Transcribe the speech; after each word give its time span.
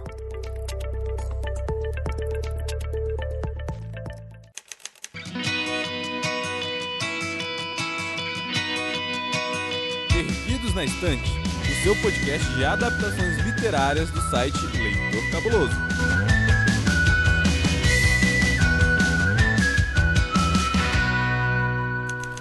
Na 10.77 10.85
Estante, 10.85 11.33
o 11.63 11.83
seu 11.83 11.97
podcast 12.03 12.47
de 12.53 12.63
adaptações 12.63 13.39
literárias 13.39 14.11
do 14.11 14.21
site 14.31 14.59
Leitor 14.77 15.31
Cabuloso. 15.31 15.75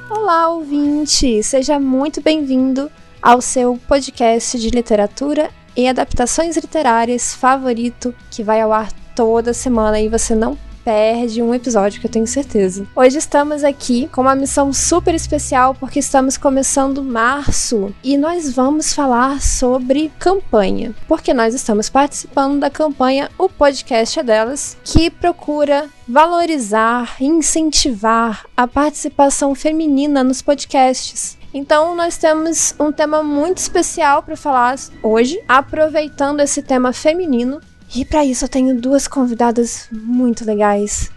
Olá, 0.09 0.50
ouvinte! 0.50 1.42
Seja 1.44 1.80
muito 1.80 2.19
bem-vindo 2.19 2.92
ao 3.22 3.39
seu 3.39 3.80
podcast 3.88 4.59
de 4.59 4.70
literatura 4.70 5.49
e 5.73 5.88
adaptações 5.88 6.58
literárias 6.58 7.33
favorito, 7.33 8.14
que 8.30 8.44
vai 8.44 8.59
ao 8.59 8.73
ar 8.73 8.92
toda 9.16 9.53
semana 9.53 9.97
e 10.02 10.09
você 10.09 10.36
não 10.36 10.58
perde 10.86 11.41
um 11.41 11.53
episódio 11.53 12.00
que 12.00 12.05
eu 12.05 12.11
tenho 12.11 12.28
certeza. 12.28 12.86
Hoje 12.95 13.17
estamos 13.17 13.64
aqui 13.64 14.08
com 14.14 14.22
uma 14.22 14.36
missão 14.36 14.72
super 14.72 15.16
especial 15.16 15.73
porque 15.73 15.97
estamos 15.97 16.38
começando 16.38 17.03
março 17.03 17.92
e 18.03 18.16
nós 18.16 18.53
vamos 18.53 18.94
falar 18.94 19.42
sobre 19.42 20.11
campanha, 20.19 20.94
porque 21.08 21.33
nós 21.33 21.55
estamos 21.55 21.89
participando 21.89 22.59
da 22.59 22.69
campanha 22.69 23.31
O 23.36 23.50
Podcast 23.50 24.19
é 24.19 24.23
Delas, 24.23 24.77
que 24.83 25.09
procura 25.09 25.89
valorizar 26.08 27.16
incentivar 27.20 28.45
a 28.55 28.67
participação 28.67 29.55
feminina 29.55 30.23
nos 30.23 30.44
podcasts. 30.44 31.36
Então, 31.52 31.95
nós 31.95 32.17
temos 32.17 32.75
um 32.77 32.92
tema 32.92 33.23
muito 33.23 33.59
especial 33.59 34.22
para 34.22 34.36
falar 34.36 34.75
hoje, 35.02 35.42
aproveitando 35.47 36.42
esse 36.42 36.61
tema 36.61 36.92
feminino 36.92 37.61
e 37.95 38.03
para 38.03 38.25
isso 38.25 38.43
eu 38.43 38.49
tenho 38.49 38.79
duas 38.79 39.07
convidadas 39.07 39.88
muito 39.91 40.45
legais, 40.45 41.09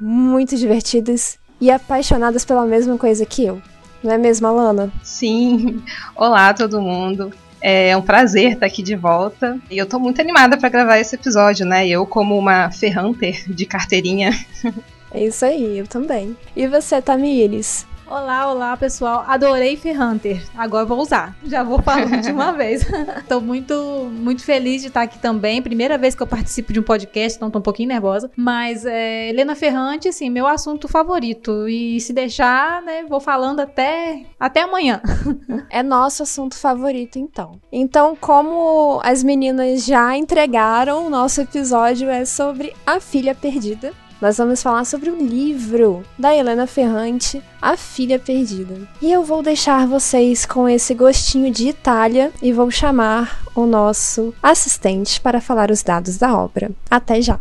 muito 0.00 0.56
divertidas 0.56 1.38
e 1.60 1.70
apaixonadas 1.70 2.44
pela 2.44 2.64
mesma 2.64 2.96
coisa 2.96 3.26
que 3.26 3.44
eu. 3.44 3.60
Não 4.02 4.12
é 4.12 4.18
mesmo, 4.18 4.46
Alana? 4.46 4.92
Sim. 5.02 5.82
Olá, 6.16 6.52
todo 6.54 6.80
mundo. 6.80 7.30
É 7.60 7.96
um 7.96 8.02
prazer 8.02 8.52
estar 8.52 8.66
aqui 8.66 8.82
de 8.82 8.94
volta. 8.94 9.58
E 9.70 9.78
eu 9.78 9.86
tô 9.86 9.98
muito 9.98 10.20
animada 10.20 10.56
para 10.58 10.68
gravar 10.68 10.98
esse 10.98 11.14
episódio, 11.14 11.64
né? 11.64 11.86
Eu, 11.88 12.06
como 12.06 12.38
uma 12.38 12.70
ferranter 12.70 13.44
de 13.50 13.64
carteirinha. 13.64 14.32
É 15.10 15.24
isso 15.24 15.44
aí, 15.44 15.78
eu 15.78 15.86
também. 15.86 16.36
E 16.56 16.66
você, 16.66 17.00
Tamires? 17.00 17.86
Olá, 18.06 18.52
olá 18.52 18.76
pessoal. 18.76 19.24
Adorei 19.26 19.80
Hunter. 19.98 20.42
Agora 20.54 20.84
vou 20.84 21.00
usar. 21.00 21.34
Já 21.44 21.62
vou 21.62 21.80
falando 21.80 22.20
de 22.20 22.30
uma 22.30 22.52
vez. 22.56 22.86
Estou 23.18 23.40
muito, 23.40 23.74
muito 24.12 24.44
feliz 24.44 24.82
de 24.82 24.88
estar 24.88 25.02
aqui 25.02 25.18
também. 25.18 25.62
Primeira 25.62 25.96
vez 25.96 26.14
que 26.14 26.22
eu 26.22 26.26
participo 26.26 26.72
de 26.72 26.80
um 26.80 26.82
podcast, 26.82 27.36
então 27.36 27.48
estou 27.48 27.60
um 27.60 27.62
pouquinho 27.62 27.88
nervosa. 27.88 28.30
Mas 28.36 28.84
é, 28.84 29.30
Helena 29.30 29.54
Ferrante, 29.54 30.08
assim, 30.08 30.28
meu 30.28 30.46
assunto 30.46 30.86
favorito. 30.86 31.66
E 31.66 31.98
se 31.98 32.12
deixar, 32.12 32.82
né, 32.82 33.04
vou 33.08 33.20
falando 33.20 33.60
até, 33.60 34.24
até 34.38 34.62
amanhã. 34.62 35.00
É 35.70 35.82
nosso 35.82 36.22
assunto 36.22 36.56
favorito, 36.56 37.18
então. 37.18 37.60
Então, 37.72 38.14
como 38.14 39.00
as 39.02 39.24
meninas 39.24 39.84
já 39.84 40.16
entregaram, 40.16 41.06
o 41.06 41.10
nosso 41.10 41.40
episódio 41.40 42.08
é 42.08 42.24
sobre 42.24 42.72
A 42.86 43.00
Filha 43.00 43.34
Perdida 43.34 43.92
nós 44.20 44.38
vamos 44.38 44.62
falar 44.62 44.84
sobre 44.84 45.10
o 45.10 45.16
livro 45.16 46.02
da 46.18 46.34
Helena 46.34 46.66
Ferrante, 46.66 47.42
A 47.60 47.76
Filha 47.76 48.18
Perdida. 48.18 48.76
E 49.00 49.12
eu 49.12 49.22
vou 49.22 49.42
deixar 49.42 49.86
vocês 49.86 50.46
com 50.46 50.68
esse 50.68 50.94
gostinho 50.94 51.50
de 51.50 51.68
Itália 51.68 52.32
e 52.42 52.52
vou 52.52 52.70
chamar 52.70 53.42
o 53.54 53.66
nosso 53.66 54.34
assistente 54.42 55.20
para 55.20 55.40
falar 55.40 55.70
os 55.70 55.82
dados 55.82 56.16
da 56.16 56.36
obra. 56.36 56.70
Até 56.90 57.20
já! 57.20 57.40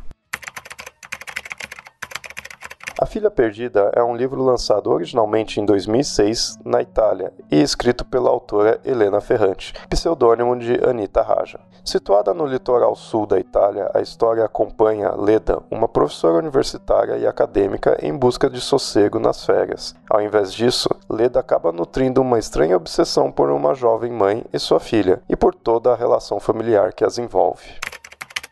A 3.03 3.05
Filha 3.05 3.29
Perdida 3.29 3.91
é 3.95 4.01
um 4.01 4.15
livro 4.15 4.41
lançado 4.41 4.89
originalmente 4.89 5.59
em 5.59 5.65
2006 5.65 6.59
na 6.63 6.81
Itália 6.81 7.33
e 7.51 7.61
escrito 7.61 8.05
pela 8.05 8.29
autora 8.29 8.79
Helena 8.85 9.19
Ferrante, 9.19 9.73
pseudônimo 9.89 10.57
de 10.57 10.73
Anita 10.87 11.21
Raja. 11.21 11.59
Situada 11.83 12.33
no 12.33 12.45
litoral 12.45 12.95
sul 12.95 13.25
da 13.25 13.37
Itália, 13.37 13.91
a 13.93 13.99
história 13.99 14.45
acompanha 14.45 15.13
Leda, 15.17 15.61
uma 15.69 15.85
professora 15.85 16.37
universitária 16.37 17.17
e 17.17 17.27
acadêmica 17.27 17.97
em 18.01 18.15
busca 18.15 18.49
de 18.49 18.61
sossego 18.61 19.19
nas 19.19 19.45
férias. 19.45 19.93
Ao 20.09 20.21
invés 20.21 20.53
disso, 20.53 20.87
Leda 21.09 21.41
acaba 21.41 21.73
nutrindo 21.73 22.21
uma 22.21 22.39
estranha 22.39 22.77
obsessão 22.77 23.29
por 23.29 23.49
uma 23.49 23.75
jovem 23.75 24.13
mãe 24.13 24.45
e 24.53 24.57
sua 24.59 24.79
filha, 24.79 25.21
e 25.27 25.35
por 25.35 25.53
toda 25.53 25.91
a 25.91 25.95
relação 25.95 26.39
familiar 26.39 26.93
que 26.93 27.03
as 27.03 27.17
envolve. 27.17 27.65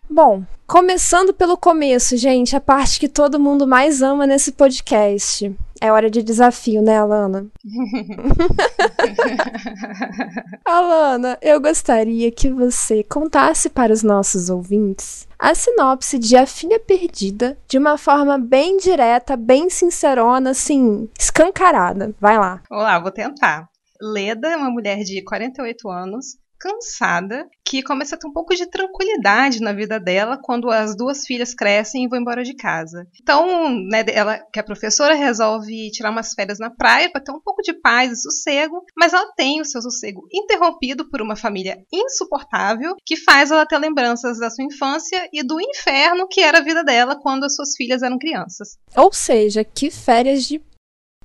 Bom, 0.09 0.43
começando 0.67 1.33
pelo 1.33 1.55
começo, 1.55 2.17
gente, 2.17 2.53
a 2.53 2.59
parte 2.59 2.99
que 2.99 3.07
todo 3.07 3.39
mundo 3.39 3.65
mais 3.65 4.01
ama 4.01 4.27
nesse 4.27 4.51
podcast. 4.51 5.55
É 5.83 5.91
hora 5.91 6.11
de 6.11 6.21
desafio, 6.21 6.79
né, 6.79 6.99
Alana? 6.99 7.47
Alana, 10.63 11.39
eu 11.41 11.59
gostaria 11.59 12.31
que 12.31 12.51
você 12.51 13.03
contasse 13.03 13.67
para 13.67 13.91
os 13.91 14.03
nossos 14.03 14.51
ouvintes 14.51 15.27
a 15.39 15.55
sinopse 15.55 16.19
de 16.19 16.37
A 16.37 16.45
Filha 16.45 16.79
Perdida 16.79 17.57
de 17.67 17.79
uma 17.79 17.97
forma 17.97 18.37
bem 18.37 18.77
direta, 18.77 19.35
bem 19.35 19.71
sincerona, 19.71 20.51
assim, 20.51 21.09
escancarada. 21.17 22.13
Vai 22.21 22.37
lá. 22.37 22.61
Olá, 22.69 22.99
vou 22.99 23.09
tentar. 23.09 23.67
Leda 23.99 24.49
é 24.49 24.55
uma 24.55 24.69
mulher 24.69 24.99
de 24.99 25.23
48 25.23 25.89
anos 25.89 26.37
cansada, 26.61 27.49
que 27.65 27.81
começa 27.81 28.15
a 28.15 28.19
ter 28.19 28.27
um 28.27 28.31
pouco 28.33 28.53
de 28.55 28.69
tranquilidade 28.69 29.61
na 29.61 29.73
vida 29.73 29.99
dela 29.99 30.39
quando 30.39 30.69
as 30.69 30.95
duas 30.95 31.25
filhas 31.25 31.55
crescem 31.55 32.03
e 32.03 32.07
vão 32.07 32.19
embora 32.19 32.43
de 32.43 32.53
casa. 32.53 33.07
Então, 33.19 33.69
né, 33.89 34.05
ela, 34.09 34.37
que 34.37 34.59
é 34.59 34.63
professora, 34.63 35.15
resolve 35.15 35.89
tirar 35.89 36.11
umas 36.11 36.33
férias 36.33 36.59
na 36.59 36.69
praia 36.69 37.09
para 37.11 37.21
ter 37.21 37.31
um 37.31 37.41
pouco 37.41 37.63
de 37.63 37.73
paz 37.73 38.11
e 38.11 38.21
sossego, 38.21 38.83
mas 38.95 39.11
ela 39.11 39.33
tem 39.35 39.59
o 39.59 39.65
seu 39.65 39.81
sossego 39.81 40.27
interrompido 40.31 41.09
por 41.09 41.21
uma 41.21 41.35
família 41.35 41.83
insuportável 41.91 42.95
que 43.03 43.15
faz 43.15 43.49
ela 43.49 43.65
ter 43.65 43.79
lembranças 43.79 44.37
da 44.37 44.49
sua 44.49 44.65
infância 44.65 45.27
e 45.33 45.41
do 45.41 45.59
inferno 45.59 46.27
que 46.27 46.41
era 46.41 46.59
a 46.59 46.63
vida 46.63 46.83
dela 46.83 47.19
quando 47.19 47.45
as 47.45 47.55
suas 47.55 47.75
filhas 47.75 48.03
eram 48.03 48.19
crianças. 48.19 48.77
Ou 48.95 49.11
seja, 49.11 49.63
que 49.63 49.89
férias 49.89 50.45
de 50.45 50.61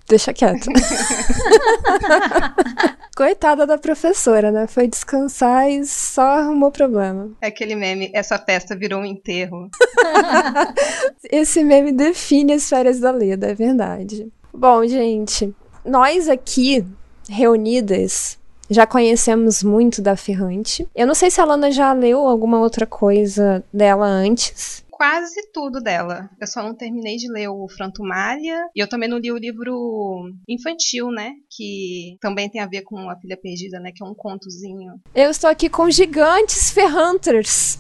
deixa 0.09 0.33
quieto. 0.33 0.67
Coitada 3.17 3.67
da 3.67 3.79
professora, 3.79 4.51
né? 4.53 4.67
Foi 4.67 4.87
descansar 4.87 5.71
e 5.71 5.85
só 5.87 6.23
arrumou 6.23 6.71
problema. 6.71 7.31
É 7.41 7.47
aquele 7.47 7.75
meme, 7.75 8.11
essa 8.13 8.39
festa 8.39 8.77
virou 8.77 9.01
um 9.01 9.05
enterro. 9.05 9.71
Esse 11.31 11.65
meme 11.65 11.93
define 11.93 12.53
as 12.53 12.69
férias 12.69 13.01
da 13.01 13.11
Leda, 13.11 13.49
é 13.49 13.55
verdade. 13.55 14.31
Bom, 14.53 14.87
gente, 14.87 15.55
nós 15.85 16.29
aqui 16.29 16.85
reunidas 17.29 18.39
já 18.69 18.87
conhecemos 18.87 19.63
muito 19.63 20.03
da 20.03 20.17
Ferrante. 20.17 20.87
Eu 20.95 21.07
não 21.07 21.15
sei 21.15 21.31
se 21.31 21.41
a 21.41 21.45
Lana 21.45 21.71
já 21.71 21.93
leu 21.93 22.27
alguma 22.27 22.59
outra 22.59 22.85
coisa 22.85 23.65
dela 23.73 24.07
antes. 24.07 24.85
Quase 24.97 25.51
tudo 25.53 25.79
dela. 25.79 26.31
Eu 26.41 26.47
só 26.47 26.63
não 26.63 26.75
terminei 26.75 27.17
de 27.17 27.31
ler 27.31 27.49
o 27.49 27.69
Frantumalha. 27.69 28.67
E 28.75 28.81
eu 28.81 28.89
também 28.89 29.09
não 29.09 29.19
li 29.19 29.31
o 29.31 29.37
livro 29.37 30.25
infantil, 30.49 31.11
né? 31.11 31.33
Que 31.51 32.17
também 32.19 32.49
tem 32.49 32.63
a 32.63 32.67
ver 32.67 32.81
com 32.81 33.11
A 33.11 33.17
Filha 33.21 33.37
Perdida, 33.37 33.79
né? 33.79 33.93
Que 33.95 34.03
é 34.03 34.07
um 34.07 34.15
contozinho. 34.15 34.95
Eu 35.15 35.31
estou 35.31 35.51
aqui 35.51 35.69
com 35.69 35.91
gigantes 35.91 36.71
Ferhunters. 36.71 37.79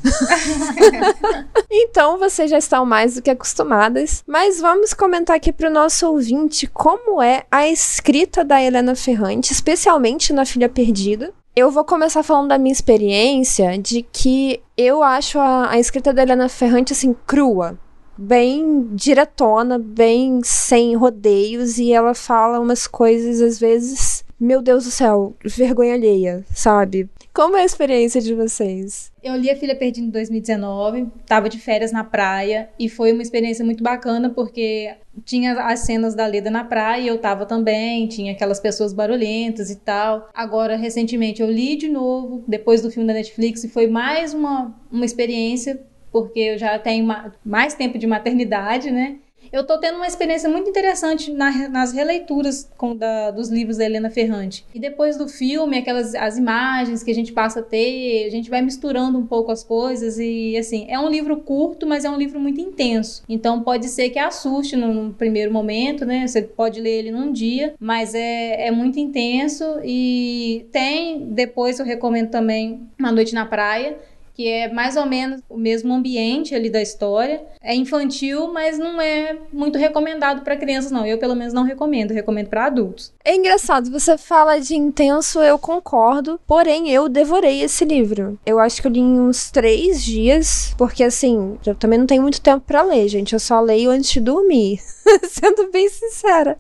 então 1.73 2.19
vocês 2.19 2.51
já 2.51 2.59
estão 2.59 2.85
mais 2.85 3.15
do 3.15 3.23
que 3.23 3.31
acostumadas. 3.31 4.23
Mas 4.27 4.61
vamos 4.61 4.93
comentar 4.93 5.37
aqui 5.37 5.53
para 5.53 5.71
o 5.71 5.73
nosso 5.73 6.07
ouvinte 6.07 6.67
como 6.67 7.23
é 7.23 7.47
a 7.51 7.67
escrita 7.67 8.45
da 8.45 8.63
Helena 8.63 8.95
Ferrante, 8.95 9.53
especialmente 9.53 10.35
na 10.35 10.45
Filha 10.45 10.69
Perdida. 10.69 11.33
Eu 11.59 11.71
vou 11.71 11.87
começar 11.87 12.23
falando 12.23 12.49
da 12.49 12.59
minha 12.59 12.71
experiência 12.71 13.79
de 13.79 14.03
que 14.03 14.61
eu 14.77 15.03
acho 15.03 15.39
a, 15.39 15.71
a 15.71 15.79
escrita 15.79 16.13
da 16.13 16.21
Helena 16.21 16.51
Ferrante 16.51 16.93
assim 16.93 17.17
crua, 17.27 17.79
bem 18.15 18.89
diretona, 18.93 19.79
bem 19.79 20.43
sem 20.45 20.95
rodeios 20.95 21.79
e 21.79 21.95
ela 21.95 22.13
fala 22.13 22.61
umas 22.61 22.87
coisas 22.87 23.41
às 23.41 23.59
vezes, 23.59 24.23
meu 24.39 24.61
Deus 24.61 24.85
do 24.85 24.91
céu, 24.91 25.35
vergonha 25.45 25.95
alheia, 25.95 26.45
sabe? 26.55 27.09
Como 27.33 27.57
é 27.57 27.63
a 27.63 27.65
experiência 27.65 28.21
de 28.21 28.35
vocês? 28.35 29.13
Eu 29.23 29.37
li 29.37 29.51
A 29.51 29.57
Filha 29.57 29.77
Perdida 29.77 30.07
em 30.07 30.11
2019, 30.11 31.07
tava 31.27 31.49
de 31.49 31.59
férias 31.59 31.93
na 31.93 32.05
praia 32.05 32.71
e 32.79 32.89
foi 32.89 33.13
uma 33.13 33.23
experiência 33.23 33.65
muito 33.65 33.83
bacana 33.83 34.31
porque 34.31 34.95
tinha 35.25 35.53
as 35.67 35.81
cenas 35.81 36.15
da 36.15 36.27
Leda 36.27 36.51
na 36.51 36.65
praia 36.65 37.03
e 37.03 37.09
eu 37.09 37.19
tava 37.19 37.45
também, 37.45 38.07
tinha 38.09 38.33
aquelas 38.33 38.61
pessoas 38.61 38.93
barulhentas 38.93 39.71
e 39.71 39.77
tal. 39.77 40.29
Agora, 40.33 40.77
recentemente, 40.77 41.43
eu 41.43 41.51
li 41.51 41.77
de 41.77 41.89
novo, 41.89 42.45
depois 42.47 42.81
do 42.81 42.91
filme 42.91 43.07
da 43.07 43.15
Netflix, 43.15 43.65
e 43.65 43.69
foi 43.69 43.87
mais 43.87 44.33
uma, 44.33 44.75
uma 44.91 45.05
experiência 45.05 45.81
porque 46.11 46.41
eu 46.41 46.59
já 46.59 46.79
tenho 46.79 47.07
mais 47.45 47.75
tempo 47.75 47.99
de 47.99 48.07
maternidade, 48.07 48.91
né? 48.91 49.17
Eu 49.53 49.65
tô 49.65 49.79
tendo 49.79 49.97
uma 49.97 50.07
experiência 50.07 50.49
muito 50.49 50.69
interessante 50.69 51.31
na, 51.31 51.69
nas 51.69 51.93
releituras 51.93 52.69
com, 52.77 52.97
da, 52.97 53.31
dos 53.31 53.49
livros 53.49 53.77
da 53.77 53.85
Helena 53.85 54.11
Ferrante. 54.11 54.65
E 54.75 54.79
depois 54.79 55.17
do 55.17 55.29
filme, 55.29 55.79
aquelas 55.79 56.15
as 56.15 56.39
imagens 56.39 57.03
que 57.03 57.11
a 57.11 57.15
gente 57.15 57.33
passa 57.33 57.61
a 57.61 57.63
ter, 57.63 58.27
a 58.27 58.31
gente 58.31 58.51
vai 58.51 58.63
misturando 58.63 59.19
um 59.19 59.27
pouco 59.27 59.51
as 59.51 59.63
coisas 59.63 60.19
e 60.19 60.57
assim, 60.57 60.87
é 60.89 60.99
um 60.99 61.09
livro 61.09 61.37
curto, 61.39 61.87
mas 61.87 62.05
é 62.05 62.11
um 62.11 62.17
livro 62.17 62.39
muito 62.41 62.61
intenso. 62.61 63.23
Então 63.29 63.63
pode 63.63 63.89
ser 63.89 64.11
que 64.11 64.19
assuste 64.19 64.77
no, 64.77 64.93
no 64.93 65.15
primeiro 65.15 65.53
momento, 65.53 66.05
né? 66.05 66.27
Você 66.27 66.43
pode 66.43 66.81
ler 66.81 66.99
ele 66.99 67.11
num 67.11 67.33
dia, 67.33 67.75
mas 67.79 68.15
é, 68.15 68.69
é 68.69 68.71
muito 68.71 68.99
intenso 68.99 69.65
e 69.85 70.67
tem, 70.73 71.27
depois 71.31 71.79
eu 71.79 71.87
recomendo 71.87 72.31
também 72.31 72.89
Uma 72.99 73.13
Noite 73.13 73.35
na 73.35 73.47
Praia, 73.47 73.97
que 74.37 74.47
é 74.47 74.71
mais 74.71 74.97
ou 74.97 75.07
menos 75.07 75.41
o 75.49 75.57
mesmo 75.57 75.95
ambiente 75.95 76.55
ali 76.55 76.69
da 76.69 76.83
história. 76.83 77.43
É 77.63 77.75
infantil, 77.75 78.53
mas 78.53 78.79
não 78.79 79.01
é 79.01 79.35
muito 79.51 79.79
recomendado 79.79 80.43
para 80.43 80.59
crianças, 80.59 80.93
não. 80.93 81.07
Eu, 81.07 81.17
pelo 81.17 81.35
menos, 81.35 81.55
não 81.55 81.63
recomendo. 81.63 82.13
recomendo 82.13 82.49
para 82.49 82.67
adultos. 82.67 83.15
É 83.25 83.35
engraçado, 83.35 83.91
você 83.91 84.19
fala 84.19 84.59
de 84.59 84.77
intenso, 84.77 85.41
eu 85.41 85.59
concordo. 85.59 86.39
Porém, 86.47 86.91
eu 86.91 87.09
devorei 87.09 87.63
esse 87.63 87.85
livro. 87.87 88.39
Eu 88.45 88.59
acho 88.59 88.83
que 88.83 88.87
eu 88.87 88.93
li 88.93 89.01
em 89.01 89.21
uns 89.21 89.51
três 89.51 90.05
dias, 90.05 90.75
porque 90.77 91.03
assim, 91.03 91.57
eu 91.65 91.75
também 91.75 91.99
não 91.99 92.07
tenho 92.07 92.21
muito 92.21 92.41
tempo 92.41 92.63
para 92.67 92.83
ler, 92.83 93.09
gente. 93.09 93.33
Eu 93.33 93.41
só 93.41 93.59
leio 93.61 93.91
antes 93.91 94.11
de 94.11 94.21
dormir. 94.21 94.81
Sendo 95.29 95.71
bem 95.71 95.89
sincera. 95.89 96.59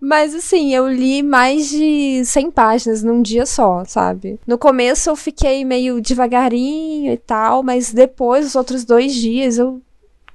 Mas 0.00 0.34
assim, 0.34 0.74
eu 0.74 0.88
li 0.88 1.22
mais 1.22 1.68
de 1.68 2.24
100 2.24 2.50
páginas 2.50 3.02
num 3.02 3.22
dia 3.22 3.46
só, 3.46 3.84
sabe? 3.84 4.38
No 4.46 4.58
começo 4.58 5.10
eu 5.10 5.16
fiquei 5.16 5.64
meio 5.64 6.00
devagarinho 6.00 7.12
e 7.12 7.16
tal, 7.16 7.62
mas 7.62 7.92
depois, 7.92 8.46
os 8.46 8.54
outros 8.54 8.84
dois 8.84 9.14
dias, 9.14 9.58
eu 9.58 9.80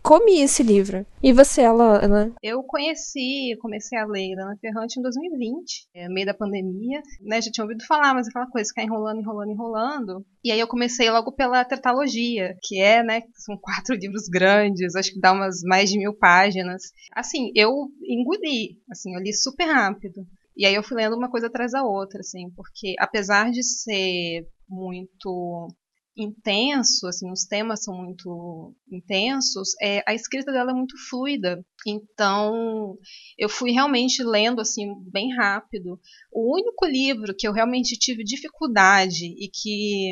comi 0.08 0.40
esse 0.40 0.64
livro. 0.64 1.06
E 1.22 1.34
você, 1.34 1.64
Alana? 1.64 2.34
Eu 2.42 2.64
conheci, 2.64 3.58
comecei 3.60 4.00
a 4.00 4.06
ler 4.06 4.40
Ana 4.40 4.56
Ferrante 4.56 4.98
em 4.98 5.02
2020, 5.02 5.90
é, 5.94 6.08
no 6.08 6.14
meio 6.14 6.26
da 6.26 6.34
pandemia, 6.34 7.02
né? 7.20 7.42
Já 7.42 7.52
tinha 7.52 7.66
ouvido 7.66 7.86
falar, 7.86 8.14
mas 8.14 8.26
aquela 8.26 8.50
coisa, 8.50 8.70
ficar 8.70 8.84
enrolando, 8.84 9.20
enrolando, 9.20 9.52
enrolando. 9.52 10.26
E 10.42 10.50
aí 10.50 10.62
eu 10.62 10.68
comecei 10.68 11.12
logo 11.12 11.34
pela 11.34 11.66
Tetalogia, 11.66 12.56
que 12.64 12.80
é, 12.80 13.04
né, 13.04 13.24
são 13.36 13.58
quatro 13.58 13.96
livros 14.00 14.30
grandes, 14.30 14.96
acho 14.96 15.12
que 15.12 15.20
dá 15.20 15.34
umas 15.34 15.62
mais 15.64 15.90
de 15.90 15.98
mil 15.98 16.14
páginas. 16.14 16.84
Assim, 17.14 17.52
eu 17.54 17.90
engoli, 18.02 18.80
assim, 18.90 19.14
eu 19.14 19.20
li 19.20 19.34
super 19.34 19.66
rápido. 19.66 20.26
E 20.56 20.66
aí 20.66 20.74
eu 20.74 20.84
fui 20.84 20.96
lendo 20.96 21.18
uma 21.18 21.30
coisa 21.30 21.48
atrás 21.48 21.74
da 21.74 21.84
outra, 21.84 22.22
assim, 22.22 22.50
porque 22.56 22.96
apesar 22.98 23.52
de 23.52 23.62
ser 23.62 24.48
muito 24.70 25.68
intenso, 26.18 27.08
assim, 27.08 27.32
os 27.32 27.46
temas 27.46 27.84
são 27.84 27.94
muito 27.96 28.76
intensos, 28.92 29.70
é, 29.82 30.04
a 30.08 30.14
escrita 30.14 30.52
dela 30.52 30.72
é 30.72 30.74
muito 30.74 30.96
fluida. 31.10 31.64
Então, 31.86 32.98
eu 33.38 33.48
fui 33.48 33.72
realmente 33.72 34.24
lendo 34.24 34.60
assim 34.60 34.88
bem 35.12 35.34
rápido. 35.36 36.00
O 36.32 36.56
único 36.56 36.86
livro 36.86 37.36
que 37.38 37.48
eu 37.48 37.54
realmente 37.54 37.98
tive 37.98 38.24
dificuldade 38.24 39.26
e 39.26 39.50
que 39.50 40.12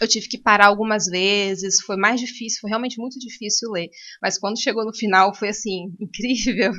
eu 0.00 0.06
tive 0.06 0.28
que 0.28 0.38
parar 0.38 0.66
algumas 0.66 1.06
vezes, 1.06 1.80
foi 1.80 1.96
mais 1.96 2.20
difícil, 2.20 2.60
foi 2.60 2.70
realmente 2.70 3.00
muito 3.00 3.18
difícil 3.18 3.70
ler. 3.70 3.88
Mas 4.22 4.38
quando 4.38 4.60
chegou 4.60 4.84
no 4.84 4.94
final 4.94 5.34
foi 5.34 5.48
assim, 5.48 5.92
incrível. 6.00 6.72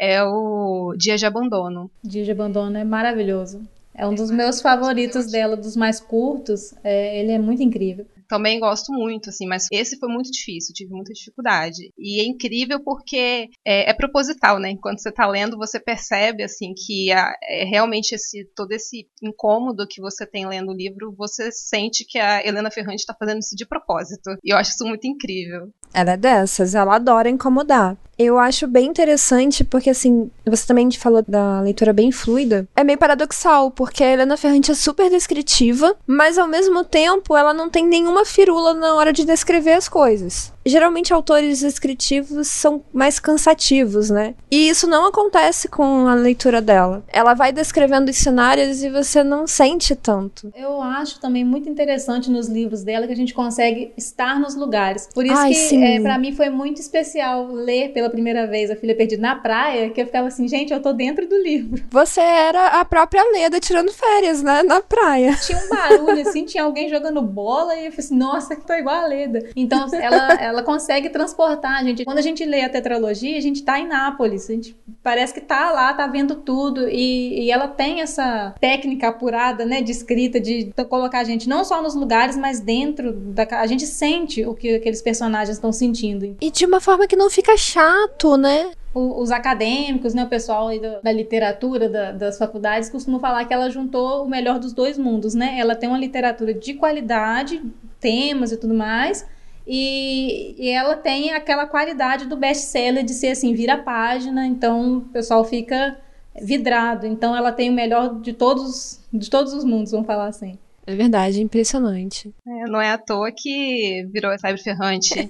É 0.00 0.22
o 0.22 0.94
Dia 0.96 1.16
de 1.16 1.26
Abandono. 1.26 1.90
Dia 2.04 2.24
de 2.24 2.30
Abandono 2.30 2.76
é 2.76 2.84
maravilhoso. 2.84 3.66
É 3.94 4.06
um 4.06 4.14
dos 4.14 4.30
meus 4.30 4.60
favoritos 4.60 5.30
dela, 5.30 5.56
dos 5.56 5.76
mais 5.76 6.00
curtos. 6.00 6.74
É, 6.82 7.20
ele 7.20 7.32
é 7.32 7.38
muito 7.38 7.62
incrível. 7.62 8.06
Também 8.28 8.58
gosto 8.58 8.90
muito, 8.92 9.28
assim, 9.28 9.46
mas 9.46 9.66
esse 9.70 9.98
foi 9.98 10.08
muito 10.08 10.30
difícil, 10.30 10.72
tive 10.74 10.90
muita 10.90 11.12
dificuldade. 11.12 11.92
E 11.98 12.18
é 12.18 12.24
incrível 12.24 12.82
porque 12.82 13.50
é, 13.62 13.90
é 13.90 13.92
proposital, 13.92 14.58
né? 14.58 14.70
Enquanto 14.70 15.02
você 15.02 15.10
está 15.10 15.26
lendo, 15.28 15.58
você 15.58 15.78
percebe, 15.78 16.42
assim, 16.42 16.72
que 16.72 17.12
a, 17.12 17.34
é 17.42 17.64
realmente 17.64 18.14
esse 18.14 18.46
todo 18.56 18.72
esse 18.72 19.06
incômodo 19.22 19.86
que 19.86 20.00
você 20.00 20.26
tem 20.26 20.46
lendo 20.46 20.70
o 20.70 20.74
livro, 20.74 21.14
você 21.14 21.52
sente 21.52 22.06
que 22.08 22.18
a 22.18 22.42
Helena 22.46 22.70
Ferrante 22.70 23.00
está 23.00 23.14
fazendo 23.14 23.40
isso 23.40 23.54
de 23.54 23.66
propósito. 23.66 24.30
E 24.42 24.50
eu 24.52 24.56
acho 24.56 24.70
isso 24.70 24.86
muito 24.86 25.06
incrível. 25.06 25.68
Ela 25.92 26.12
é 26.12 26.16
dessas, 26.16 26.74
ela 26.74 26.96
adora 26.96 27.28
incomodar. 27.28 27.96
Eu 28.18 28.38
acho 28.38 28.66
bem 28.66 28.86
interessante 28.86 29.64
porque, 29.64 29.90
assim, 29.90 30.30
você 30.46 30.66
também 30.66 30.90
falou 30.92 31.24
da 31.26 31.60
leitura 31.60 31.92
bem 31.92 32.12
fluida. 32.12 32.68
É 32.76 32.84
meio 32.84 32.98
paradoxal, 32.98 33.70
porque 33.70 34.04
a 34.04 34.10
Helena 34.10 34.36
Ferrante 34.36 34.70
é 34.70 34.74
super 34.74 35.10
descritiva, 35.10 35.96
mas 36.06 36.38
ao 36.38 36.46
mesmo 36.46 36.84
tempo 36.84 37.36
ela 37.36 37.52
não 37.54 37.68
tem 37.68 37.86
nenhuma 37.86 38.24
firula 38.24 38.74
na 38.74 38.94
hora 38.94 39.12
de 39.12 39.24
descrever 39.24 39.72
as 39.72 39.88
coisas 39.88 40.51
geralmente 40.64 41.12
autores 41.12 41.60
descritivos 41.60 42.48
são 42.48 42.82
mais 42.92 43.18
cansativos, 43.18 44.10
né? 44.10 44.34
E 44.50 44.68
isso 44.68 44.86
não 44.86 45.06
acontece 45.06 45.68
com 45.68 46.06
a 46.06 46.14
leitura 46.14 46.60
dela. 46.60 47.02
Ela 47.08 47.34
vai 47.34 47.52
descrevendo 47.52 48.10
os 48.10 48.16
cenários 48.16 48.82
e 48.82 48.90
você 48.90 49.22
não 49.22 49.46
sente 49.46 49.94
tanto. 49.94 50.52
Eu 50.54 50.80
acho 50.80 51.20
também 51.20 51.44
muito 51.44 51.68
interessante 51.68 52.30
nos 52.30 52.48
livros 52.48 52.82
dela 52.82 53.06
que 53.06 53.12
a 53.12 53.16
gente 53.16 53.34
consegue 53.34 53.92
estar 53.96 54.38
nos 54.38 54.54
lugares. 54.54 55.08
Por 55.14 55.24
isso 55.24 55.36
Ai, 55.36 55.52
que 55.52 55.82
é, 55.82 56.00
para 56.00 56.18
mim 56.18 56.32
foi 56.32 56.50
muito 56.50 56.80
especial 56.80 57.46
ler 57.46 57.92
pela 57.92 58.10
primeira 58.10 58.46
vez 58.46 58.70
A 58.70 58.76
Filha 58.76 58.94
Perdida 58.94 59.22
na 59.22 59.36
praia, 59.36 59.90
que 59.90 60.00
eu 60.00 60.06
ficava 60.06 60.28
assim, 60.28 60.46
gente, 60.48 60.72
eu 60.72 60.80
tô 60.80 60.92
dentro 60.92 61.26
do 61.26 61.36
livro. 61.36 61.82
Você 61.90 62.20
era 62.20 62.80
a 62.80 62.84
própria 62.84 63.22
Leda 63.32 63.60
tirando 63.60 63.92
férias, 63.92 64.42
né, 64.42 64.62
na 64.62 64.80
praia. 64.80 65.36
Tinha 65.46 65.58
um 65.58 65.68
barulho 65.68 66.20
assim, 66.20 66.44
tinha 66.44 66.64
alguém 66.64 66.88
jogando 66.88 67.22
bola 67.22 67.74
e 67.74 67.86
eu 67.86 67.92
falei 67.92 68.04
assim, 68.04 68.16
nossa, 68.16 68.56
tô 68.56 68.72
igual 68.74 68.96
a 68.96 69.06
Leda. 69.06 69.50
Então 69.56 69.88
ela 69.94 70.32
ela 70.34 70.51
consegue 70.60 71.08
transportar 71.08 71.78
a 71.78 71.84
gente. 71.84 72.04
Quando 72.04 72.18
a 72.18 72.22
gente 72.22 72.44
lê 72.44 72.62
a 72.62 72.68
tetralogia, 72.68 73.38
a 73.38 73.40
gente 73.40 73.62
tá 73.62 73.78
em 73.78 73.86
Nápoles, 73.86 74.50
a 74.50 74.54
gente 74.54 74.76
parece 75.02 75.32
que 75.32 75.40
tá 75.40 75.70
lá, 75.70 75.94
tá 75.94 76.08
vendo 76.08 76.34
tudo 76.34 76.88
e, 76.88 77.44
e 77.44 77.50
ela 77.50 77.68
tem 77.68 78.00
essa 78.00 78.54
técnica 78.60 79.08
apurada, 79.08 79.64
né, 79.64 79.80
de 79.80 79.92
escrita, 79.92 80.40
de 80.40 80.72
colocar 80.88 81.20
a 81.20 81.24
gente 81.24 81.48
não 81.48 81.64
só 81.64 81.80
nos 81.80 81.94
lugares, 81.94 82.36
mas 82.36 82.58
dentro 82.58 83.12
da 83.12 83.46
a 83.52 83.66
gente 83.66 83.86
sente 83.86 84.44
o 84.44 84.54
que 84.54 84.74
aqueles 84.74 85.00
personagens 85.00 85.56
estão 85.56 85.72
sentindo. 85.72 86.36
E 86.40 86.50
de 86.50 86.66
uma 86.66 86.80
forma 86.80 87.06
que 87.06 87.14
não 87.14 87.30
fica 87.30 87.56
chato, 87.56 88.36
né? 88.36 88.72
os 88.94 89.30
acadêmicos, 89.30 90.12
né, 90.12 90.24
o 90.24 90.28
pessoal 90.28 90.68
da, 91.02 91.12
literatura 91.12 91.88
da, 91.88 92.12
das 92.12 92.36
faculdades 92.36 92.90
costumam 92.90 93.18
falar 93.18 93.44
que 93.46 93.54
ela 93.54 93.70
juntou 93.70 94.24
o 94.24 94.28
melhor 94.28 94.58
dos 94.58 94.72
dois 94.72 94.98
mundos, 94.98 95.34
né? 95.34 95.56
Ela 95.58 95.74
tem 95.74 95.88
uma 95.88 95.98
literatura 95.98 96.52
de 96.52 96.74
qualidade, 96.74 97.62
temas 97.98 98.52
e 98.52 98.56
tudo 98.56 98.74
mais, 98.74 99.26
e, 99.66 100.54
e, 100.58 100.68
ela 100.70 100.96
tem 100.96 101.32
aquela 101.32 101.66
qualidade 101.66 102.26
do 102.26 102.36
best-seller 102.36 103.04
de 103.04 103.12
ser 103.12 103.28
assim, 103.28 103.54
vira 103.54 103.78
página, 103.78 104.46
então 104.46 104.98
o 104.98 105.00
pessoal 105.02 105.44
fica 105.44 105.98
vidrado. 106.40 107.06
Então 107.06 107.36
ela 107.36 107.52
tem 107.52 107.70
o 107.70 107.72
melhor 107.72 108.20
de 108.20 108.32
todos, 108.32 109.00
de 109.12 109.30
todos 109.30 109.52
os 109.52 109.64
mundos, 109.64 109.92
vamos 109.92 110.06
falar 110.06 110.28
assim. 110.28 110.58
É 110.84 110.96
verdade, 110.96 111.40
impressionante. 111.40 112.34
É, 112.44 112.64
não 112.68 112.80
é 112.80 112.90
à 112.90 112.98
toa 112.98 113.30
que 113.30 114.04
virou 114.12 114.36
Cyber 114.36 114.60
Ferrante. 114.60 115.28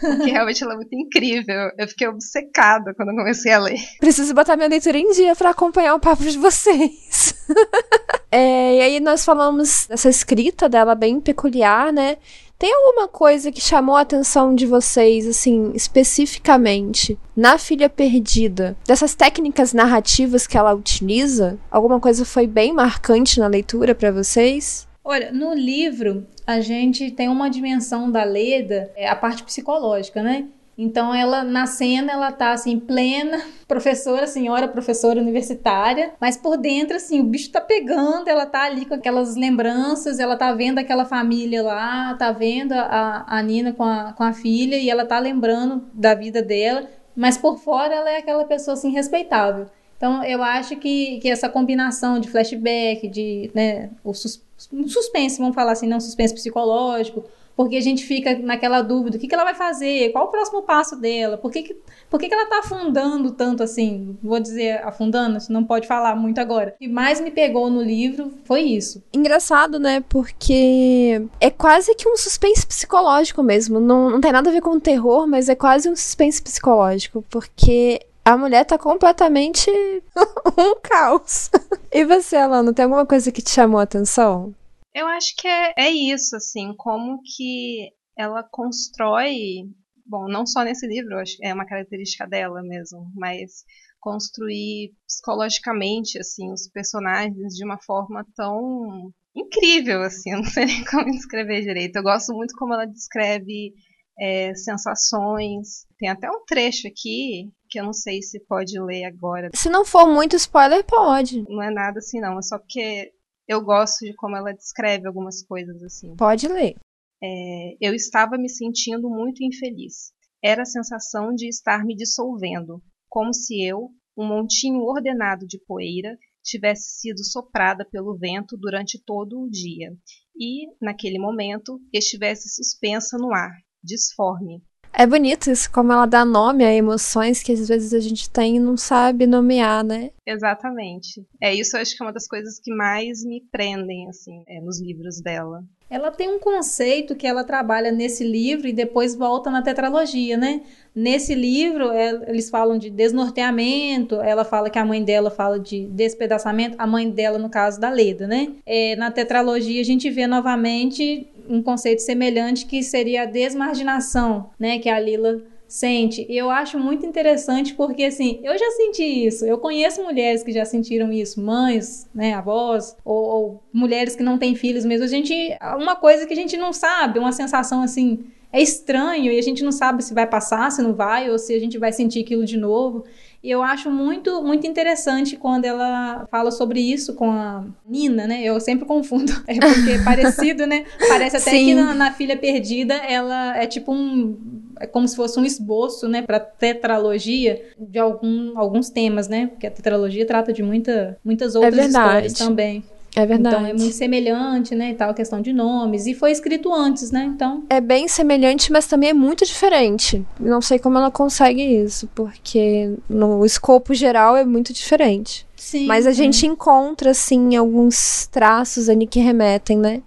que 0.00 0.30
realmente 0.30 0.64
ela 0.64 0.72
é 0.72 0.76
muito 0.76 0.94
incrível. 0.94 1.70
Eu 1.76 1.86
fiquei 1.86 2.08
obcecada 2.08 2.94
quando 2.94 3.14
comecei 3.14 3.52
a 3.52 3.58
ler. 3.58 3.78
Preciso 4.00 4.32
botar 4.34 4.56
minha 4.56 4.68
leitura 4.68 4.96
em 4.96 5.12
dia 5.12 5.36
para 5.36 5.50
acompanhar 5.50 5.94
o 5.94 6.00
papo 6.00 6.22
de 6.22 6.38
vocês. 6.38 7.34
é, 8.32 8.76
e 8.76 8.80
aí 8.80 9.00
nós 9.00 9.26
falamos 9.26 9.86
dessa 9.86 10.08
escrita 10.08 10.70
dela 10.70 10.94
bem 10.94 11.20
peculiar, 11.20 11.92
né? 11.92 12.16
Tem 12.58 12.74
alguma 12.74 13.06
coisa 13.06 13.52
que 13.52 13.60
chamou 13.60 13.94
a 13.94 14.00
atenção 14.00 14.52
de 14.52 14.66
vocês, 14.66 15.28
assim, 15.28 15.70
especificamente, 15.76 17.16
na 17.36 17.56
Filha 17.56 17.88
Perdida? 17.88 18.76
Dessas 18.84 19.14
técnicas 19.14 19.72
narrativas 19.72 20.44
que 20.44 20.58
ela 20.58 20.74
utiliza? 20.74 21.56
Alguma 21.70 22.00
coisa 22.00 22.24
foi 22.24 22.48
bem 22.48 22.72
marcante 22.72 23.38
na 23.38 23.46
leitura 23.46 23.94
para 23.94 24.10
vocês? 24.10 24.88
Olha, 25.04 25.30
no 25.30 25.54
livro 25.54 26.26
a 26.44 26.60
gente 26.60 27.12
tem 27.12 27.28
uma 27.28 27.48
dimensão 27.48 28.10
da 28.10 28.24
Leda, 28.24 28.90
é 28.96 29.08
a 29.08 29.14
parte 29.14 29.44
psicológica, 29.44 30.20
né? 30.20 30.48
Então 30.78 31.12
ela 31.12 31.42
na 31.42 31.66
cena 31.66 32.12
ela 32.12 32.30
tá 32.30 32.52
assim 32.52 32.78
plena, 32.78 33.42
professora, 33.66 34.28
senhora 34.28 34.68
professora 34.68 35.20
universitária, 35.20 36.12
mas 36.20 36.36
por 36.36 36.56
dentro 36.56 36.96
assim, 36.96 37.18
o 37.18 37.24
bicho 37.24 37.50
tá 37.50 37.60
pegando, 37.60 38.28
ela 38.28 38.46
tá 38.46 38.62
ali 38.62 38.86
com 38.86 38.94
aquelas 38.94 39.34
lembranças, 39.34 40.20
ela 40.20 40.36
tá 40.36 40.52
vendo 40.54 40.78
aquela 40.78 41.04
família 41.04 41.64
lá, 41.64 42.14
tá 42.14 42.30
vendo 42.30 42.72
a, 42.74 43.24
a 43.26 43.42
Nina 43.42 43.72
com 43.72 43.82
a, 43.82 44.12
com 44.12 44.22
a 44.22 44.32
filha 44.32 44.76
e 44.76 44.88
ela 44.88 45.04
tá 45.04 45.18
lembrando 45.18 45.84
da 45.92 46.14
vida 46.14 46.40
dela, 46.40 46.88
mas 47.16 47.36
por 47.36 47.58
fora 47.58 47.92
ela 47.92 48.10
é 48.10 48.18
aquela 48.18 48.44
pessoa 48.44 48.74
assim 48.74 48.92
respeitável. 48.92 49.66
Então 49.96 50.22
eu 50.22 50.44
acho 50.44 50.76
que, 50.76 51.18
que 51.18 51.28
essa 51.28 51.48
combinação 51.48 52.20
de 52.20 52.28
flashback, 52.30 53.08
de 53.08 53.50
né, 53.52 53.90
o 54.04 54.14
sus, 54.14 54.40
suspense, 54.86 55.40
vamos 55.40 55.56
falar 55.56 55.72
assim, 55.72 55.88
não 55.88 55.98
suspense 55.98 56.32
psicológico, 56.32 57.24
porque 57.58 57.74
a 57.74 57.80
gente 57.80 58.04
fica 58.04 58.38
naquela 58.38 58.82
dúvida: 58.82 59.16
o 59.16 59.20
que, 59.20 59.26
que 59.26 59.34
ela 59.34 59.42
vai 59.42 59.54
fazer? 59.56 60.12
Qual 60.12 60.26
o 60.26 60.30
próximo 60.30 60.62
passo 60.62 60.94
dela? 60.94 61.36
Por 61.36 61.50
que, 61.50 61.62
que, 61.62 61.76
por 62.08 62.20
que, 62.20 62.28
que 62.28 62.34
ela 62.34 62.44
está 62.44 62.60
afundando 62.60 63.32
tanto 63.32 63.64
assim? 63.64 64.16
Vou 64.22 64.38
dizer 64.38 64.80
afundando, 64.86 65.36
não 65.50 65.64
pode 65.64 65.88
falar 65.88 66.14
muito 66.14 66.40
agora. 66.40 66.76
O 66.76 66.78
que 66.78 66.86
mais 66.86 67.20
me 67.20 67.32
pegou 67.32 67.68
no 67.68 67.82
livro 67.82 68.32
foi 68.44 68.60
isso. 68.60 69.02
Engraçado, 69.12 69.80
né? 69.80 70.04
Porque 70.08 71.20
é 71.40 71.50
quase 71.50 71.96
que 71.96 72.08
um 72.08 72.16
suspense 72.16 72.64
psicológico 72.64 73.42
mesmo. 73.42 73.80
Não, 73.80 74.08
não 74.08 74.20
tem 74.20 74.30
nada 74.30 74.50
a 74.50 74.52
ver 74.52 74.60
com 74.60 74.78
terror, 74.78 75.26
mas 75.26 75.48
é 75.48 75.56
quase 75.56 75.90
um 75.90 75.96
suspense 75.96 76.40
psicológico. 76.40 77.24
Porque 77.28 78.06
a 78.24 78.36
mulher 78.36 78.66
tá 78.66 78.78
completamente 78.78 79.68
um 80.56 80.76
caos. 80.80 81.50
e 81.90 82.04
você, 82.04 82.36
Alana, 82.36 82.72
tem 82.72 82.84
alguma 82.84 83.04
coisa 83.04 83.32
que 83.32 83.42
te 83.42 83.50
chamou 83.50 83.80
a 83.80 83.82
atenção? 83.82 84.54
Eu 84.94 85.06
acho 85.06 85.34
que 85.36 85.46
é, 85.46 85.74
é 85.76 85.90
isso, 85.90 86.36
assim, 86.36 86.74
como 86.76 87.20
que 87.22 87.90
ela 88.16 88.42
constrói, 88.42 89.64
bom, 90.04 90.26
não 90.28 90.46
só 90.46 90.64
nesse 90.64 90.86
livro, 90.86 91.18
acho 91.18 91.36
que 91.36 91.46
é 91.46 91.54
uma 91.54 91.66
característica 91.66 92.26
dela 92.26 92.62
mesmo, 92.62 93.10
mas 93.14 93.64
construir 94.00 94.92
psicologicamente, 95.06 96.18
assim, 96.18 96.52
os 96.52 96.68
personagens 96.68 97.54
de 97.54 97.64
uma 97.64 97.78
forma 97.82 98.24
tão 98.34 99.12
incrível, 99.34 100.02
assim, 100.02 100.32
eu 100.32 100.38
não 100.42 100.44
sei 100.44 100.66
nem 100.66 100.84
como 100.84 101.10
descrever 101.10 101.62
direito. 101.62 101.96
Eu 101.96 102.02
gosto 102.02 102.32
muito 102.34 102.54
como 102.56 102.74
ela 102.74 102.86
descreve 102.86 103.74
é, 104.18 104.54
sensações. 104.54 105.86
Tem 105.98 106.08
até 106.08 106.28
um 106.30 106.44
trecho 106.44 106.88
aqui 106.88 107.52
que 107.68 107.78
eu 107.78 107.84
não 107.84 107.92
sei 107.92 108.22
se 108.22 108.40
pode 108.46 108.80
ler 108.80 109.04
agora. 109.04 109.50
Se 109.54 109.68
não 109.68 109.84
for 109.84 110.06
muito 110.06 110.36
spoiler, 110.36 110.84
pode. 110.84 111.44
Não 111.48 111.62
é 111.62 111.70
nada 111.70 111.98
assim, 111.98 112.20
não. 112.20 112.38
É 112.38 112.42
só 112.42 112.58
porque 112.58 113.12
eu 113.48 113.64
gosto 113.64 114.04
de 114.04 114.14
como 114.14 114.36
ela 114.36 114.52
descreve 114.52 115.06
algumas 115.06 115.42
coisas 115.42 115.82
assim. 115.82 116.14
Pode 116.16 116.46
ler. 116.46 116.76
É, 117.22 117.76
eu 117.80 117.94
estava 117.94 118.36
me 118.36 118.48
sentindo 118.48 119.08
muito 119.08 119.42
infeliz. 119.42 120.12
Era 120.42 120.62
a 120.62 120.66
sensação 120.66 121.34
de 121.34 121.48
estar 121.48 121.84
me 121.84 121.96
dissolvendo, 121.96 122.82
como 123.08 123.32
se 123.32 123.60
eu, 123.64 123.90
um 124.16 124.26
montinho 124.26 124.82
ordenado 124.82 125.46
de 125.46 125.58
poeira, 125.66 126.16
tivesse 126.44 127.00
sido 127.00 127.24
soprada 127.24 127.84
pelo 127.84 128.16
vento 128.16 128.56
durante 128.56 129.02
todo 129.04 129.40
o 129.40 129.50
dia 129.50 129.96
e, 130.36 130.68
naquele 130.80 131.18
momento, 131.18 131.80
estivesse 131.92 132.48
suspensa 132.48 133.18
no 133.18 133.34
ar, 133.34 133.52
disforme, 133.82 134.62
é 134.98 135.06
bonito 135.06 135.48
isso, 135.48 135.70
como 135.70 135.92
ela 135.92 136.06
dá 136.06 136.24
nome 136.24 136.64
a 136.64 136.74
emoções 136.74 137.40
que 137.40 137.52
às 137.52 137.68
vezes 137.68 137.94
a 137.94 138.00
gente 138.00 138.28
tem 138.28 138.56
e 138.56 138.58
não 138.58 138.76
sabe 138.76 139.28
nomear, 139.28 139.84
né? 139.84 140.10
Exatamente. 140.26 141.24
É 141.40 141.54
isso, 141.54 141.76
eu 141.76 141.80
acho 141.80 141.96
que 141.96 142.02
é 142.02 142.06
uma 142.06 142.12
das 142.12 142.26
coisas 142.26 142.58
que 142.58 142.74
mais 142.74 143.24
me 143.24 143.40
prendem, 143.52 144.08
assim, 144.08 144.42
é, 144.48 144.60
nos 144.60 144.80
livros 144.80 145.20
dela. 145.20 145.62
Ela 145.88 146.10
tem 146.10 146.28
um 146.28 146.40
conceito 146.40 147.14
que 147.14 147.28
ela 147.28 147.44
trabalha 147.44 147.92
nesse 147.92 148.24
livro 148.24 148.66
e 148.66 148.72
depois 148.72 149.14
volta 149.14 149.50
na 149.50 149.62
tetralogia, 149.62 150.36
né? 150.36 150.62
Nesse 150.92 151.32
livro, 151.32 151.92
é, 151.92 152.28
eles 152.28 152.50
falam 152.50 152.76
de 152.76 152.90
desnorteamento, 152.90 154.16
ela 154.16 154.44
fala 154.44 154.68
que 154.68 154.80
a 154.80 154.84
mãe 154.84 155.02
dela 155.02 155.30
fala 155.30 155.60
de 155.60 155.86
despedaçamento, 155.86 156.74
a 156.76 156.88
mãe 156.88 157.08
dela, 157.08 157.38
no 157.38 157.48
caso 157.48 157.80
da 157.80 157.88
Leda, 157.88 158.26
né? 158.26 158.52
É, 158.66 158.96
na 158.96 159.12
tetralogia, 159.12 159.80
a 159.80 159.84
gente 159.84 160.10
vê 160.10 160.26
novamente 160.26 161.26
um 161.48 161.62
conceito 161.62 162.00
semelhante 162.00 162.66
que 162.66 162.82
seria 162.82 163.22
a 163.22 163.26
desmarginação, 163.26 164.50
né? 164.58 164.78
Que 164.78 164.88
a 164.88 164.98
Lila 165.00 165.42
sente. 165.68 166.26
E 166.28 166.36
eu 166.36 166.50
acho 166.50 166.78
muito 166.78 167.04
interessante 167.04 167.74
porque, 167.74 168.04
assim, 168.04 168.40
eu 168.42 168.56
já 168.58 168.70
senti 168.70 169.04
isso. 169.04 169.44
Eu 169.44 169.58
conheço 169.58 170.02
mulheres 170.02 170.42
que 170.42 170.50
já 170.50 170.64
sentiram 170.64 171.12
isso, 171.12 171.40
mães, 171.40 172.08
né, 172.14 172.32
avós, 172.32 172.96
ou, 173.04 173.24
ou 173.24 173.62
mulheres 173.72 174.16
que 174.16 174.22
não 174.22 174.38
têm 174.38 174.54
filhos 174.54 174.84
mesmo. 174.84 175.04
A 175.04 175.08
gente, 175.08 175.34
uma 175.76 175.94
coisa 175.94 176.26
que 176.26 176.32
a 176.32 176.36
gente 176.36 176.56
não 176.56 176.72
sabe, 176.72 177.18
uma 177.18 177.32
sensação 177.32 177.82
assim, 177.82 178.24
é 178.50 178.62
estranho 178.62 179.30
e 179.30 179.38
a 179.38 179.42
gente 179.42 179.62
não 179.62 179.70
sabe 179.70 180.02
se 180.02 180.14
vai 180.14 180.26
passar, 180.26 180.72
se 180.72 180.80
não 180.80 180.94
vai, 180.94 181.30
ou 181.30 181.38
se 181.38 181.54
a 181.54 181.60
gente 181.60 181.76
vai 181.76 181.92
sentir 181.92 182.20
aquilo 182.20 182.46
de 182.46 182.56
novo. 182.56 183.04
E 183.42 183.50
eu 183.50 183.62
acho 183.62 183.88
muito, 183.88 184.42
muito 184.42 184.66
interessante 184.66 185.36
quando 185.36 185.64
ela 185.64 186.26
fala 186.28 186.50
sobre 186.50 186.80
isso 186.80 187.14
com 187.14 187.30
a 187.30 187.64
Nina, 187.86 188.26
né? 188.26 188.42
Eu 188.42 188.58
sempre 188.58 188.84
confundo, 188.84 189.32
é 189.46 189.54
porque 189.54 189.90
é 189.90 190.02
parecido, 190.02 190.66
né? 190.66 190.84
Parece 191.08 191.36
até 191.36 191.52
Sim. 191.52 191.66
que 191.66 191.74
na, 191.74 191.94
na, 191.94 192.12
Filha 192.12 192.36
Perdida 192.36 192.94
ela 192.94 193.56
é 193.56 193.66
tipo 193.66 193.92
um. 193.92 194.36
É 194.80 194.86
como 194.86 195.06
se 195.06 195.14
fosse 195.14 195.38
um 195.38 195.44
esboço, 195.44 196.08
né, 196.08 196.22
para 196.22 196.38
tetralogia 196.38 197.64
de 197.78 197.98
algum, 197.98 198.58
alguns 198.58 198.90
temas, 198.90 199.28
né? 199.28 199.46
Porque 199.46 199.66
a 199.66 199.70
tetralogia 199.70 200.26
trata 200.26 200.52
de 200.52 200.62
muita, 200.62 201.16
muitas 201.24 201.54
é 201.54 201.58
outras 201.58 201.84
é 201.84 201.88
histórias 201.88 202.32
também. 202.32 202.82
É 203.16 203.26
verdade. 203.26 203.56
Então 203.56 203.66
é 203.66 203.72
muito 203.72 203.94
semelhante, 203.94 204.74
né, 204.74 204.90
e 204.90 204.94
tal, 204.94 205.10
a 205.10 205.14
questão 205.14 205.40
de 205.40 205.52
nomes. 205.52 206.06
E 206.06 206.14
foi 206.14 206.30
escrito 206.30 206.72
antes, 206.72 207.10
né, 207.10 207.24
então... 207.24 207.64
É 207.68 207.80
bem 207.80 208.06
semelhante, 208.06 208.70
mas 208.70 208.86
também 208.86 209.10
é 209.10 209.14
muito 209.14 209.44
diferente. 209.44 210.24
Não 210.38 210.60
sei 210.60 210.78
como 210.78 210.98
ela 210.98 211.10
consegue 211.10 211.62
isso, 211.62 212.08
porque 212.14 212.94
no 213.08 213.44
escopo 213.44 213.94
geral 213.94 214.36
é 214.36 214.44
muito 214.44 214.72
diferente. 214.72 215.46
Sim. 215.56 215.86
Mas 215.86 216.06
a 216.06 216.12
gente 216.12 216.46
encontra, 216.46 217.10
assim, 217.10 217.56
alguns 217.56 218.26
traços 218.26 218.88
ali 218.88 219.06
que 219.06 219.18
remetem, 219.20 219.76
né? 219.76 220.02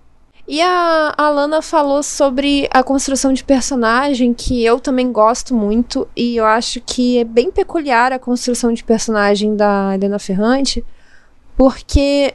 E 0.47 0.61
a 0.61 1.13
Alana 1.17 1.61
falou 1.61 2.03
sobre 2.03 2.67
a 2.71 2.83
construção 2.83 3.31
de 3.31 3.43
personagem, 3.43 4.33
que 4.33 4.63
eu 4.63 4.79
também 4.79 5.11
gosto 5.11 5.55
muito, 5.55 6.07
e 6.15 6.35
eu 6.35 6.45
acho 6.45 6.81
que 6.81 7.19
é 7.19 7.23
bem 7.23 7.51
peculiar 7.51 8.11
a 8.11 8.19
construção 8.19 8.73
de 8.73 8.83
personagem 8.83 9.55
da 9.55 9.91
Helena 9.93 10.19
Ferrante, 10.19 10.83
porque 11.55 12.33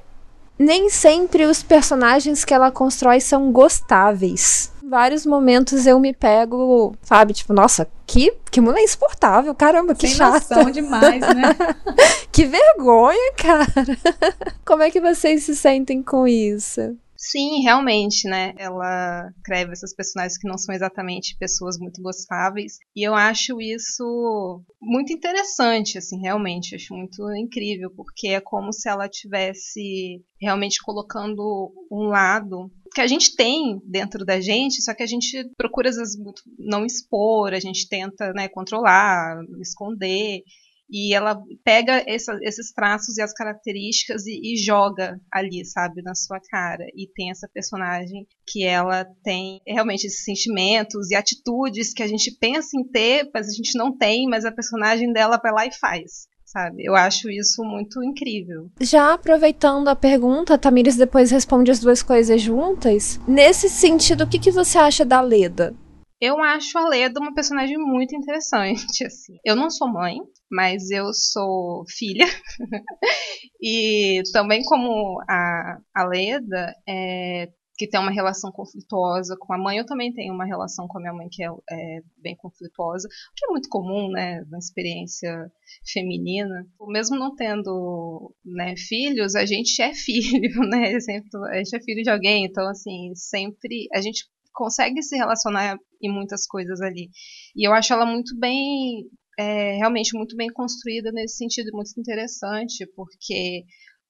nem 0.58 0.88
sempre 0.88 1.44
os 1.44 1.62
personagens 1.62 2.44
que 2.44 2.54
ela 2.54 2.70
constrói 2.70 3.20
são 3.20 3.52
gostáveis. 3.52 4.72
Em 4.82 4.88
vários 4.88 5.26
momentos 5.26 5.86
eu 5.86 5.98
me 5.98 6.14
pego, 6.14 6.94
sabe, 7.02 7.32
tipo, 7.32 7.52
nossa, 7.52 7.88
que, 8.06 8.32
que 8.50 8.60
mulher 8.60 8.82
insuportável, 8.82 9.54
caramba, 9.54 9.94
que 9.94 10.06
Sem 10.06 10.16
chata. 10.16 10.70
demais, 10.70 11.20
né? 11.20 11.56
que 12.30 12.44
vergonha, 12.46 13.32
cara. 13.36 13.66
Como 14.64 14.82
é 14.82 14.90
que 14.90 15.00
vocês 15.00 15.42
se 15.42 15.56
sentem 15.56 16.02
com 16.02 16.26
isso? 16.26 16.96
Sim, 17.16 17.62
realmente, 17.62 18.28
né? 18.28 18.52
Ela 18.58 19.30
escreve 19.36 19.72
essas 19.72 19.94
personagens 19.94 20.38
que 20.38 20.48
não 20.48 20.58
são 20.58 20.74
exatamente 20.74 21.36
pessoas 21.38 21.78
muito 21.78 22.02
gostáveis. 22.02 22.78
E 22.94 23.02
eu 23.02 23.14
acho 23.14 23.60
isso 23.60 24.62
muito 24.80 25.12
interessante, 25.12 25.98
assim, 25.98 26.20
realmente. 26.20 26.74
Acho 26.74 26.94
muito 26.94 27.22
incrível, 27.34 27.90
porque 27.90 28.28
é 28.28 28.40
como 28.40 28.72
se 28.72 28.88
ela 28.88 29.08
tivesse 29.08 30.22
realmente 30.40 30.82
colocando 30.82 31.72
um 31.90 32.08
lado 32.08 32.70
que 32.94 33.00
a 33.00 33.06
gente 33.06 33.36
tem 33.36 33.78
dentro 33.84 34.24
da 34.24 34.40
gente, 34.40 34.82
só 34.82 34.94
que 34.94 35.02
a 35.02 35.06
gente 35.06 35.50
procura 35.56 35.90
às 35.90 35.96
vezes 35.96 36.16
não 36.58 36.86
expor, 36.86 37.52
a 37.52 37.60
gente 37.60 37.88
tenta 37.88 38.32
né, 38.32 38.48
controlar, 38.48 39.38
esconder. 39.60 40.42
E 40.90 41.14
ela 41.14 41.40
pega 41.64 42.02
essa, 42.06 42.38
esses 42.42 42.72
traços 42.72 43.18
e 43.18 43.22
as 43.22 43.32
características 43.32 44.26
e, 44.26 44.54
e, 44.54 44.56
joga 44.56 45.20
ali, 45.32 45.64
sabe, 45.64 46.02
na 46.02 46.14
sua 46.14 46.40
cara. 46.40 46.84
E 46.94 47.08
tem 47.14 47.30
essa 47.30 47.48
personagem 47.52 48.26
que 48.46 48.64
ela 48.64 49.04
tem 49.24 49.60
realmente 49.66 50.06
esses 50.06 50.24
sentimentos 50.24 51.10
e 51.10 51.16
atitudes 51.16 51.92
que 51.92 52.02
a 52.02 52.06
gente 52.06 52.30
pensa 52.38 52.68
em 52.74 52.84
ter, 52.84 53.28
mas 53.34 53.48
a 53.48 53.52
gente 53.52 53.76
não 53.76 53.96
tem, 53.96 54.28
mas 54.28 54.44
a 54.44 54.52
personagem 54.52 55.12
dela 55.12 55.40
vai 55.42 55.52
lá 55.52 55.66
e 55.66 55.72
faz. 55.72 56.28
Sabe? 56.44 56.84
Eu 56.84 56.94
acho 56.94 57.28
isso 57.28 57.62
muito 57.64 58.02
incrível. 58.04 58.70
Já 58.80 59.14
aproveitando 59.14 59.88
a 59.88 59.96
pergunta, 59.96 60.56
Tamires 60.56 60.96
depois 60.96 61.32
responde 61.32 61.72
as 61.72 61.80
duas 61.80 62.04
coisas 62.04 62.40
juntas. 62.40 63.20
Nesse 63.26 63.68
sentido, 63.68 64.22
o 64.22 64.28
que, 64.28 64.38
que 64.38 64.52
você 64.52 64.78
acha 64.78 65.04
da 65.04 65.20
Leda? 65.20 65.74
Eu 66.20 66.42
acho 66.42 66.78
a 66.78 66.88
Leda 66.88 67.20
uma 67.20 67.34
personagem 67.34 67.76
muito 67.76 68.16
interessante, 68.16 69.04
assim. 69.04 69.36
Eu 69.44 69.54
não 69.54 69.70
sou 69.70 69.88
mãe, 69.88 70.18
mas 70.50 70.90
eu 70.90 71.12
sou 71.12 71.84
filha. 71.88 72.24
e 73.60 74.22
também 74.32 74.62
como 74.62 75.20
a, 75.28 75.78
a 75.94 76.06
Leda, 76.06 76.74
é, 76.88 77.48
que 77.76 77.86
tem 77.86 78.00
uma 78.00 78.10
relação 78.10 78.50
conflituosa 78.50 79.36
com 79.38 79.52
a 79.52 79.58
mãe. 79.58 79.78
Eu 79.78 79.86
também 79.86 80.12
tenho 80.12 80.32
uma 80.32 80.46
relação 80.46 80.88
com 80.88 80.98
a 80.98 81.00
minha 81.00 81.12
mãe 81.12 81.28
que 81.30 81.44
é, 81.44 81.48
é 81.70 82.00
bem 82.16 82.34
conflituosa, 82.36 83.06
o 83.06 83.34
que 83.34 83.44
é 83.46 83.48
muito 83.50 83.68
comum, 83.68 84.10
né, 84.10 84.42
na 84.48 84.58
experiência 84.58 85.50
feminina. 85.92 86.66
Mesmo 86.88 87.18
não 87.18 87.34
tendo 87.34 88.34
né, 88.44 88.74
filhos, 88.76 89.34
a 89.34 89.44
gente 89.44 89.80
é 89.82 89.92
filho, 89.94 90.60
né? 90.68 90.98
Sempre, 91.00 91.28
a 91.50 91.56
gente 91.58 91.76
é 91.76 91.80
filho 91.80 92.02
de 92.02 92.10
alguém, 92.10 92.46
então 92.46 92.66
assim 92.68 93.14
sempre 93.14 93.86
a 93.92 94.00
gente 94.00 94.24
consegue 94.56 95.02
se 95.02 95.16
relacionar 95.16 95.78
em 96.02 96.10
muitas 96.10 96.46
coisas 96.46 96.80
ali. 96.80 97.10
E 97.54 97.68
eu 97.68 97.72
acho 97.74 97.92
ela 97.92 98.06
muito 98.06 98.36
bem, 98.38 99.08
é, 99.38 99.76
realmente 99.76 100.16
muito 100.16 100.34
bem 100.34 100.48
construída 100.48 101.12
nesse 101.12 101.36
sentido, 101.36 101.70
muito 101.74 101.92
interessante, 101.98 102.86
porque 102.96 103.64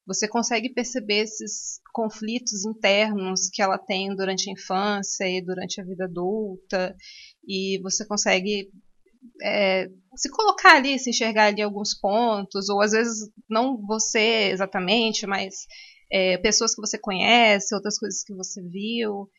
você 0.07 0.25
consegue 0.25 0.73
perceber 0.73 1.23
esses 1.23 1.81
conflitos 1.93 2.65
internos 2.65 3.49
que 3.51 3.61
ela 3.61 3.77
tem 3.77 4.15
durante 4.15 4.49
a 4.49 4.53
infância 4.53 5.25
e 5.25 5.43
durante 5.43 5.81
a 5.81 5.83
vida 5.83 6.05
adulta, 6.05 6.95
e 7.45 7.77
você 7.81 8.07
consegue 8.07 8.69
é, 9.43 9.89
se 10.15 10.29
colocar 10.31 10.77
ali, 10.77 10.97
se 10.97 11.09
enxergar 11.09 11.47
ali 11.47 11.61
alguns 11.61 11.93
pontos, 11.93 12.69
ou 12.69 12.81
às 12.81 12.91
vezes 12.93 13.29
não 13.49 13.85
você 13.85 14.49
exatamente, 14.51 15.27
mas 15.27 15.65
é, 16.09 16.37
pessoas 16.37 16.73
que 16.73 16.81
você 16.81 16.97
conhece, 16.97 17.75
outras 17.75 17.99
coisas 17.99 18.23
que 18.23 18.33
você 18.33 18.61
viu. 18.61 19.29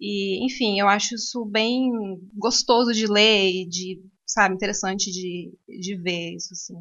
E, 0.00 0.44
enfim, 0.44 0.78
eu 0.78 0.88
acho 0.88 1.14
isso 1.14 1.44
bem 1.44 1.90
gostoso 2.36 2.92
de 2.92 3.06
ler 3.06 3.50
e 3.50 3.66
de, 3.66 4.00
sabe, 4.26 4.54
interessante 4.54 5.10
de, 5.10 5.52
de 5.68 5.96
ver 5.96 6.34
isso, 6.34 6.52
assim. 6.52 6.74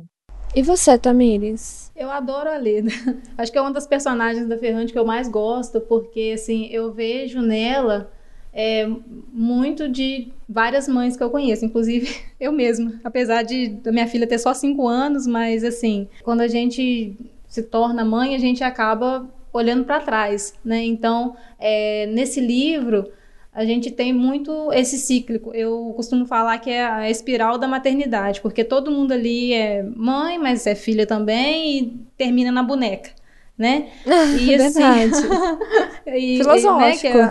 E 0.56 0.62
você, 0.62 0.98
Tamires? 1.00 1.92
Eu 1.96 2.12
adoro 2.12 2.48
a 2.48 2.58
Leda. 2.58 2.92
Acho 3.36 3.52
que 3.52 3.58
é 3.58 3.62
uma 3.62 3.72
das 3.72 3.88
personagens 3.88 4.48
da 4.48 4.56
Ferrante 4.56 4.94
que 4.94 5.00
eu 5.00 5.06
mais 5.06 5.28
gosto, 5.28 5.82
porque, 5.82 6.34
assim, 6.36 6.68
eu 6.68 6.94
vejo 6.94 7.42
nela 7.42 8.12
é, 8.54 8.88
muito 9.32 9.90
de 9.90 10.32
várias 10.48 10.88
mães 10.88 11.18
que 11.18 11.24
eu 11.24 11.32
conheço, 11.32 11.66
inclusive 11.66 12.16
eu 12.40 12.52
mesma. 12.52 13.00
Apesar 13.04 13.42
de 13.42 13.70
da 13.70 13.92
minha 13.92 14.08
filha 14.08 14.28
ter 14.28 14.38
só 14.38 14.54
cinco 14.54 14.88
anos, 14.88 15.26
mas, 15.26 15.64
assim, 15.64 16.08
quando 16.24 16.42
a 16.42 16.48
gente 16.48 17.18
se 17.48 17.64
torna 17.64 18.06
mãe, 18.06 18.36
a 18.36 18.40
gente 18.40 18.64
acaba 18.64 19.28
olhando 19.54 19.86
para 19.86 20.00
trás, 20.00 20.54
né? 20.66 20.84
Então, 20.84 21.38
é, 21.60 22.08
nesse 22.08 22.42
livro 22.42 23.10
a 23.54 23.64
gente 23.64 23.92
tem 23.92 24.12
muito 24.12 24.74
esse 24.74 24.98
cíclico. 24.98 25.54
Eu 25.54 25.94
costumo 25.96 26.26
falar 26.26 26.58
que 26.58 26.72
é 26.72 26.84
a 26.84 27.10
espiral 27.10 27.58
da 27.60 27.68
maternidade, 27.68 28.42
porque 28.42 28.64
todo 28.64 28.92
mundo 28.92 29.12
ali 29.12 29.54
é 29.54 29.84
mãe, 29.84 30.40
mas 30.40 30.66
é 30.66 30.74
filha 30.74 31.06
também 31.06 31.78
e 31.78 32.00
termina 32.18 32.52
na 32.52 32.64
boneca, 32.64 33.12
né? 33.58 33.90
E 34.42 34.56
assim, 34.56 34.82
e, 36.08 36.38
Filosófico. 36.38 37.18
Né, 37.18 37.24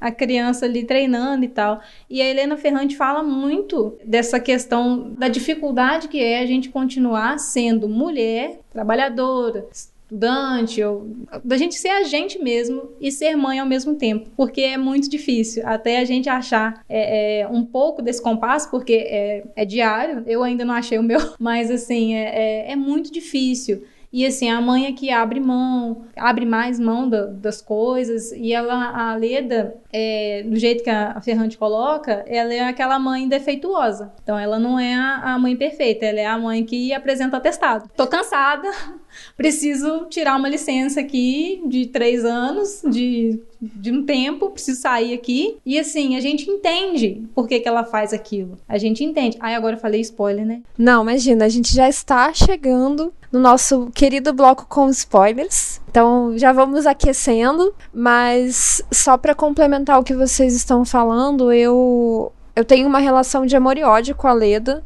a, 0.00 0.08
a 0.08 0.10
criança 0.10 0.64
ali 0.64 0.84
treinando 0.84 1.44
e 1.44 1.48
tal. 1.48 1.82
E 2.08 2.22
a 2.22 2.24
Helena 2.24 2.56
Ferrante 2.56 2.96
fala 2.96 3.22
muito 3.22 3.98
dessa 4.02 4.40
questão 4.40 5.10
da 5.18 5.28
dificuldade 5.28 6.08
que 6.08 6.22
é 6.22 6.40
a 6.40 6.46
gente 6.46 6.70
continuar 6.70 7.38
sendo 7.38 7.88
mulher, 7.88 8.60
trabalhadora, 8.72 9.66
estudante, 10.08 10.82
ou 10.82 11.06
da 11.44 11.56
gente 11.58 11.74
ser 11.74 11.88
a 11.88 12.02
gente 12.02 12.38
mesmo 12.38 12.90
e 12.98 13.12
ser 13.12 13.36
mãe 13.36 13.58
ao 13.58 13.66
mesmo 13.66 13.94
tempo, 13.94 14.30
porque 14.36 14.62
é 14.62 14.78
muito 14.78 15.08
difícil 15.08 15.62
até 15.66 15.98
a 15.98 16.04
gente 16.04 16.28
achar 16.28 16.82
é, 16.88 17.40
é, 17.40 17.48
um 17.48 17.64
pouco 17.64 18.00
desse 18.00 18.22
compasso, 18.22 18.70
porque 18.70 18.94
é, 18.94 19.44
é, 19.54 19.64
diário, 19.66 20.24
eu 20.26 20.42
ainda 20.42 20.64
não 20.64 20.74
achei 20.74 20.98
o 20.98 21.02
meu, 21.02 21.20
mas 21.38 21.70
assim, 21.70 22.14
é, 22.14 22.68
é, 22.68 22.72
é 22.72 22.76
muito 22.76 23.12
difícil. 23.12 23.84
E 24.12 24.24
assim, 24.24 24.48
a 24.48 24.60
mãe 24.60 24.86
é 24.86 24.92
que 24.92 25.10
abre 25.10 25.38
mão, 25.38 26.04
abre 26.16 26.46
mais 26.46 26.80
mão 26.80 27.08
da, 27.08 27.26
das 27.26 27.60
coisas, 27.60 28.32
e 28.32 28.52
ela, 28.52 29.10
a 29.10 29.14
Leda, 29.14 29.76
é, 29.92 30.42
do 30.46 30.56
jeito 30.56 30.82
que 30.82 30.90
a 30.90 31.20
Ferrante 31.20 31.58
coloca, 31.58 32.24
ela 32.26 32.52
é 32.52 32.60
aquela 32.60 32.98
mãe 32.98 33.28
defeituosa. 33.28 34.12
Então 34.22 34.38
ela 34.38 34.58
não 34.58 34.78
é 34.78 34.94
a, 34.94 35.34
a 35.34 35.38
mãe 35.38 35.54
perfeita, 35.54 36.06
ela 36.06 36.20
é 36.20 36.26
a 36.26 36.38
mãe 36.38 36.64
que 36.64 36.92
apresenta 36.92 37.36
atestado. 37.36 37.90
Tô 37.94 38.06
cansada, 38.06 38.70
preciso 39.36 40.06
tirar 40.06 40.36
uma 40.36 40.48
licença 40.48 41.00
aqui 41.00 41.62
de 41.66 41.86
três 41.86 42.24
anos, 42.24 42.82
de, 42.90 43.38
de 43.60 43.92
um 43.92 44.04
tempo, 44.04 44.50
preciso 44.50 44.80
sair 44.80 45.12
aqui. 45.12 45.58
E 45.66 45.78
assim, 45.78 46.16
a 46.16 46.20
gente 46.20 46.50
entende 46.50 47.22
por 47.34 47.46
que, 47.46 47.60
que 47.60 47.68
ela 47.68 47.84
faz 47.84 48.14
aquilo. 48.14 48.58
A 48.66 48.78
gente 48.78 49.04
entende. 49.04 49.36
Ai, 49.38 49.54
agora 49.54 49.76
eu 49.76 49.80
falei 49.80 50.00
spoiler, 50.00 50.46
né? 50.46 50.62
Não, 50.78 51.02
imagina, 51.02 51.44
a 51.44 51.48
gente 51.48 51.74
já 51.74 51.88
está 51.88 52.32
chegando 52.32 53.12
no 53.32 53.40
nosso 53.40 53.90
querido 53.94 54.32
bloco 54.32 54.66
com 54.68 54.88
spoilers. 54.88 55.80
Então 55.90 56.36
já 56.36 56.52
vamos 56.52 56.86
aquecendo, 56.86 57.74
mas 57.92 58.82
só 58.90 59.16
para 59.16 59.34
complementar 59.34 59.98
o 59.98 60.04
que 60.04 60.14
vocês 60.14 60.54
estão 60.54 60.84
falando, 60.84 61.52
eu 61.52 62.32
eu 62.56 62.64
tenho 62.64 62.88
uma 62.88 62.98
relação 62.98 63.46
de 63.46 63.56
amor 63.56 63.78
e 63.78 63.84
ódio 63.84 64.16
com 64.16 64.26
a 64.26 64.32
Leda 64.32 64.82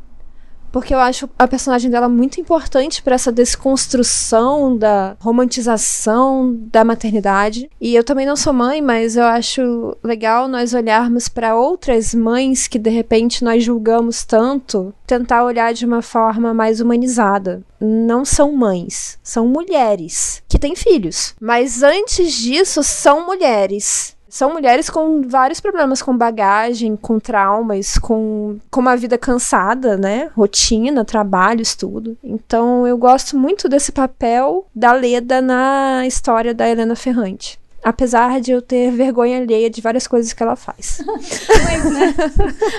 porque 0.73 0.95
eu 0.95 0.99
acho 0.99 1.29
a 1.39 1.47
personagem 1.47 1.91
dela 1.91 2.09
muito 2.09 2.41
importante 2.41 3.03
para 3.03 3.15
essa 3.15 3.31
desconstrução 3.31 4.77
da 4.77 5.17
romantização 5.21 6.59
da 6.73 6.83
maternidade. 6.83 7.71
E 7.81 7.95
eu 7.95 8.03
também 8.03 8.27
não 8.27 8.35
sou 8.35 8.53
mãe, 8.53 8.81
mas 8.81 9.17
eu 9.17 9.25
acho 9.25 9.97
legal 10.03 10.49
nós 10.49 10.73
olharmos 10.73 11.29
para 11.29 11.55
outras 11.55 12.15
mães 12.15 12.67
que 12.67 12.79
de 12.79 12.91
repente 12.91 13.45
nós 13.45 13.63
julgamos 13.63 14.25
tanto, 14.25 14.95
tentar 15.07 15.45
olhar 15.45 15.75
de 15.75 15.85
uma 15.85 16.01
forma 16.01 16.55
mais 16.55 16.81
humanizada. 16.81 17.63
Não 17.79 18.25
são 18.25 18.53
mães, 18.53 19.19
são 19.23 19.47
mulheres 19.47 20.43
que 20.49 20.59
têm 20.59 20.75
filhos. 20.75 21.35
Mas 21.41 21.83
antes 21.83 22.33
disso, 22.33 22.83
são 22.83 23.27
mulheres 23.27 24.17
são 24.33 24.51
mulheres 24.51 24.89
com 24.89 25.21
vários 25.21 25.61
problemas, 25.61 26.01
com 26.01 26.17
bagagem, 26.17 26.97
com 26.97 27.21
traumas, 27.21 27.99
com, 27.99 28.59
com 28.71 28.81
uma 28.81 28.97
vida 28.97 29.19
cansada, 29.19 29.95
né? 29.99 30.31
Rotina, 30.35 31.05
trabalho, 31.05 31.61
estudo. 31.61 32.17
Então 32.25 32.87
eu 32.87 32.97
gosto 32.97 33.37
muito 33.37 33.69
desse 33.69 33.93
papel 33.93 34.67
da 34.75 34.95
Leda 34.95 35.43
na 35.43 36.07
história 36.07 36.55
da 36.55 36.67
Helena 36.67 36.97
Ferrante. 36.97 37.61
Apesar 37.85 38.41
de 38.41 38.53
eu 38.53 38.63
ter 38.63 38.91
vergonha 38.91 39.37
alheia 39.37 39.69
de 39.69 39.83
várias 39.83 40.07
coisas 40.07 40.33
que 40.33 40.43
ela 40.43 40.57
faz. 40.57 41.05
Mas, 41.05 41.93
né? 41.93 42.15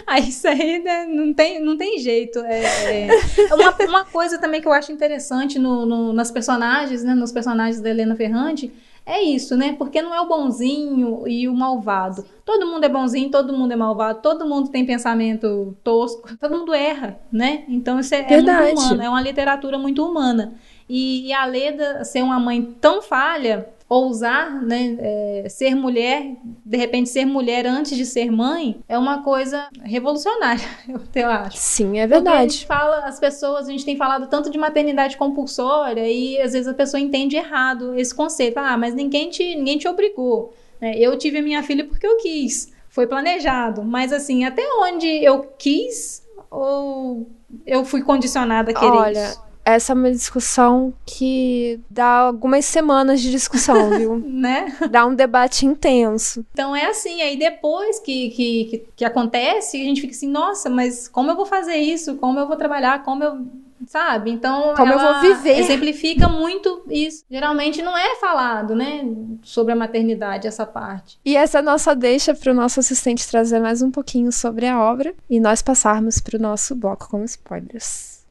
Aí 0.07 0.29
isso 0.29 0.47
aí 0.47 0.79
né, 0.79 1.05
não, 1.05 1.31
tem, 1.35 1.63
não 1.63 1.77
tem 1.77 1.99
jeito. 1.99 2.39
É, 2.39 3.09
é, 3.09 3.53
uma, 3.53 3.75
uma 3.87 4.05
coisa 4.05 4.39
também 4.39 4.59
que 4.59 4.67
eu 4.67 4.73
acho 4.73 4.91
interessante 4.91 5.59
no, 5.59 5.85
no, 5.85 6.13
nas 6.13 6.31
personagens, 6.31 7.03
né? 7.03 7.13
Nos 7.13 7.31
personagens 7.31 7.79
da 7.79 7.91
Helena 7.91 8.15
Ferrante 8.15 8.73
é 9.05 9.21
isso, 9.21 9.57
né? 9.57 9.75
Porque 9.77 10.01
não 10.01 10.13
é 10.13 10.21
o 10.21 10.27
bonzinho 10.27 11.27
e 11.27 11.47
o 11.47 11.53
malvado. 11.53 12.23
Todo 12.45 12.67
mundo 12.67 12.85
é 12.85 12.89
bonzinho, 12.89 13.29
todo 13.29 13.51
mundo 13.51 13.71
é 13.71 13.75
malvado, 13.75 14.21
todo 14.21 14.45
mundo 14.45 14.69
tem 14.69 14.85
pensamento 14.85 15.75
tosco, 15.83 16.35
todo 16.39 16.57
mundo 16.57 16.73
erra, 16.73 17.19
né? 17.31 17.65
Então 17.67 17.99
isso 17.99 18.15
é, 18.15 18.21
é 18.21 18.41
muito 18.41 18.79
humano, 18.79 19.01
é 19.03 19.09
uma 19.09 19.21
literatura 19.21 19.77
muito 19.77 20.05
humana. 20.05 20.53
E, 20.87 21.27
e 21.27 21.33
a 21.33 21.45
Leda 21.45 22.03
ser 22.03 22.21
uma 22.21 22.39
mãe 22.39 22.61
tão 22.79 23.01
falha 23.01 23.69
ousar, 23.93 24.61
né, 24.61 24.97
é, 24.99 25.49
ser 25.49 25.75
mulher, 25.75 26.35
de 26.65 26.77
repente 26.77 27.09
ser 27.09 27.25
mulher 27.25 27.65
antes 27.65 27.95
de 27.95 28.05
ser 28.05 28.31
mãe, 28.31 28.79
é 28.87 28.97
uma 28.97 29.23
coisa 29.23 29.67
revolucionária, 29.83 30.65
eu, 30.89 30.99
eu 31.15 31.29
acho. 31.29 31.57
Sim, 31.57 31.99
é 31.99 32.07
verdade. 32.07 32.23
Porque 32.23 32.37
a 32.37 32.49
gente 32.49 32.65
fala, 32.65 33.05
as 33.05 33.19
pessoas, 33.19 33.67
a 33.67 33.71
gente 33.71 33.85
tem 33.85 33.95
falado 33.95 34.27
tanto 34.27 34.49
de 34.49 34.57
maternidade 34.57 35.17
compulsória 35.17 36.09
e 36.09 36.39
às 36.41 36.53
vezes 36.53 36.67
a 36.67 36.73
pessoa 36.73 36.99
entende 36.99 37.35
errado 37.35 37.93
esse 37.95 38.13
conceito. 38.13 38.57
Ah, 38.57 38.77
mas 38.77 38.93
ninguém 38.93 39.29
te, 39.29 39.55
ninguém 39.55 39.77
te 39.77 39.87
obrigou. 39.87 40.53
Né? 40.81 40.97
Eu 40.97 41.17
tive 41.17 41.39
a 41.39 41.41
minha 41.41 41.61
filha 41.63 41.85
porque 41.85 42.05
eu 42.05 42.17
quis, 42.17 42.71
foi 42.89 43.07
planejado. 43.07 43.83
Mas 43.83 44.11
assim, 44.11 44.43
até 44.43 44.63
onde 44.79 45.07
eu 45.07 45.43
quis 45.57 46.23
ou 46.49 47.27
eu 47.65 47.83
fui 47.83 48.01
condicionada 48.01 48.71
a 48.71 48.73
querer 48.73 48.91
Olha, 48.91 49.27
isso? 49.27 49.41
Essa 49.65 49.93
é 49.93 49.95
uma 49.95 50.11
discussão 50.11 50.93
que 51.05 51.79
dá 51.89 52.05
algumas 52.05 52.65
semanas 52.65 53.21
de 53.21 53.31
discussão, 53.31 53.89
viu? 53.97 54.17
né? 54.25 54.75
Dá 54.89 55.05
um 55.05 55.15
debate 55.15 55.65
intenso. 55.65 56.45
Então 56.53 56.75
é 56.75 56.87
assim, 56.87 57.21
aí 57.21 57.37
depois 57.37 57.99
que, 57.99 58.29
que, 58.29 58.85
que, 58.95 59.05
acontece, 59.05 59.77
a 59.81 59.83
gente 59.83 60.01
fica 60.01 60.13
assim, 60.13 60.27
nossa, 60.27 60.69
mas 60.69 61.07
como 61.07 61.31
eu 61.31 61.35
vou 61.35 61.45
fazer 61.45 61.75
isso? 61.75 62.15
Como 62.15 62.39
eu 62.39 62.47
vou 62.47 62.57
trabalhar? 62.57 63.03
Como 63.03 63.23
eu. 63.23 63.45
Sabe? 63.85 64.31
Então. 64.31 64.73
Como 64.75 64.93
eu 64.93 64.99
vou 64.99 65.19
viver? 65.19 65.59
Exemplifica 65.59 66.29
muito 66.29 66.83
isso. 66.89 67.25
Geralmente 67.29 67.81
não 67.81 67.97
é 67.97 68.15
falado, 68.15 68.73
né? 68.73 69.03
Sobre 69.41 69.73
a 69.73 69.75
maternidade, 69.75 70.47
essa 70.47 70.65
parte. 70.65 71.19
E 71.25 71.35
essa 71.35 71.57
é 71.57 71.59
a 71.59 71.63
nossa 71.63 71.93
deixa 71.93 72.33
para 72.33 72.51
o 72.51 72.55
nosso 72.55 72.79
assistente 72.79 73.27
trazer 73.27 73.59
mais 73.59 73.81
um 73.81 73.91
pouquinho 73.91 74.31
sobre 74.31 74.67
a 74.67 74.79
obra 74.79 75.13
e 75.29 75.37
nós 75.37 75.61
passarmos 75.61 76.19
para 76.19 76.37
o 76.37 76.41
nosso 76.41 76.75
bloco 76.75 77.09
com 77.09 77.25
spoilers. 77.25 78.22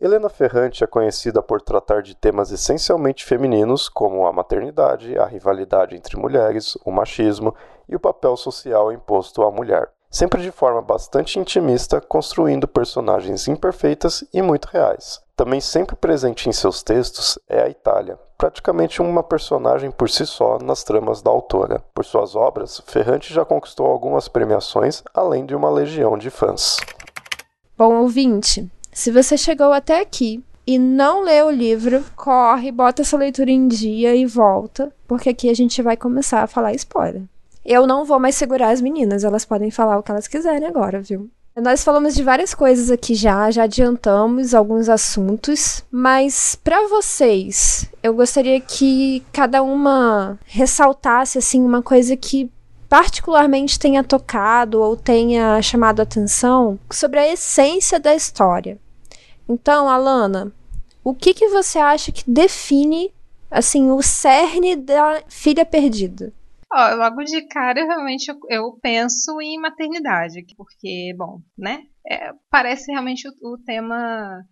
Helena 0.00 0.30
Ferrante 0.30 0.82
é 0.82 0.86
conhecida 0.86 1.42
por 1.42 1.60
tratar 1.60 2.00
de 2.00 2.14
temas 2.14 2.50
essencialmente 2.50 3.22
femininos, 3.22 3.86
como 3.86 4.26
a 4.26 4.32
maternidade, 4.32 5.18
a 5.18 5.26
rivalidade 5.26 5.94
entre 5.94 6.16
mulheres, 6.16 6.74
o 6.86 6.90
machismo 6.90 7.54
e 7.86 7.94
o 7.94 8.00
papel 8.00 8.34
social 8.34 8.90
imposto 8.90 9.42
à 9.42 9.50
mulher, 9.50 9.90
sempre 10.10 10.40
de 10.40 10.50
forma 10.50 10.80
bastante 10.80 11.38
intimista, 11.38 12.00
construindo 12.00 12.66
personagens 12.66 13.46
imperfeitas 13.46 14.24
e 14.32 14.40
muito 14.40 14.68
reais. 14.68 15.20
Também 15.36 15.60
sempre 15.60 15.94
presente 15.94 16.48
em 16.48 16.52
seus 16.52 16.82
textos 16.82 17.38
é 17.46 17.60
a 17.60 17.68
Itália, 17.68 18.18
praticamente 18.38 19.02
uma 19.02 19.22
personagem 19.22 19.90
por 19.90 20.08
si 20.08 20.24
só 20.24 20.58
nas 20.58 20.82
tramas 20.82 21.20
da 21.20 21.30
autora. 21.30 21.84
Por 21.94 22.06
suas 22.06 22.34
obras, 22.34 22.82
Ferrante 22.86 23.34
já 23.34 23.44
conquistou 23.44 23.84
algumas 23.84 24.28
premiações, 24.28 25.02
além 25.12 25.44
de 25.44 25.54
uma 25.54 25.68
legião 25.68 26.16
de 26.16 26.30
fãs. 26.30 26.78
Bom 27.76 27.96
ouvinte, 27.96 28.70
se 28.92 29.10
você 29.10 29.36
chegou 29.36 29.72
até 29.72 30.00
aqui 30.00 30.42
e 30.66 30.78
não 30.78 31.22
leu 31.22 31.46
o 31.46 31.50
livro, 31.50 32.04
corre, 32.14 32.70
bota 32.70 33.02
essa 33.02 33.16
leitura 33.16 33.50
em 33.50 33.66
dia 33.66 34.14
e 34.14 34.26
volta, 34.26 34.92
porque 35.06 35.30
aqui 35.30 35.48
a 35.48 35.54
gente 35.54 35.82
vai 35.82 35.96
começar 35.96 36.42
a 36.42 36.46
falar 36.46 36.74
spoiler. 36.74 37.22
Eu 37.64 37.86
não 37.86 38.04
vou 38.04 38.18
mais 38.18 38.34
segurar 38.34 38.70
as 38.70 38.80
meninas, 38.80 39.24
elas 39.24 39.44
podem 39.44 39.70
falar 39.70 39.98
o 39.98 40.02
que 40.02 40.10
elas 40.10 40.28
quiserem 40.28 40.66
agora, 40.66 41.00
viu? 41.00 41.30
Nós 41.56 41.82
falamos 41.82 42.14
de 42.14 42.22
várias 42.22 42.54
coisas 42.54 42.90
aqui 42.90 43.14
já, 43.14 43.50
já 43.50 43.64
adiantamos 43.64 44.54
alguns 44.54 44.88
assuntos, 44.88 45.84
mas 45.90 46.56
para 46.62 46.88
vocês, 46.88 47.86
eu 48.02 48.14
gostaria 48.14 48.60
que 48.60 49.22
cada 49.32 49.62
uma 49.62 50.38
ressaltasse 50.46 51.36
assim 51.36 51.60
uma 51.60 51.82
coisa 51.82 52.16
que 52.16 52.50
particularmente 52.90 53.78
tenha 53.78 54.02
tocado 54.02 54.82
ou 54.82 54.96
tenha 54.96 55.62
chamado 55.62 56.02
atenção 56.02 56.76
sobre 56.90 57.20
a 57.20 57.32
essência 57.32 58.00
da 58.00 58.12
história. 58.16 58.80
Então, 59.48 59.88
Alana, 59.88 60.52
o 61.04 61.14
que, 61.14 61.32
que 61.32 61.48
você 61.48 61.78
acha 61.78 62.10
que 62.10 62.28
define 62.28 63.14
assim 63.48 63.92
o 63.92 64.02
cerne 64.02 64.74
da 64.74 65.22
filha 65.28 65.64
perdida? 65.64 66.32
Ó, 66.72 66.94
logo 66.96 67.22
de 67.22 67.42
cara, 67.42 67.80
eu 67.80 67.86
realmente 67.86 68.28
eu, 68.28 68.38
eu, 68.48 68.78
penso 68.82 69.40
em 69.40 69.60
maternidade, 69.60 70.44
porque, 70.56 71.14
bom, 71.16 71.40
né? 71.56 71.84
É, 72.08 72.32
parece 72.50 72.90
realmente 72.90 73.28
o, 73.28 73.54
o, 73.54 73.58
tema 73.58 74.44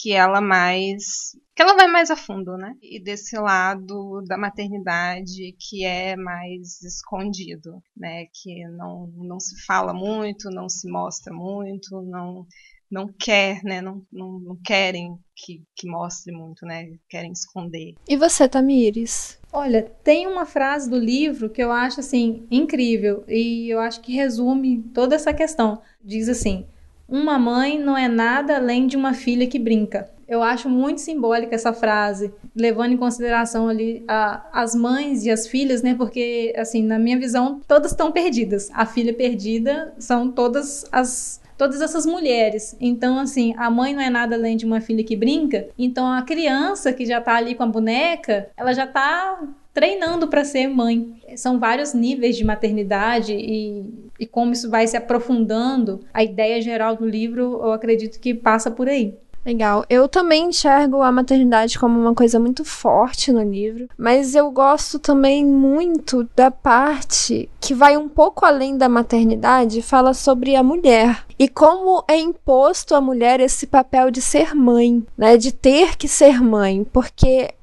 que 0.00 0.12
ela 0.12 0.40
mais. 0.40 1.32
que 1.56 1.62
ela 1.62 1.74
vai 1.74 1.88
mais 1.88 2.10
a 2.10 2.16
fundo, 2.16 2.56
né? 2.56 2.74
E 2.80 3.02
desse 3.02 3.36
lado 3.36 4.22
da 4.26 4.38
maternidade 4.38 5.56
que 5.58 5.84
é 5.84 6.16
mais 6.16 6.80
escondido, 6.82 7.82
né? 7.96 8.26
Que 8.32 8.64
não, 8.68 9.08
não 9.16 9.40
se 9.40 9.60
fala 9.66 9.92
muito, 9.92 10.50
não 10.50 10.68
se 10.68 10.90
mostra 10.90 11.34
muito, 11.34 12.00
não 12.02 12.46
não 12.90 13.06
quer, 13.06 13.62
né? 13.64 13.80
Não, 13.82 14.02
não, 14.10 14.40
não 14.40 14.56
querem 14.64 15.18
que, 15.36 15.62
que 15.76 15.86
mostre 15.86 16.32
muito, 16.32 16.64
né? 16.64 16.90
Querem 17.08 17.32
esconder. 17.32 17.94
E 18.08 18.16
você, 18.16 18.48
Tamires? 18.48 19.38
Olha, 19.52 19.82
tem 19.82 20.26
uma 20.26 20.46
frase 20.46 20.88
do 20.88 20.98
livro 20.98 21.50
que 21.50 21.62
eu 21.62 21.70
acho 21.70 22.00
assim 22.00 22.46
incrível 22.50 23.24
e 23.28 23.68
eu 23.72 23.78
acho 23.78 24.00
que 24.00 24.14
resume 24.14 24.82
toda 24.94 25.14
essa 25.14 25.34
questão. 25.34 25.82
Diz 26.02 26.28
assim: 26.28 26.66
"Uma 27.08 27.38
mãe 27.38 27.78
não 27.78 27.96
é 27.96 28.06
nada 28.06 28.56
além 28.56 28.86
de 28.86 28.96
uma 28.96 29.14
filha 29.14 29.46
que 29.46 29.58
brinca". 29.58 30.10
Eu 30.28 30.42
acho 30.42 30.68
muito 30.68 31.00
simbólica 31.00 31.54
essa 31.54 31.72
frase, 31.72 32.30
levando 32.54 32.92
em 32.92 32.98
consideração 32.98 33.66
ali 33.66 34.04
a, 34.06 34.46
as 34.52 34.74
mães 34.74 35.24
e 35.24 35.30
as 35.30 35.46
filhas, 35.46 35.82
né? 35.82 35.94
Porque, 35.94 36.52
assim, 36.54 36.82
na 36.82 36.98
minha 36.98 37.18
visão, 37.18 37.62
todas 37.66 37.92
estão 37.92 38.12
perdidas. 38.12 38.68
A 38.74 38.84
filha 38.84 39.14
perdida 39.14 39.94
são 39.98 40.30
todas 40.30 40.84
as 40.92 41.40
todas 41.56 41.80
essas 41.80 42.06
mulheres. 42.06 42.76
Então, 42.80 43.18
assim, 43.18 43.52
a 43.58 43.68
mãe 43.68 43.92
não 43.92 44.00
é 44.00 44.08
nada 44.08 44.36
além 44.36 44.56
de 44.56 44.64
uma 44.64 44.80
filha 44.80 45.02
que 45.02 45.16
brinca. 45.16 45.66
Então, 45.76 46.06
a 46.06 46.22
criança 46.22 46.92
que 46.92 47.04
já 47.04 47.20
tá 47.20 47.34
ali 47.34 47.56
com 47.56 47.64
a 47.64 47.66
boneca, 47.66 48.48
ela 48.56 48.72
já 48.72 48.86
tá 48.86 49.42
treinando 49.78 50.26
para 50.26 50.44
ser 50.44 50.66
mãe. 50.66 51.14
São 51.36 51.60
vários 51.60 51.94
níveis 51.94 52.36
de 52.36 52.44
maternidade 52.44 53.32
e, 53.32 53.84
e 54.18 54.26
como 54.26 54.52
isso 54.52 54.68
vai 54.68 54.84
se 54.88 54.96
aprofundando. 54.96 56.00
A 56.12 56.24
ideia 56.24 56.60
geral 56.60 56.96
do 56.96 57.08
livro, 57.08 57.60
eu 57.62 57.72
acredito 57.72 58.18
que 58.18 58.34
passa 58.34 58.72
por 58.72 58.88
aí. 58.88 59.14
Legal. 59.46 59.84
Eu 59.88 60.08
também 60.08 60.46
enxergo 60.46 61.00
a 61.00 61.12
maternidade 61.12 61.78
como 61.78 61.98
uma 61.98 62.12
coisa 62.12 62.40
muito 62.40 62.64
forte 62.64 63.30
no 63.30 63.40
livro, 63.40 63.88
mas 63.96 64.34
eu 64.34 64.50
gosto 64.50 64.98
também 64.98 65.46
muito 65.46 66.28
da 66.34 66.50
parte 66.50 67.48
que 67.60 67.72
vai 67.72 67.96
um 67.96 68.08
pouco 68.08 68.44
além 68.44 68.76
da 68.76 68.88
maternidade, 68.88 69.80
fala 69.80 70.12
sobre 70.12 70.56
a 70.56 70.62
mulher 70.62 71.24
e 71.38 71.48
como 71.48 72.04
é 72.08 72.16
imposto 72.18 72.94
à 72.94 73.00
mulher 73.00 73.40
esse 73.40 73.66
papel 73.66 74.10
de 74.10 74.20
ser 74.20 74.54
mãe, 74.54 75.06
né, 75.16 75.36
de 75.36 75.52
ter 75.52 75.96
que 75.96 76.08
ser 76.08 76.42
mãe, 76.42 76.84
porque 76.92 77.54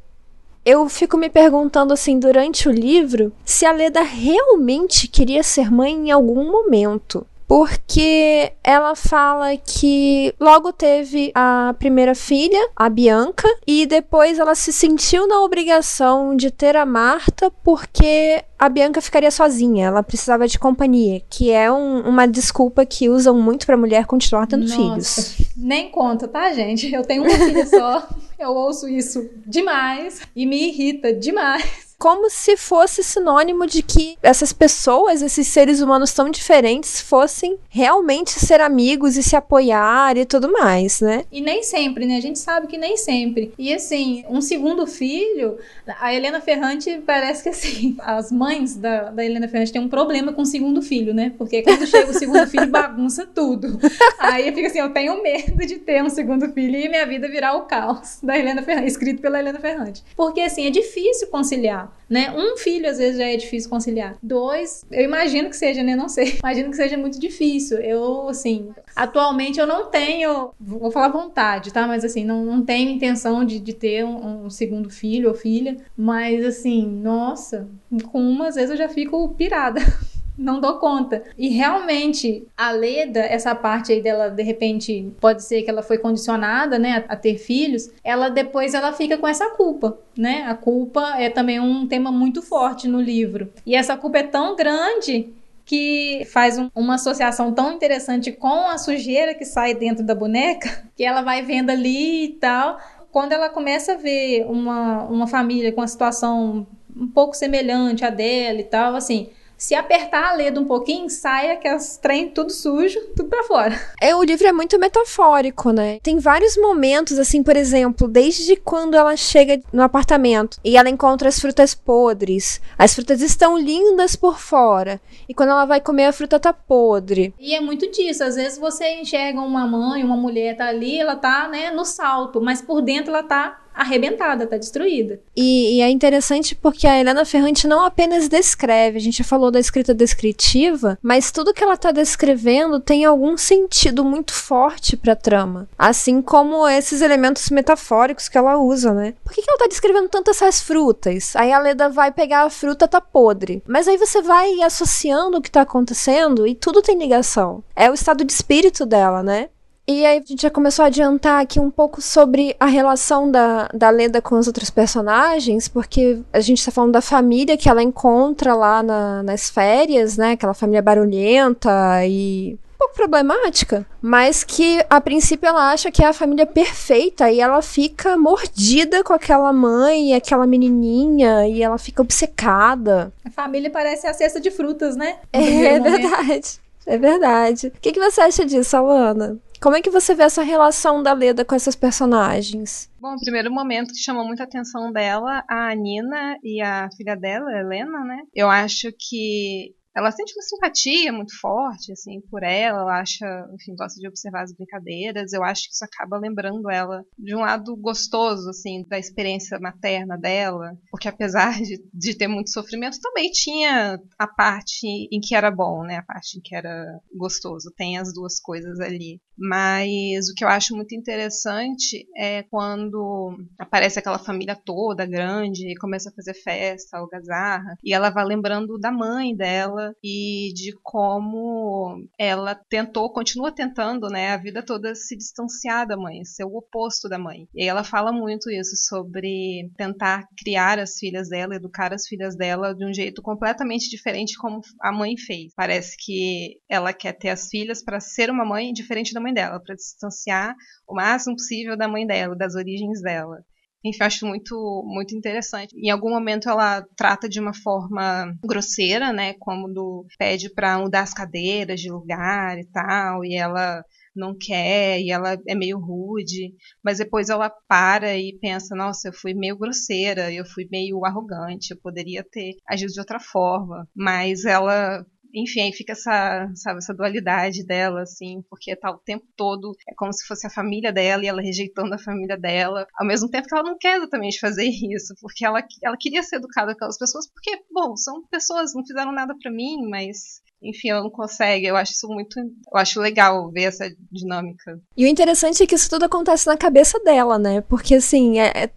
eu 0.65 0.89
fico 0.89 1.15
me 1.15 1.30
perguntando 1.30 1.93
assim 1.93 2.17
durante 2.17 2.67
o 2.67 2.71
livro 2.71 3.32
se 3.45 3.65
a 3.65 3.71
Leda 3.71 4.01
realmente 4.01 5.08
queria 5.08 5.43
ser 5.43 5.71
mãe 5.71 5.93
em 5.93 6.12
algum 6.12 6.51
momento 6.51 7.25
porque 7.47 8.53
ela 8.63 8.95
fala 8.95 9.55
que 9.58 10.34
logo 10.39 10.73
teve 10.73 11.31
a 11.36 11.75
primeira 11.77 12.15
filha, 12.15 12.60
a 12.75 12.89
Bianca, 12.89 13.47
e 13.67 13.86
depois 13.86 14.39
ela 14.39 14.55
se 14.55 14.73
sentiu 14.73 15.27
na 15.27 15.41
obrigação 15.41 16.36
de 16.36 16.49
ter 16.49 16.75
a 16.75 16.86
Marta 16.86 17.51
porque 17.63 18.43
a 18.58 18.69
Bianca 18.69 19.01
ficaria 19.01 19.29
sozinha, 19.29 19.88
ela 19.88 20.01
precisava 20.01 20.47
de 20.47 20.58
companhia, 20.58 21.21
que 21.29 21.51
é 21.51 21.71
um, 21.71 22.01
uma 22.01 22.25
desculpa 22.25 22.86
que 22.86 23.10
usam 23.10 23.39
muito 23.39 23.65
pra 23.65 23.77
mulher 23.77 24.05
continuar 24.05 24.47
tendo 24.47 24.67
Nossa, 24.67 24.75
filhos. 24.75 25.51
Nem 25.55 25.91
conta, 25.91 26.27
tá, 26.27 26.51
gente? 26.53 26.91
Eu 26.91 27.03
tenho 27.03 27.23
uma 27.23 27.38
filha 27.38 27.65
só, 27.67 28.08
eu 28.39 28.49
ouço 28.51 28.88
isso 28.88 29.29
demais 29.45 30.21
e 30.36 30.45
me 30.45 30.69
irrita 30.69 31.13
demais 31.13 31.85
como 31.97 32.29
se 32.29 32.58
fosse 32.58 33.03
sinônimo 33.03 33.65
de 33.65 33.81
que 33.81 34.17
essas 34.21 34.51
pessoas, 34.53 35.21
esses 35.21 35.47
seres 35.47 35.81
humanos 35.81 36.13
tão 36.13 36.29
diferentes, 36.29 37.01
fossem 37.01 37.58
realmente 37.69 38.31
ser 38.31 38.62
amigos 38.62 39.17
e 39.17 39.23
se 39.23 39.36
apoiar 39.36 40.17
e 40.17 40.25
tudo 40.25 40.51
mais, 40.51 41.01
né? 41.01 41.23
E 41.31 41.41
nem 41.41 41.63
sempre, 41.63 42.05
né? 42.05 42.17
A 42.17 42.21
gente 42.21 42.39
sabe 42.39 42.67
que 42.67 42.77
nem 42.77 42.97
sempre. 42.97 43.53
E 43.58 43.73
assim, 43.73 44.23
um 44.29 44.41
segundo 44.41 44.86
filho, 44.86 45.58
a 45.99 46.13
Helena 46.13 46.41
Ferrante 46.41 47.01
parece 47.05 47.43
que 47.43 47.49
assim, 47.49 47.95
as 47.99 48.31
mães 48.31 48.75
da, 48.75 49.12
da 49.12 49.25
Helena 49.25 49.47
Ferrante 49.47 49.71
têm 49.71 49.81
um 49.81 49.89
problema 49.89 50.34
com 50.34 50.41
o 50.41 50.45
segundo 50.45 50.81
filho, 50.81 51.13
né? 51.13 51.34
Porque 51.38 51.62
quando 51.62 51.86
chega 51.88 52.12
o 52.12 52.13
segundo 52.13 52.47
filho, 52.47 52.67
bagunça 52.67 53.25
tudo. 53.25 53.79
Aí 54.19 54.53
fica 54.53 54.67
assim, 54.67 54.79
eu 54.79 54.91
tenho 54.91 55.21
medo 55.21 55.65
de 55.65 55.77
ter 55.77 56.03
um 56.03 56.10
segundo 56.10 56.51
filho 56.51 56.75
e 56.75 56.89
minha 56.89 57.05
vida 57.05 57.27
virar 57.27 57.55
o 57.55 57.63
caos 57.63 58.19
da 58.21 58.38
Helena 58.38 58.62
Ferrante, 58.62 58.88
escrito 58.88 59.21
pela 59.21 59.39
Helena 59.39 59.60
Ferrante. 59.60 60.03
Porque 60.15 60.41
assim, 60.41 60.65
é 60.67 60.69
difícil 60.69 61.27
conciliar 61.27 61.85
né? 62.10 62.34
Um 62.36 62.58
filho 62.58 62.89
às 62.89 62.98
vezes 62.98 63.17
já 63.17 63.26
é 63.26 63.36
difícil 63.36 63.69
conciliar. 63.69 64.17
Dois, 64.21 64.86
eu 64.91 65.04
imagino 65.04 65.50
que 65.50 65.56
seja, 65.56 65.84
né? 65.84 65.95
Não 65.95 66.08
sei. 66.08 66.38
Imagino 66.43 66.69
que 66.69 66.76
seja 66.76 66.98
muito 66.98 67.19
difícil. 67.19 67.80
Eu, 67.80 68.30
assim, 68.30 68.69
atualmente 68.95 69.60
eu 69.60 69.67
não 69.67 69.89
tenho, 69.89 70.52
vou 70.60 70.91
falar 70.91 71.10
vontade, 71.10 71.74
tá? 71.74 71.88
Mas 71.88 72.04
assim, 72.04 72.24
não, 72.24 72.45
não 72.45 72.63
tenho 72.63 72.89
intenção 72.89 73.43
de, 73.43 73.60
de 73.60 73.74
ter 73.74 74.04
um, 74.06 74.45
um 74.45 74.50
segundo 74.50 74.89
filho 74.89 75.30
ou 75.30 75.36
filha. 75.36 75.78
Mas 75.98 76.45
assim, 76.45 76.86
nossa, 76.86 77.67
com 78.12 78.21
uma 78.21 78.48
às 78.48 78.56
vezes 78.56 78.71
eu 78.71 78.78
já 78.78 78.89
fico 78.89 79.30
pirada. 79.30 79.82
não 80.38 80.60
dou 80.60 80.78
conta. 80.80 81.24
E 81.38 81.50
realmente, 81.50 82.45
a 82.56 82.71
Leda, 82.71 83.19
essa 83.19 83.56
parte 83.56 83.91
aí 83.91 84.02
dela, 84.02 84.30
de 84.30 84.43
repente, 84.43 85.12
pode 85.19 85.43
ser 85.43 85.63
que 85.63 85.69
ela 85.69 85.82
foi 85.82 85.98
condicionada, 85.98 86.78
né, 86.78 87.06
a, 87.08 87.15
ter 87.15 87.38
filhos, 87.38 87.89
ela 88.04 88.30
depois 88.30 88.74
ela 88.74 88.91
fica 88.91 89.17
com 89.17 89.28
essa 89.28 89.50
culpa, 89.52 89.98
né? 90.17 90.43
A 90.48 90.56
culpa 90.56 91.15
é 91.17 91.30
também 91.30 91.60
um 91.60 91.88
tema 91.88 92.12
muito 92.12 92.41
forte 92.41 92.88
no 92.88 93.00
livro. 93.00 93.52
E 93.65 93.76
essa 93.76 93.95
culpa 93.98 94.19
é 94.19 94.24
tão 94.24 94.56
grande 94.56 95.34
que 95.65 96.24
faz 96.32 96.60
um, 96.60 96.69
uma 96.76 96.95
associação 96.95 97.52
tão 97.52 97.74
interessante 97.74 98.32
com 98.32 98.67
a 98.67 98.78
sujeira 98.78 99.34
que 99.34 99.45
sai 99.45 99.74
dentro 99.74 100.06
da 100.06 100.13
boneca, 100.13 100.86
que 100.95 101.04
ela 101.04 101.21
vai 101.21 101.41
vendo 101.41 101.71
ali 101.71 102.26
e 102.26 102.30
tal. 102.34 102.78
Quando 103.12 103.32
ela 103.32 103.50
começa 103.50 103.93
a 103.93 103.98
ver 103.98 104.45
uma, 104.45 105.04
uma 105.06 105.28
família 105.28 105.71
com 105.71 105.82
uma 105.82 105.88
situação 105.88 106.67
um 106.95 107.08
pouco 107.08 107.36
semelhante 107.36 108.06
à 108.06 108.10
dela 108.10 108.60
e 108.60 108.63
tal, 108.63 108.95
assim, 108.95 109.30
se 109.58 109.76
apertar 109.76 110.32
a 110.32 110.34
leda 110.34 110.60
um 110.60 110.65
pouquinho, 110.65 111.10
sai 111.10 111.52
aquelas 111.52 111.98
trem 111.98 112.30
tudo 112.30 112.52
sujo, 112.52 113.00
tudo 113.15 113.30
pra 113.30 113.44
fora. 113.44 113.80
É, 114.02 114.15
o 114.15 114.24
livro 114.24 114.48
é 114.48 114.52
muito 114.52 114.78
metafórico, 114.80 115.72
né? 115.72 116.00
Tem 116.04 116.20
vários 116.20 116.58
momentos, 116.58 117.18
assim, 117.18 117.41
por 117.41 117.56
exemplo, 117.56 118.08
desde 118.08 118.56
quando 118.56 118.96
ela 118.96 119.15
chega 119.15 119.62
no 119.72 119.82
apartamento 119.82 120.60
e 120.63 120.78
ela 120.78 120.89
encontra 120.89 121.30
as 121.30 121.39
frutas 121.39 121.74
podres. 121.74 122.62
As 122.78 122.94
frutas 122.94 123.22
estão 123.22 123.58
lindas 123.58 124.15
por 124.15 124.39
fora. 124.39 125.00
E 125.28 125.34
quando 125.34 125.50
ela 125.50 125.65
vai 125.65 125.80
comer, 125.80 126.06
a 126.06 126.13
fruta 126.13 126.39
tá 126.39 126.54
podre. 126.54 127.34
E 127.39 127.56
é 127.56 127.62
muito 127.62 127.89
disso. 127.91 128.24
Às 128.24 128.36
vezes 128.36 128.58
você 128.58 128.96
enxerga 128.96 129.41
uma 129.41 129.65
mãe, 129.65 130.04
uma 130.04 130.18
mulher 130.18 130.56
tá 130.56 130.68
ali, 130.68 131.00
ela 131.00 131.15
tá, 131.15 131.48
né, 131.48 131.72
no 131.72 131.86
salto, 131.86 132.41
mas 132.41 132.62
por 132.62 132.82
dentro 132.82 133.12
ela 133.12 133.24
tá 133.24 133.64
arrebentada, 133.75 134.47
tá 134.47 134.57
destruída. 134.57 135.19
E, 135.35 135.77
e, 135.77 135.81
é 135.81 135.89
interessante 135.89 136.55
porque 136.55 136.88
a 136.88 136.99
Helena 136.99 137.25
Ferrante 137.25 137.67
não 137.67 137.83
apenas 137.83 138.27
descreve, 138.27 138.97
a 138.97 139.01
gente 139.01 139.19
já 139.19 139.23
falou 139.23 139.51
da 139.51 139.59
escrita 139.59 139.93
descritiva, 139.93 140.97
mas 141.01 141.31
tudo 141.31 141.53
que 141.53 141.63
ela 141.63 141.77
tá 141.77 141.91
descrevendo 141.91 142.79
tem 142.79 143.05
algum 143.05 143.38
sentido 143.38 144.03
muito 144.03 144.33
forte 144.33 144.95
pra 144.95 145.15
trama. 145.15 145.67
Assim 145.77 146.21
como 146.21 146.67
esses 146.67 147.01
elementos 147.01 147.49
metafóricos 147.49 148.29
que 148.29 148.38
ela 148.38 148.57
usa, 148.57 148.93
né? 148.93 149.13
Por 149.23 149.33
que, 149.33 149.41
que 149.41 149.49
ela 149.49 149.59
tá 149.59 149.67
descrevendo 149.67 150.09
tantas 150.09 150.35
essas 150.35 150.61
frutas? 150.61 151.35
Aí 151.35 151.51
a 151.51 151.59
Leda 151.59 151.89
vai 151.89 152.11
pegar 152.11 152.43
a 152.43 152.49
fruta, 152.49 152.88
tá 152.88 153.01
podre. 153.01 153.63
Mas 153.67 153.88
aí 153.88 153.97
você 153.97 154.21
vai 154.21 154.61
associando 154.61 155.38
o 155.38 155.41
que 155.41 155.51
tá 155.51 155.61
acontecendo 155.61 156.47
e 156.47 156.55
tudo 156.55 156.81
tem 156.81 156.97
ligação. 156.97 157.63
É 157.75 157.89
o 157.89 157.93
estado 157.93 158.23
de 158.23 158.31
espírito 158.31 158.85
dela, 158.85 159.23
né? 159.23 159.49
E 159.88 160.04
aí 160.04 160.17
a 160.17 160.26
gente 160.26 160.41
já 160.41 160.50
começou 160.50 160.84
a 160.84 160.88
adiantar 160.88 161.41
aqui 161.41 161.60
um 161.60 161.69
pouco 161.69 162.02
sobre 162.02 162.56
a 162.60 162.65
relação 162.65 163.30
da, 163.30 163.69
da 163.71 163.91
Leda 163.91 164.19
com 164.19 164.36
os 164.36 164.48
outros 164.48 164.71
personagens, 164.71 165.67
porque 165.67 166.19
a 166.34 166.39
gente 166.39 166.65
tá 166.65 166.71
falando 166.71 166.93
da 166.93 167.02
família 167.02 167.56
que 167.56 167.69
ela 167.69 167.84
encontra 167.84 168.56
lá 168.56 168.82
na, 168.82 169.21
nas 169.21 169.48
férias, 169.48 170.17
né? 170.17 170.32
Aquela 170.32 170.56
família 170.56 170.82
barulhenta 170.82 172.04
e 172.04 172.58
um 172.76 172.78
pouco 172.80 172.95
problemática, 172.95 173.86
mas 174.02 174.43
que 174.43 174.84
a 174.89 175.00
princípio 175.00 175.48
ela 175.48 175.71
acha 175.71 175.91
que 175.91 176.04
é 176.04 176.08
a 176.08 176.13
família 176.13 176.48
perfeita 176.48 177.32
e 177.32 177.39
ela 177.39 177.62
fica 177.62 178.17
mordida 178.17 179.04
com 179.04 179.13
aquela 179.13 179.54
mãe 179.54 180.10
e 180.10 180.13
aquela 180.13 180.48
menininha 180.48 181.48
e 181.48 181.62
ela 181.62 181.78
fica 181.78 182.02
obcecada. 182.02 183.13
A 183.24 183.30
família 183.30 183.69
parece 183.69 184.08
a 184.08 184.13
cesta 184.13 184.41
de 184.41 184.50
frutas, 184.50 184.95
né? 184.95 185.17
No 185.34 185.41
é 185.41 185.80
verdade. 185.80 186.60
É 186.88 186.98
verdade. 186.98 187.67
O 187.67 187.80
que, 187.82 187.91
que 187.91 188.00
você 188.00 188.21
acha 188.21 188.45
disso, 188.45 188.76
Alana? 188.78 189.39
Como 189.62 189.76
é 189.76 189.82
que 189.82 189.89
você 189.89 190.13
vê 190.13 190.24
essa 190.24 190.44
relação 190.44 191.02
da 191.02 191.13
Leda 191.13 191.46
com 191.46 191.56
essas 191.56 191.76
personagens? 191.76 192.89
Bom, 193.00 193.15
o 193.15 193.20
primeiro 193.20 193.52
momento 193.52 193.94
que 193.94 194.00
chamou 194.00 194.26
muita 194.26 194.44
atenção 194.44 194.91
dela, 194.91 195.44
a 195.50 195.74
Nina 195.76 196.38
e 196.44 196.62
a 196.62 196.89
filha 196.96 197.15
dela, 197.15 197.50
a 197.50 197.60
Helena, 197.60 198.04
né? 198.04 198.24
Eu 198.34 198.50
acho 198.50 198.89
que 198.98 199.76
ela 199.96 200.12
sente 200.12 200.34
uma 200.36 200.41
simpatia 200.41 201.13
muito 201.13 201.39
forte, 201.39 201.94
assim, 201.94 202.20
por 202.30 202.44
ela, 202.44 202.82
ela 202.82 203.00
acha, 203.00 203.26
enfim, 203.54 203.74
gosta 203.78 203.98
de 203.98 204.08
observar 204.08 204.44
as 204.44 204.54
brincadeiras, 204.54 205.32
eu 205.32 205.41
acho 205.41 205.70
que 205.70 205.74
isso 205.74 205.86
acaba 205.86 206.18
lembrando 206.18 206.70
ela 206.70 207.02
de 207.18 207.34
um 207.34 207.39
lado 207.39 207.78
gostoso, 207.78 208.50
assim, 208.50 208.84
da 208.89 209.00
experiência 209.00 209.58
materna 209.58 210.18
dela, 210.18 210.78
porque 210.91 211.08
apesar 211.08 211.62
de, 211.62 211.82
de 211.94 212.18
ter 212.18 212.28
muito 212.28 212.52
sofrimento, 212.52 213.00
também 213.00 213.32
tinha 213.32 213.98
a 214.20 214.28
parte 214.28 214.86
em 214.86 215.20
que 215.22 215.34
era 215.34 215.50
bom, 215.50 215.84
né, 215.84 215.96
a 215.98 216.04
parte 216.04 216.38
em 216.38 216.41
que 216.41 216.54
era 216.54 217.00
gostoso, 217.15 217.72
tem 217.78 217.98
as 217.98 218.13
duas 218.13 218.38
coisas 218.38 218.82
ali. 218.82 219.22
Mas 219.38 220.30
o 220.30 220.34
que 220.34 220.43
eu 220.43 220.48
acho 220.48 220.76
muito 220.76 220.95
interessante 220.95 222.08
é 222.15 222.43
quando 222.43 223.38
aparece 223.60 224.00
aquela 224.00 224.19
família 224.19 224.56
toda 224.56 225.06
grande 225.06 225.71
e 225.71 225.76
começa 225.76 226.10
a 226.10 226.13
fazer 226.13 226.34
festa, 226.34 226.98
algazarra, 226.98 227.78
e 227.84 227.93
ela 227.93 228.10
vai 228.10 228.26
lembrando 228.26 228.78
da 228.78 228.91
mãe 228.91 229.36
dela 229.36 229.93
e 230.04 230.54
de 230.54 230.74
como 230.84 232.04
ela 232.17 232.56
tentou, 232.56 233.12
continua 233.12 233.52
tentando, 233.52 234.08
né, 234.08 234.32
a 234.32 234.38
vida 234.38 234.63
toda 234.63 234.95
se 234.95 235.15
distanciar 235.15 235.88
da 235.88 235.98
mãe, 235.98 236.24
ser 236.24 236.45
o 236.45 236.56
oposto 236.56 237.10
da 237.10 237.17
mãe. 237.17 237.48
E 237.54 237.67
ela 237.67 237.84
fala 237.84 238.12
muito 238.12 238.50
isso 238.50 238.76
sobre 238.76 239.69
tentar 239.78 240.28
criar 240.38 240.80
as 240.80 240.98
filhas 240.98 241.30
dela, 241.30 241.56
educar 241.56 241.93
as 241.93 242.08
filhas 242.08 242.36
dela 242.36 242.74
de 242.74 242.86
um 242.86 242.93
jeito 242.93 243.21
completamente 243.21 243.89
diferente 243.89 244.38
como 244.38 244.62
a 244.82 244.91
mãe 244.91 245.17
fez. 245.17 245.54
Parece 245.56 245.95
que 245.98 246.58
ela 246.69 246.93
quer 246.93 247.13
ter 247.13 247.30
as 247.30 247.48
filhas 247.50 247.84
para 247.84 248.00
ser 248.00 248.30
uma 248.30 248.45
mãe 248.45 248.71
diferente 248.71 249.13
da 249.13 249.24
mãe 249.25 249.33
dela, 249.33 249.59
para 249.59 249.75
distanciar 249.75 250.55
o 250.88 250.95
máximo 250.95 251.35
possível 251.35 251.77
da 251.77 251.88
mãe 251.88 252.05
dela, 252.05 252.35
das 252.35 252.55
origens 252.55 253.01
dela. 253.01 253.43
Enfim, 253.83 253.99
eu 254.01 254.07
acho 254.07 254.25
muito, 254.25 254.83
muito 254.85 255.15
interessante. 255.15 255.75
Em 255.77 255.91
algum 255.91 256.09
momento 256.09 256.49
ela 256.49 256.83
trata 256.97 257.29
de 257.29 257.39
uma 257.39 257.53
forma 257.53 258.33
grosseira, 258.43 259.13
né? 259.13 259.35
Como 259.39 259.67
do, 259.71 260.05
pede 260.17 260.51
para 260.53 260.79
mudar 260.79 261.01
as 261.01 261.13
cadeiras 261.13 261.79
de 261.79 261.91
lugar 261.91 262.57
e 262.57 262.65
tal, 262.71 263.23
e 263.23 263.35
ela 263.35 263.83
não 264.15 264.35
quer 264.35 264.99
e 265.01 265.11
ela 265.11 265.38
é 265.47 265.53
meio 265.53 265.77
rude, 265.77 266.53
mas 266.83 266.97
depois 266.99 267.29
ela 267.29 267.51
para 267.67 268.17
e 268.17 268.38
pensa, 268.39 268.75
nossa, 268.75 269.09
eu 269.09 269.13
fui 269.13 269.33
meio 269.33 269.57
grosseira, 269.57 270.31
eu 270.31 270.45
fui 270.45 270.67
meio 270.71 271.03
arrogante, 271.05 271.71
eu 271.71 271.77
poderia 271.79 272.23
ter 272.23 272.55
agido 272.67 272.93
de 272.93 272.99
outra 272.99 273.19
forma, 273.19 273.88
mas 273.93 274.45
ela 274.45 275.05
enfim, 275.36 275.62
aí 275.62 275.74
fica 275.74 275.91
essa, 275.91 276.50
sabe, 276.56 276.78
essa 276.78 276.93
dualidade 276.93 277.65
dela, 277.65 278.04
assim, 278.04 278.41
porque 278.50 278.76
tá 278.76 278.89
o 278.89 278.98
tempo 278.98 279.26
todo, 279.36 279.76
é 279.88 279.93
como 279.95 280.13
se 280.13 280.26
fosse 280.26 280.48
a 280.48 280.50
família 280.50 280.93
dela 280.93 281.24
e 281.24 281.28
ela 281.28 281.41
rejeitando 281.41 281.93
a 281.93 282.00
família 282.00 282.38
dela, 282.38 282.88
ao 282.98 283.06
mesmo 283.06 283.30
tempo 283.30 283.48
que 283.48 283.54
ela 283.54 283.63
não 283.63 283.78
quer 283.78 283.98
exatamente 283.98 284.39
fazer 284.39 284.65
isso, 284.65 285.13
porque 285.19 285.45
ela, 285.45 285.62
ela 285.84 285.98
queria 286.00 286.24
ser 286.24 286.38
educada 286.38 286.71
com 286.71 286.78
aquelas 286.78 286.98
pessoas, 286.98 287.28
porque, 287.28 287.60
bom, 287.71 287.95
são 287.98 288.26
pessoas, 288.28 288.74
não 288.74 288.86
fizeram 288.86 289.12
nada 289.12 289.36
para 289.39 289.52
mim, 289.52 289.88
mas 289.89 290.43
enfim, 290.62 290.89
ela 290.89 291.04
não 291.04 291.12
consegue. 291.12 291.67
Eu 291.67 291.76
acho 291.76 291.91
isso 291.91 292.08
muito. 292.08 292.39
Eu 292.39 292.78
acho 292.80 293.00
legal 293.00 293.52
ver 293.52 293.63
essa 293.63 293.86
dinâmica. 294.12 294.80
E 294.98 295.06
o 295.06 295.08
interessante 295.08 295.62
é 295.62 295.67
que 295.67 295.76
isso 295.76 295.89
tudo 295.89 296.06
acontece 296.06 296.48
na 296.48 296.58
cabeça 296.58 297.00
dela, 297.02 297.38
né? 297.38 297.62
Porque 297.62 297.95
assim, 297.95 298.39
é, 298.39 298.52
é 298.56 298.69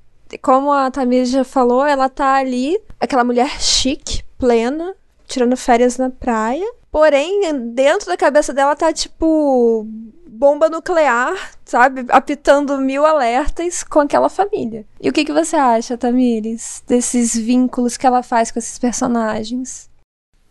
como 0.42 0.70
a 0.70 0.90
Tamir 0.90 1.24
já 1.24 1.44
falou, 1.44 1.86
ela 1.86 2.08
tá 2.08 2.34
ali, 2.34 2.78
aquela 3.00 3.24
mulher 3.24 3.48
chique, 3.60 4.22
plena, 4.36 4.94
tirando 5.28 5.56
férias 5.56 5.96
na 5.98 6.10
praia. 6.10 6.66
Porém, 6.90 7.40
dentro 7.74 8.08
da 8.08 8.16
cabeça 8.16 8.52
dela 8.52 8.74
tá 8.74 8.92
tipo 8.92 9.86
bomba 10.26 10.68
nuclear, 10.68 11.34
sabe? 11.64 12.06
Apitando 12.08 12.78
mil 12.78 13.04
alertas 13.04 13.82
com 13.82 14.00
aquela 14.00 14.28
família. 14.28 14.86
E 15.00 15.08
o 15.08 15.12
que, 15.12 15.24
que 15.24 15.32
você 15.32 15.56
acha, 15.56 15.98
Tamires, 15.98 16.82
desses 16.86 17.36
vínculos 17.36 17.96
que 17.96 18.06
ela 18.06 18.22
faz 18.22 18.50
com 18.50 18.58
esses 18.58 18.78
personagens? 18.78 19.90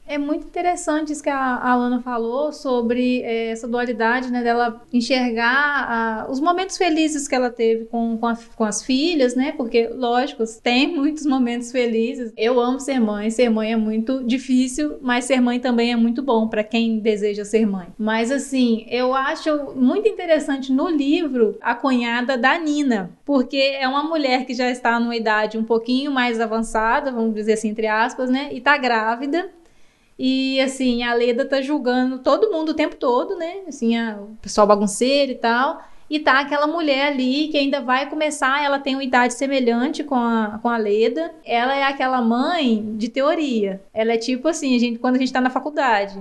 É 0.08 0.18
muito 0.18 0.48
interessante 0.48 1.12
isso 1.12 1.22
que 1.22 1.30
a 1.30 1.58
Alana 1.58 2.02
falou 2.02 2.54
sobre 2.54 3.22
é, 3.24 3.50
essa 3.50 3.68
dualidade, 3.68 4.32
né, 4.32 4.42
dela 4.42 4.82
enxergar 4.94 6.26
a, 6.26 6.32
os 6.32 6.40
momentos 6.40 6.78
felizes 6.78 7.28
que 7.28 7.36
ela 7.36 7.50
teve 7.50 7.86
com, 7.86 8.18
com, 8.18 8.28
a, 8.28 8.38
com, 8.56 8.64
as 8.64 8.82
filhas, 8.82 9.36
né, 9.36 9.54
porque, 9.58 9.90
lógico, 9.90 10.44
tem 10.64 10.88
muitos 10.96 11.26
momentos 11.26 11.72
felizes. 11.72 12.32
Eu 12.38 12.60
amo 12.60 12.80
ser 12.80 13.00
mãe, 13.00 13.30
ser 13.30 13.50
mãe 13.50 13.74
é 13.74 13.76
muito 13.76 14.24
difícil, 14.24 14.98
mas 15.02 15.26
ser 15.26 15.42
mãe 15.42 15.60
também 15.60 15.92
é 15.92 15.96
muito 15.98 16.22
bom 16.22 16.48
para 16.48 16.64
quem 16.64 17.00
deseja 17.00 17.44
ser 17.44 17.66
mãe. 17.66 17.88
Mas, 17.98 18.32
assim, 18.32 18.86
eu 18.90 19.14
acho 19.14 19.74
muito 19.76 20.08
interessante 20.08 20.72
no 20.72 20.88
livro 20.88 21.58
a 21.62 21.76
cunhada 21.76 22.38
da 22.38 22.58
Nina, 22.58 23.12
porque 23.26 23.58
é 23.58 23.88
uma 23.88 24.04
mulher 24.04 24.46
que 24.46 24.54
já 24.54 24.70
está 24.70 25.00
numa 25.00 25.16
idade 25.16 25.58
um 25.58 25.64
pouquinho 25.64 26.12
mais 26.12 26.40
avançada, 26.40 27.12
vamos 27.12 27.36
dizer 27.36 27.54
assim, 27.54 27.70
entre 27.70 27.88
aspas, 27.88 28.30
né, 28.30 28.50
e 28.54 28.62
tá 28.62 28.78
grávida 28.78 29.50
e 30.18 30.60
assim, 30.62 31.04
a 31.04 31.14
Leda 31.14 31.46
tá 31.46 31.62
julgando 31.62 32.20
todo 32.20 32.52
mundo 32.52 32.70
o 32.70 32.74
tempo 32.74 32.96
todo, 32.96 33.36
né? 33.36 33.62
Assim, 33.68 33.96
a, 33.98 34.20
o 34.20 34.36
pessoal 34.42 34.66
bagunceiro 34.66 35.32
e 35.32 35.36
tal. 35.36 35.82
E 36.10 36.20
tá 36.20 36.40
aquela 36.40 36.68
mulher 36.68 37.08
ali 37.08 37.50
que 37.50 37.58
ainda 37.58 37.82
vai 37.82 38.10
começar, 38.10 38.64
ela 38.64 38.80
tem 38.80 38.96
uma 38.96 39.04
idade 39.04 39.34
semelhante 39.34 40.04
com 40.04 40.16
a, 40.16 40.60
com 40.62 40.70
a 40.70 40.78
Leda. 40.78 41.32
Ela 41.46 41.76
é 41.76 41.84
aquela 41.84 42.22
mãe 42.22 42.96
de 42.96 43.10
teoria. 43.10 43.82
Ela 43.94 44.14
é 44.14 44.18
tipo 44.18 44.48
assim, 44.48 44.76
a 44.76 44.80
gente, 44.80 45.00
quando 45.00 45.16
a 45.16 45.20
gente 45.20 45.34
tá 45.34 45.42
na 45.42 45.50
faculdade 45.50 46.18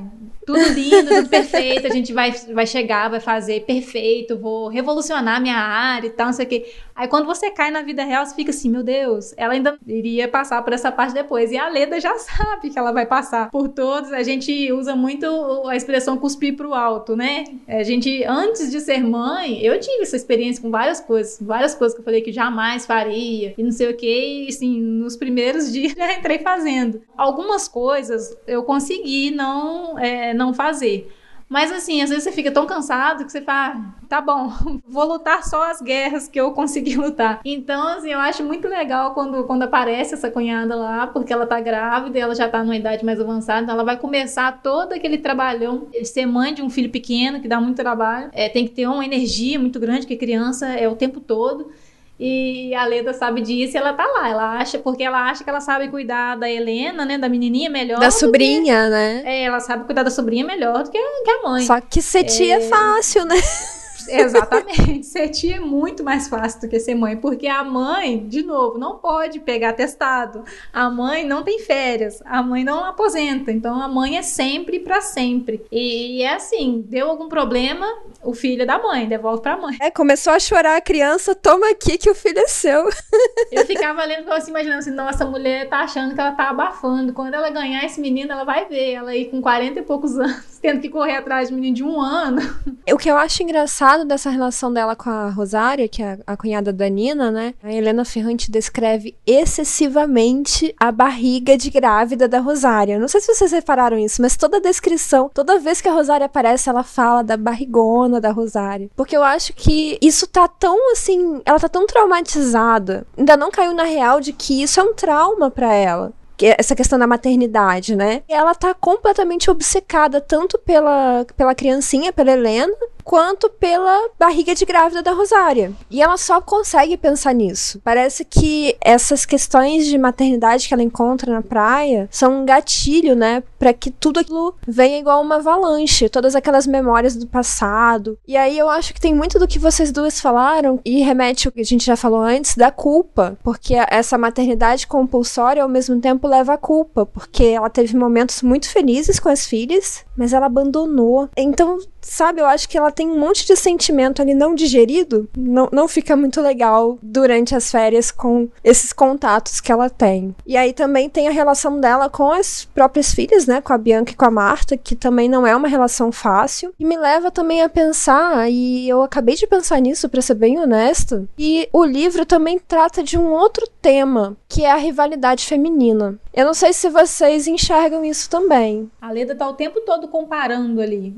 tudo 0.46 0.62
lindo, 0.72 1.08
tudo 1.08 1.28
perfeito, 1.28 1.88
a 1.88 1.90
gente 1.90 2.12
vai, 2.12 2.30
vai 2.30 2.66
chegar, 2.66 3.10
vai 3.10 3.18
fazer 3.18 3.64
perfeito, 3.64 4.38
vou 4.38 4.68
revolucionar 4.68 5.42
minha 5.42 5.56
área 5.56 6.06
e 6.06 6.10
tal, 6.10 6.26
não 6.26 6.32
sei 6.32 6.46
o 6.46 6.48
quê. 6.48 6.72
Aí 6.94 7.08
quando 7.08 7.26
você 7.26 7.50
cai 7.50 7.70
na 7.70 7.82
vida 7.82 8.04
real, 8.04 8.24
você 8.24 8.34
fica 8.34 8.50
assim, 8.50 8.70
meu 8.70 8.84
Deus, 8.84 9.34
ela 9.36 9.54
ainda 9.54 9.76
iria 9.86 10.28
passar 10.28 10.62
por 10.62 10.72
essa 10.72 10.92
parte 10.92 11.12
depois. 11.12 11.50
E 11.50 11.58
a 11.58 11.68
Leda 11.68 12.00
já 12.00 12.16
sabe 12.16 12.70
que 12.70 12.78
ela 12.78 12.92
vai 12.92 13.04
passar 13.04 13.50
por 13.50 13.68
todos. 13.68 14.12
A 14.12 14.22
gente 14.22 14.72
usa 14.72 14.94
muito 14.94 15.26
a 15.68 15.74
expressão 15.74 16.16
cuspir 16.16 16.56
pro 16.56 16.72
alto, 16.72 17.16
né? 17.16 17.44
A 17.66 17.82
gente, 17.82 18.22
antes 18.24 18.70
de 18.70 18.80
ser 18.80 19.02
mãe, 19.02 19.60
eu 19.60 19.75
tive 19.78 20.02
essa 20.02 20.16
experiência 20.16 20.62
com 20.62 20.70
várias 20.70 21.00
coisas, 21.00 21.38
várias 21.40 21.74
coisas 21.74 21.94
que 21.94 22.00
eu 22.00 22.04
falei 22.04 22.20
que 22.20 22.32
jamais 22.32 22.86
faria 22.86 23.54
e 23.56 23.62
não 23.62 23.70
sei 23.70 23.90
o 23.90 23.96
quê. 23.96 24.44
E 24.44 24.48
assim, 24.48 24.80
nos 24.80 25.16
primeiros 25.16 25.70
dias 25.72 25.92
já 25.92 26.14
entrei 26.14 26.38
fazendo. 26.38 27.02
Algumas 27.16 27.68
coisas 27.68 28.36
eu 28.46 28.62
consegui 28.62 29.30
não. 29.30 29.98
É, 29.98 30.34
não 30.34 30.52
fazer. 30.52 31.10
Mas 31.48 31.70
assim, 31.70 32.02
às 32.02 32.10
vezes 32.10 32.24
você 32.24 32.32
fica 32.32 32.50
tão 32.50 32.66
cansado 32.66 33.24
que 33.24 33.30
você 33.30 33.40
fala, 33.40 33.76
ah, 33.76 34.06
tá 34.08 34.20
bom, 34.20 34.52
vou 34.86 35.04
lutar 35.04 35.44
só 35.44 35.70
as 35.70 35.80
guerras 35.80 36.28
que 36.28 36.40
eu 36.40 36.52
consegui 36.52 36.96
lutar. 36.98 37.40
Então, 37.44 37.86
assim, 37.88 38.12
eu 38.12 38.18
acho 38.18 38.42
muito 38.42 38.66
legal 38.66 39.14
quando, 39.14 39.44
quando 39.44 39.62
aparece 39.62 40.14
essa 40.14 40.30
cunhada 40.30 40.74
lá, 40.74 41.06
porque 41.06 41.32
ela 41.32 41.46
tá 41.46 41.60
grávida 41.60 42.18
e 42.18 42.20
ela 42.20 42.34
já 42.34 42.48
tá 42.48 42.62
numa 42.62 42.76
idade 42.76 43.04
mais 43.04 43.20
avançada, 43.20 43.62
então 43.62 43.74
ela 43.74 43.84
vai 43.84 43.96
começar 43.96 44.60
todo 44.60 44.92
aquele 44.92 45.18
trabalhão 45.18 45.86
de 45.90 46.04
ser 46.04 46.26
mãe 46.26 46.52
de 46.52 46.62
um 46.62 46.70
filho 46.70 46.90
pequeno, 46.90 47.40
que 47.40 47.48
dá 47.48 47.60
muito 47.60 47.76
trabalho. 47.76 48.28
É, 48.32 48.48
tem 48.48 48.66
que 48.66 48.74
ter 48.74 48.86
uma 48.86 49.04
energia 49.04 49.58
muito 49.58 49.78
grande, 49.78 50.06
que 50.06 50.16
criança 50.16 50.66
é 50.66 50.88
o 50.88 50.96
tempo 50.96 51.20
todo. 51.20 51.70
E 52.18 52.74
a 52.74 52.86
Leda 52.86 53.12
sabe 53.12 53.42
disso 53.42 53.76
e 53.76 53.78
ela 53.78 53.92
tá 53.92 54.06
lá. 54.06 54.28
Ela 54.28 54.58
acha, 54.58 54.78
porque 54.78 55.02
ela 55.02 55.28
acha 55.30 55.44
que 55.44 55.50
ela 55.50 55.60
sabe 55.60 55.88
cuidar 55.88 56.36
da 56.36 56.50
Helena, 56.50 57.04
né? 57.04 57.18
Da 57.18 57.28
menininha 57.28 57.68
melhor. 57.68 58.00
Da 58.00 58.10
sobrinha, 58.10 58.84
que, 58.84 58.90
né? 58.90 59.22
É, 59.24 59.42
ela 59.44 59.60
sabe 59.60 59.84
cuidar 59.84 60.02
da 60.02 60.10
sobrinha 60.10 60.44
melhor 60.44 60.82
do 60.82 60.90
que, 60.90 60.98
que 60.98 61.30
a 61.30 61.42
mãe. 61.42 61.66
Só 61.66 61.80
que 61.80 62.00
ser 62.00 62.24
tia 62.24 62.54
é, 62.54 62.58
é 62.58 62.68
fácil, 62.68 63.24
né? 63.26 63.36
Exatamente. 64.12 65.06
Ser 65.06 65.28
tia 65.28 65.56
é 65.56 65.60
muito 65.60 66.02
mais 66.02 66.28
fácil 66.28 66.62
do 66.62 66.68
que 66.68 66.78
ser 66.78 66.94
mãe, 66.94 67.16
porque 67.16 67.46
a 67.46 67.62
mãe, 67.64 68.26
de 68.26 68.42
novo, 68.42 68.78
não 68.78 68.96
pode 68.98 69.40
pegar 69.40 69.72
testado. 69.72 70.44
A 70.72 70.90
mãe 70.90 71.24
não 71.24 71.42
tem 71.42 71.58
férias, 71.60 72.22
a 72.24 72.42
mãe 72.42 72.64
não 72.64 72.84
aposenta, 72.84 73.50
então 73.50 73.80
a 73.80 73.88
mãe 73.88 74.16
é 74.16 74.22
sempre 74.22 74.80
para 74.80 75.00
sempre. 75.00 75.64
E 75.70 76.22
é 76.22 76.34
assim, 76.34 76.84
deu 76.86 77.08
algum 77.08 77.28
problema, 77.28 77.86
o 78.22 78.34
filho 78.34 78.62
é 78.62 78.66
da 78.66 78.78
mãe, 78.78 79.08
devolve 79.08 79.42
pra 79.42 79.56
mãe. 79.56 79.76
É, 79.80 79.90
começou 79.90 80.32
a 80.32 80.38
chorar 80.38 80.76
a 80.76 80.80
criança, 80.80 81.34
toma 81.34 81.70
aqui 81.70 81.98
que 81.98 82.10
o 82.10 82.14
filho 82.14 82.38
é 82.38 82.48
seu. 82.48 82.88
Eu 83.50 83.64
ficava 83.66 84.04
lendo, 84.04 84.30
assim, 84.32 84.50
imaginando 84.50 84.78
assim, 84.78 84.90
nossa, 84.90 85.24
a 85.24 85.26
mulher 85.26 85.68
tá 85.68 85.80
achando 85.80 86.14
que 86.14 86.20
ela 86.20 86.32
tá 86.32 86.50
abafando. 86.50 87.12
Quando 87.12 87.34
ela 87.34 87.50
ganhar 87.50 87.84
esse 87.84 88.00
menino, 88.00 88.32
ela 88.32 88.44
vai 88.44 88.66
ver, 88.66 88.92
ela 88.92 89.10
aí 89.10 89.26
com 89.26 89.40
40 89.40 89.80
e 89.80 89.82
poucos 89.82 90.18
anos 90.18 90.55
tendo 90.60 90.80
que 90.80 90.88
correr 90.88 91.16
atrás 91.16 91.48
de 91.48 91.54
um 91.54 91.56
menino 91.56 91.76
de 91.76 91.84
um 91.84 92.00
ano. 92.00 92.40
O 92.92 92.98
que 92.98 93.10
eu 93.10 93.16
acho 93.16 93.42
engraçado 93.42 94.06
dessa 94.06 94.30
relação 94.30 94.72
dela 94.72 94.96
com 94.96 95.10
a 95.10 95.28
Rosária, 95.28 95.86
que 95.86 96.02
é 96.02 96.18
a 96.26 96.36
cunhada 96.36 96.72
da 96.72 96.88
Nina, 96.88 97.30
né? 97.30 97.52
A 97.62 97.70
Helena 97.70 98.06
Ferrante 98.06 98.50
descreve 98.50 99.14
excessivamente 99.26 100.74
a 100.80 100.90
barriga 100.90 101.58
de 101.58 101.68
grávida 101.68 102.26
da 102.26 102.38
Rosária. 102.38 102.98
Não 102.98 103.08
sei 103.08 103.20
se 103.20 103.34
vocês 103.34 103.52
repararam 103.52 103.98
isso, 103.98 104.22
mas 104.22 104.36
toda 104.36 104.56
a 104.56 104.60
descrição, 104.60 105.30
toda 105.34 105.58
vez 105.58 105.80
que 105.80 105.88
a 105.88 105.92
Rosária 105.92 106.24
aparece, 106.26 106.70
ela 106.70 106.82
fala 106.82 107.22
da 107.22 107.36
barrigona 107.36 108.20
da 108.20 108.30
Rosária. 108.30 108.88
Porque 108.96 109.16
eu 109.16 109.22
acho 109.22 109.52
que 109.52 109.98
isso 110.00 110.26
tá 110.26 110.48
tão 110.48 110.92
assim. 110.92 111.42
Ela 111.44 111.58
tá 111.58 111.68
tão 111.68 111.86
traumatizada. 111.86 113.06
Ainda 113.18 113.36
não 113.36 113.50
caiu 113.50 113.74
na 113.74 113.84
real 113.84 114.20
de 114.20 114.32
que 114.32 114.62
isso 114.62 114.80
é 114.80 114.82
um 114.82 114.94
trauma 114.94 115.50
para 115.50 115.74
ela 115.74 116.14
essa 116.40 116.74
questão 116.74 116.98
da 116.98 117.06
maternidade, 117.06 117.96
né? 117.96 118.22
Ela 118.28 118.54
tá 118.54 118.74
completamente 118.74 119.50
obcecada 119.50 120.20
tanto 120.20 120.58
pela, 120.58 121.24
pela 121.36 121.54
criancinha, 121.54 122.12
pela 122.12 122.32
Helena, 122.32 122.74
quanto 123.06 123.48
pela 123.48 124.10
barriga 124.18 124.52
de 124.52 124.64
grávida 124.64 125.00
da 125.00 125.12
Rosária. 125.12 125.72
E 125.88 126.02
ela 126.02 126.16
só 126.16 126.40
consegue 126.40 126.96
pensar 126.96 127.32
nisso. 127.32 127.80
Parece 127.84 128.24
que 128.24 128.76
essas 128.80 129.24
questões 129.24 129.86
de 129.86 129.96
maternidade 129.96 130.66
que 130.66 130.74
ela 130.74 130.82
encontra 130.82 131.32
na 131.32 131.40
praia 131.40 132.08
são 132.10 132.42
um 132.42 132.44
gatilho, 132.44 133.14
né, 133.14 133.44
para 133.60 133.72
que 133.72 133.92
tudo 133.92 134.18
aquilo 134.18 134.54
venha 134.66 134.98
igual 134.98 135.22
uma 135.22 135.36
avalanche, 135.36 136.08
todas 136.08 136.34
aquelas 136.34 136.66
memórias 136.66 137.14
do 137.14 137.28
passado. 137.28 138.18
E 138.26 138.36
aí 138.36 138.58
eu 138.58 138.68
acho 138.68 138.92
que 138.92 139.00
tem 139.00 139.14
muito 139.14 139.38
do 139.38 139.46
que 139.46 139.60
vocês 139.60 139.92
duas 139.92 140.20
falaram 140.20 140.80
e 140.84 141.00
remete 141.00 141.46
ao 141.46 141.52
que 141.52 141.60
a 141.60 141.64
gente 141.64 141.86
já 141.86 141.96
falou 141.96 142.20
antes 142.20 142.56
da 142.56 142.72
culpa, 142.72 143.38
porque 143.44 143.74
essa 143.88 144.18
maternidade 144.18 144.84
compulsória 144.84 145.62
ao 145.62 145.68
mesmo 145.68 146.00
tempo 146.00 146.26
leva 146.26 146.54
a 146.54 146.58
culpa, 146.58 147.06
porque 147.06 147.44
ela 147.44 147.70
teve 147.70 147.96
momentos 147.96 148.42
muito 148.42 148.68
felizes 148.68 149.20
com 149.20 149.28
as 149.28 149.46
filhas, 149.46 150.04
mas 150.16 150.32
ela 150.32 150.46
abandonou. 150.46 151.28
Então, 151.36 151.78
sabe, 152.06 152.40
eu 152.40 152.46
acho 152.46 152.68
que 152.68 152.78
ela 152.78 152.90
tem 152.90 153.08
um 153.08 153.18
monte 153.18 153.46
de 153.46 153.56
sentimento 153.56 154.22
ali 154.22 154.34
não 154.34 154.54
digerido, 154.54 155.28
não, 155.36 155.68
não 155.72 155.88
fica 155.88 156.16
muito 156.16 156.40
legal 156.40 156.98
durante 157.02 157.54
as 157.54 157.70
férias 157.70 158.10
com 158.10 158.48
esses 158.62 158.92
contatos 158.92 159.60
que 159.60 159.72
ela 159.72 159.90
tem. 159.90 160.34
E 160.46 160.56
aí 160.56 160.72
também 160.72 161.08
tem 161.10 161.28
a 161.28 161.32
relação 161.32 161.80
dela 161.80 162.08
com 162.08 162.30
as 162.30 162.64
próprias 162.64 163.12
filhas, 163.12 163.46
né, 163.46 163.60
com 163.60 163.72
a 163.72 163.78
Bianca 163.78 164.12
e 164.12 164.16
com 164.16 164.24
a 164.24 164.30
Marta, 164.30 164.76
que 164.76 164.94
também 164.94 165.28
não 165.28 165.46
é 165.46 165.54
uma 165.54 165.68
relação 165.68 166.12
fácil. 166.12 166.72
E 166.78 166.84
me 166.84 166.96
leva 166.96 167.30
também 167.30 167.62
a 167.62 167.68
pensar, 167.68 168.50
e 168.50 168.88
eu 168.88 169.02
acabei 169.02 169.34
de 169.34 169.46
pensar 169.46 169.80
nisso, 169.80 170.08
para 170.08 170.22
ser 170.22 170.34
bem 170.34 170.58
honesta, 170.58 171.26
e 171.38 171.68
o 171.72 171.84
livro 171.84 172.24
também 172.24 172.58
trata 172.58 173.02
de 173.02 173.18
um 173.18 173.32
outro 173.32 173.66
tema, 173.82 174.36
que 174.48 174.64
é 174.64 174.70
a 174.70 174.76
rivalidade 174.76 175.46
feminina. 175.46 176.18
Eu 176.32 176.46
não 176.46 176.54
sei 176.54 176.72
se 176.72 176.88
vocês 176.88 177.46
enxergam 177.46 178.04
isso 178.04 178.28
também. 178.28 178.90
A 179.00 179.10
Leda 179.10 179.34
tá 179.34 179.48
o 179.48 179.54
tempo 179.54 179.80
todo 179.80 180.08
comparando 180.08 180.80
ali 180.80 181.16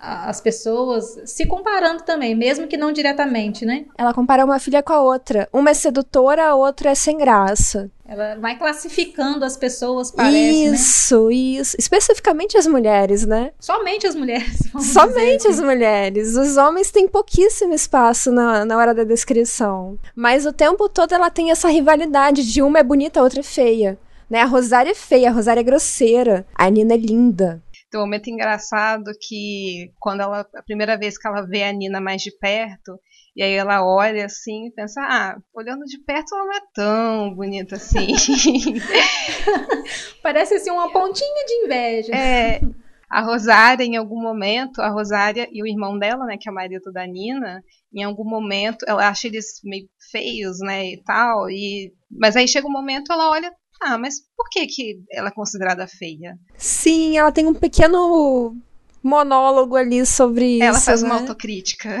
as 0.00 0.40
pessoas 0.40 1.20
se 1.26 1.44
comparando 1.44 2.02
também, 2.02 2.34
mesmo 2.34 2.66
que 2.66 2.76
não 2.76 2.90
diretamente, 2.90 3.66
né? 3.66 3.84
Ela 3.98 4.14
compara 4.14 4.44
uma 4.44 4.58
filha 4.58 4.82
com 4.82 4.94
a 4.94 5.02
outra. 5.02 5.48
Uma 5.52 5.70
é 5.70 5.74
sedutora, 5.74 6.46
a 6.46 6.54
outra 6.54 6.90
é 6.90 6.94
sem 6.94 7.18
graça. 7.18 7.90
Ela 8.08 8.34
vai 8.36 8.58
classificando 8.58 9.44
as 9.44 9.56
pessoas, 9.56 10.10
parece, 10.10 10.34
né? 10.34 10.74
Isso, 10.74 11.28
né? 11.28 11.34
isso. 11.34 11.76
Especificamente 11.78 12.56
as 12.56 12.66
mulheres, 12.66 13.26
né? 13.26 13.52
Somente 13.60 14.06
as 14.06 14.16
mulheres. 14.16 14.58
Somente 14.80 15.46
assim. 15.46 15.48
as 15.48 15.60
mulheres. 15.60 16.36
Os 16.36 16.56
homens 16.56 16.90
têm 16.90 17.06
pouquíssimo 17.06 17.74
espaço 17.74 18.32
na, 18.32 18.64
na 18.64 18.76
hora 18.76 18.94
da 18.94 19.04
descrição. 19.04 19.98
Mas 20.16 20.46
o 20.46 20.52
tempo 20.52 20.88
todo 20.88 21.12
ela 21.12 21.30
tem 21.30 21.50
essa 21.50 21.68
rivalidade 21.68 22.50
de 22.50 22.62
uma 22.62 22.78
é 22.78 22.82
bonita, 22.82 23.20
a 23.20 23.22
outra 23.22 23.40
é 23.40 23.44
feia. 23.44 23.98
Né? 24.28 24.40
A 24.40 24.46
Rosária 24.46 24.90
é 24.90 24.94
feia, 24.94 25.28
a 25.28 25.32
Rosária 25.32 25.60
é 25.60 25.64
grosseira. 25.64 26.46
A 26.54 26.70
Nina 26.70 26.94
é 26.94 26.96
linda. 26.96 27.62
Tem 27.90 27.98
um 27.98 28.04
momento 28.04 28.30
engraçado 28.30 29.10
que 29.20 29.92
quando 29.98 30.20
ela 30.20 30.46
a 30.54 30.62
primeira 30.62 30.96
vez 30.96 31.18
que 31.18 31.26
ela 31.26 31.42
vê 31.42 31.64
a 31.64 31.72
Nina 31.72 32.00
mais 32.00 32.22
de 32.22 32.30
perto, 32.38 32.96
e 33.34 33.42
aí 33.42 33.52
ela 33.52 33.84
olha 33.84 34.26
assim 34.26 34.66
e 34.66 34.72
pensa, 34.72 35.00
ah, 35.02 35.36
olhando 35.52 35.84
de 35.84 35.98
perto 35.98 36.34
ela 36.34 36.44
não 36.44 36.52
é 36.52 36.60
tão 36.72 37.34
bonita 37.34 37.76
assim. 37.76 38.08
Parece 40.22 40.54
assim 40.54 40.70
uma 40.70 40.92
pontinha 40.92 41.44
de 41.46 41.52
inveja. 41.64 42.14
É. 42.14 42.60
A 43.10 43.22
Rosária, 43.22 43.82
em 43.82 43.96
algum 43.96 44.22
momento, 44.22 44.80
a 44.80 44.88
Rosária 44.88 45.48
e 45.50 45.60
o 45.60 45.66
irmão 45.66 45.98
dela, 45.98 46.24
né, 46.26 46.36
que 46.38 46.48
é 46.48 46.52
o 46.52 46.54
marido 46.54 46.92
da 46.92 47.04
Nina, 47.04 47.60
em 47.92 48.04
algum 48.04 48.24
momento, 48.24 48.84
ela 48.86 49.08
acha 49.08 49.26
eles 49.26 49.60
meio 49.64 49.88
feios, 50.12 50.60
né, 50.60 50.92
e 50.92 51.02
tal, 51.02 51.50
e 51.50 51.92
mas 52.08 52.36
aí 52.36 52.46
chega 52.46 52.68
um 52.68 52.72
momento, 52.72 53.12
ela 53.12 53.30
olha, 53.30 53.52
ah, 53.82 53.98
mas 53.98 54.16
por 54.36 54.48
que, 54.50 54.66
que 54.66 55.02
ela 55.10 55.28
é 55.28 55.32
considerada 55.32 55.86
feia? 55.86 56.38
Sim, 56.56 57.16
ela 57.16 57.32
tem 57.32 57.46
um 57.46 57.54
pequeno 57.54 58.56
monólogo 59.02 59.76
ali 59.76 60.04
sobre 60.04 60.58
ela 60.60 60.76
isso. 60.78 60.90
Ela 60.90 60.98
faz 60.98 61.02
né? 61.02 61.08
uma 61.08 61.20
autocrítica. 61.20 61.98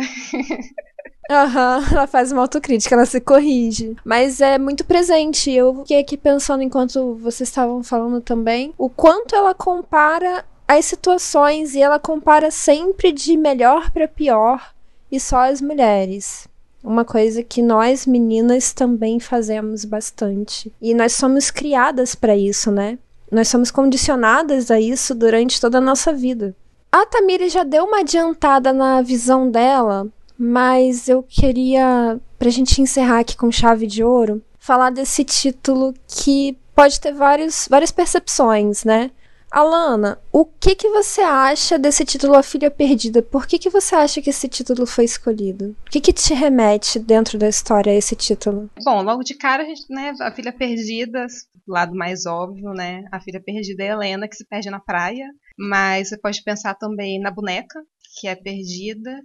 Aham, 1.30 1.78
uhum, 1.78 1.92
ela 1.92 2.06
faz 2.08 2.32
uma 2.32 2.42
autocrítica, 2.42 2.94
ela 2.94 3.06
se 3.06 3.20
corrige. 3.20 3.96
Mas 4.04 4.40
é 4.40 4.58
muito 4.58 4.84
presente. 4.84 5.50
Eu 5.50 5.76
fiquei 5.76 6.00
aqui 6.00 6.16
pensando 6.16 6.62
enquanto 6.62 7.14
vocês 7.16 7.48
estavam 7.48 7.84
falando 7.84 8.20
também, 8.20 8.74
o 8.76 8.90
quanto 8.90 9.34
ela 9.34 9.54
compara 9.54 10.44
as 10.66 10.84
situações 10.84 11.74
e 11.74 11.80
ela 11.80 12.00
compara 12.00 12.50
sempre 12.50 13.12
de 13.12 13.36
melhor 13.36 13.92
para 13.92 14.08
pior 14.08 14.74
e 15.10 15.20
só 15.20 15.48
as 15.48 15.60
mulheres. 15.60 16.49
Uma 16.82 17.04
coisa 17.04 17.42
que 17.42 17.60
nós 17.60 18.06
meninas 18.06 18.72
também 18.72 19.20
fazemos 19.20 19.84
bastante. 19.84 20.72
E 20.80 20.94
nós 20.94 21.12
somos 21.12 21.50
criadas 21.50 22.14
para 22.14 22.36
isso, 22.36 22.70
né? 22.70 22.98
Nós 23.30 23.48
somos 23.48 23.70
condicionadas 23.70 24.70
a 24.70 24.80
isso 24.80 25.14
durante 25.14 25.60
toda 25.60 25.78
a 25.78 25.80
nossa 25.80 26.12
vida. 26.12 26.54
A 26.90 27.06
Tamiri 27.06 27.48
já 27.48 27.62
deu 27.62 27.84
uma 27.84 28.00
adiantada 28.00 28.72
na 28.72 29.00
visão 29.02 29.48
dela, 29.48 30.08
mas 30.36 31.08
eu 31.08 31.22
queria, 31.22 32.18
pra 32.38 32.50
gente 32.50 32.82
encerrar 32.82 33.20
aqui 33.20 33.36
com 33.36 33.52
chave 33.52 33.86
de 33.86 34.02
ouro, 34.02 34.42
falar 34.58 34.90
desse 34.90 35.22
título 35.22 35.94
que 36.08 36.58
pode 36.74 36.98
ter 36.98 37.12
vários, 37.12 37.68
várias 37.70 37.92
percepções, 37.92 38.84
né? 38.84 39.10
Alana, 39.50 40.20
o 40.32 40.44
que 40.44 40.76
que 40.76 40.88
você 40.90 41.20
acha 41.22 41.76
desse 41.76 42.04
título 42.04 42.36
A 42.36 42.42
Filha 42.42 42.70
Perdida? 42.70 43.20
Por 43.20 43.46
que 43.48 43.58
que 43.58 43.68
você 43.68 43.96
acha 43.96 44.22
que 44.22 44.30
esse 44.30 44.48
título 44.48 44.86
foi 44.86 45.04
escolhido? 45.04 45.76
O 45.86 45.90
que 45.90 46.00
que 46.00 46.12
te 46.12 46.32
remete 46.32 47.00
dentro 47.00 47.36
da 47.36 47.48
história 47.48 47.92
a 47.92 47.96
esse 47.96 48.14
título? 48.14 48.70
Bom, 48.84 49.02
logo 49.02 49.24
de 49.24 49.34
cara, 49.34 49.64
a, 49.64 49.66
gente, 49.66 49.84
né, 49.90 50.12
a 50.20 50.30
Filha 50.30 50.52
Perdida, 50.52 51.26
lado 51.66 51.96
mais 51.96 52.26
óbvio, 52.26 52.72
né? 52.72 53.04
A 53.10 53.20
Filha 53.20 53.42
Perdida 53.42 53.82
é 53.82 53.90
a 53.90 53.94
Helena, 53.94 54.28
que 54.28 54.36
se 54.36 54.46
perde 54.46 54.70
na 54.70 54.78
praia. 54.78 55.26
Mas 55.58 56.10
você 56.10 56.18
pode 56.18 56.42
pensar 56.44 56.74
também 56.74 57.20
na 57.20 57.32
boneca, 57.32 57.80
que 58.20 58.28
é 58.28 58.36
perdida. 58.36 59.20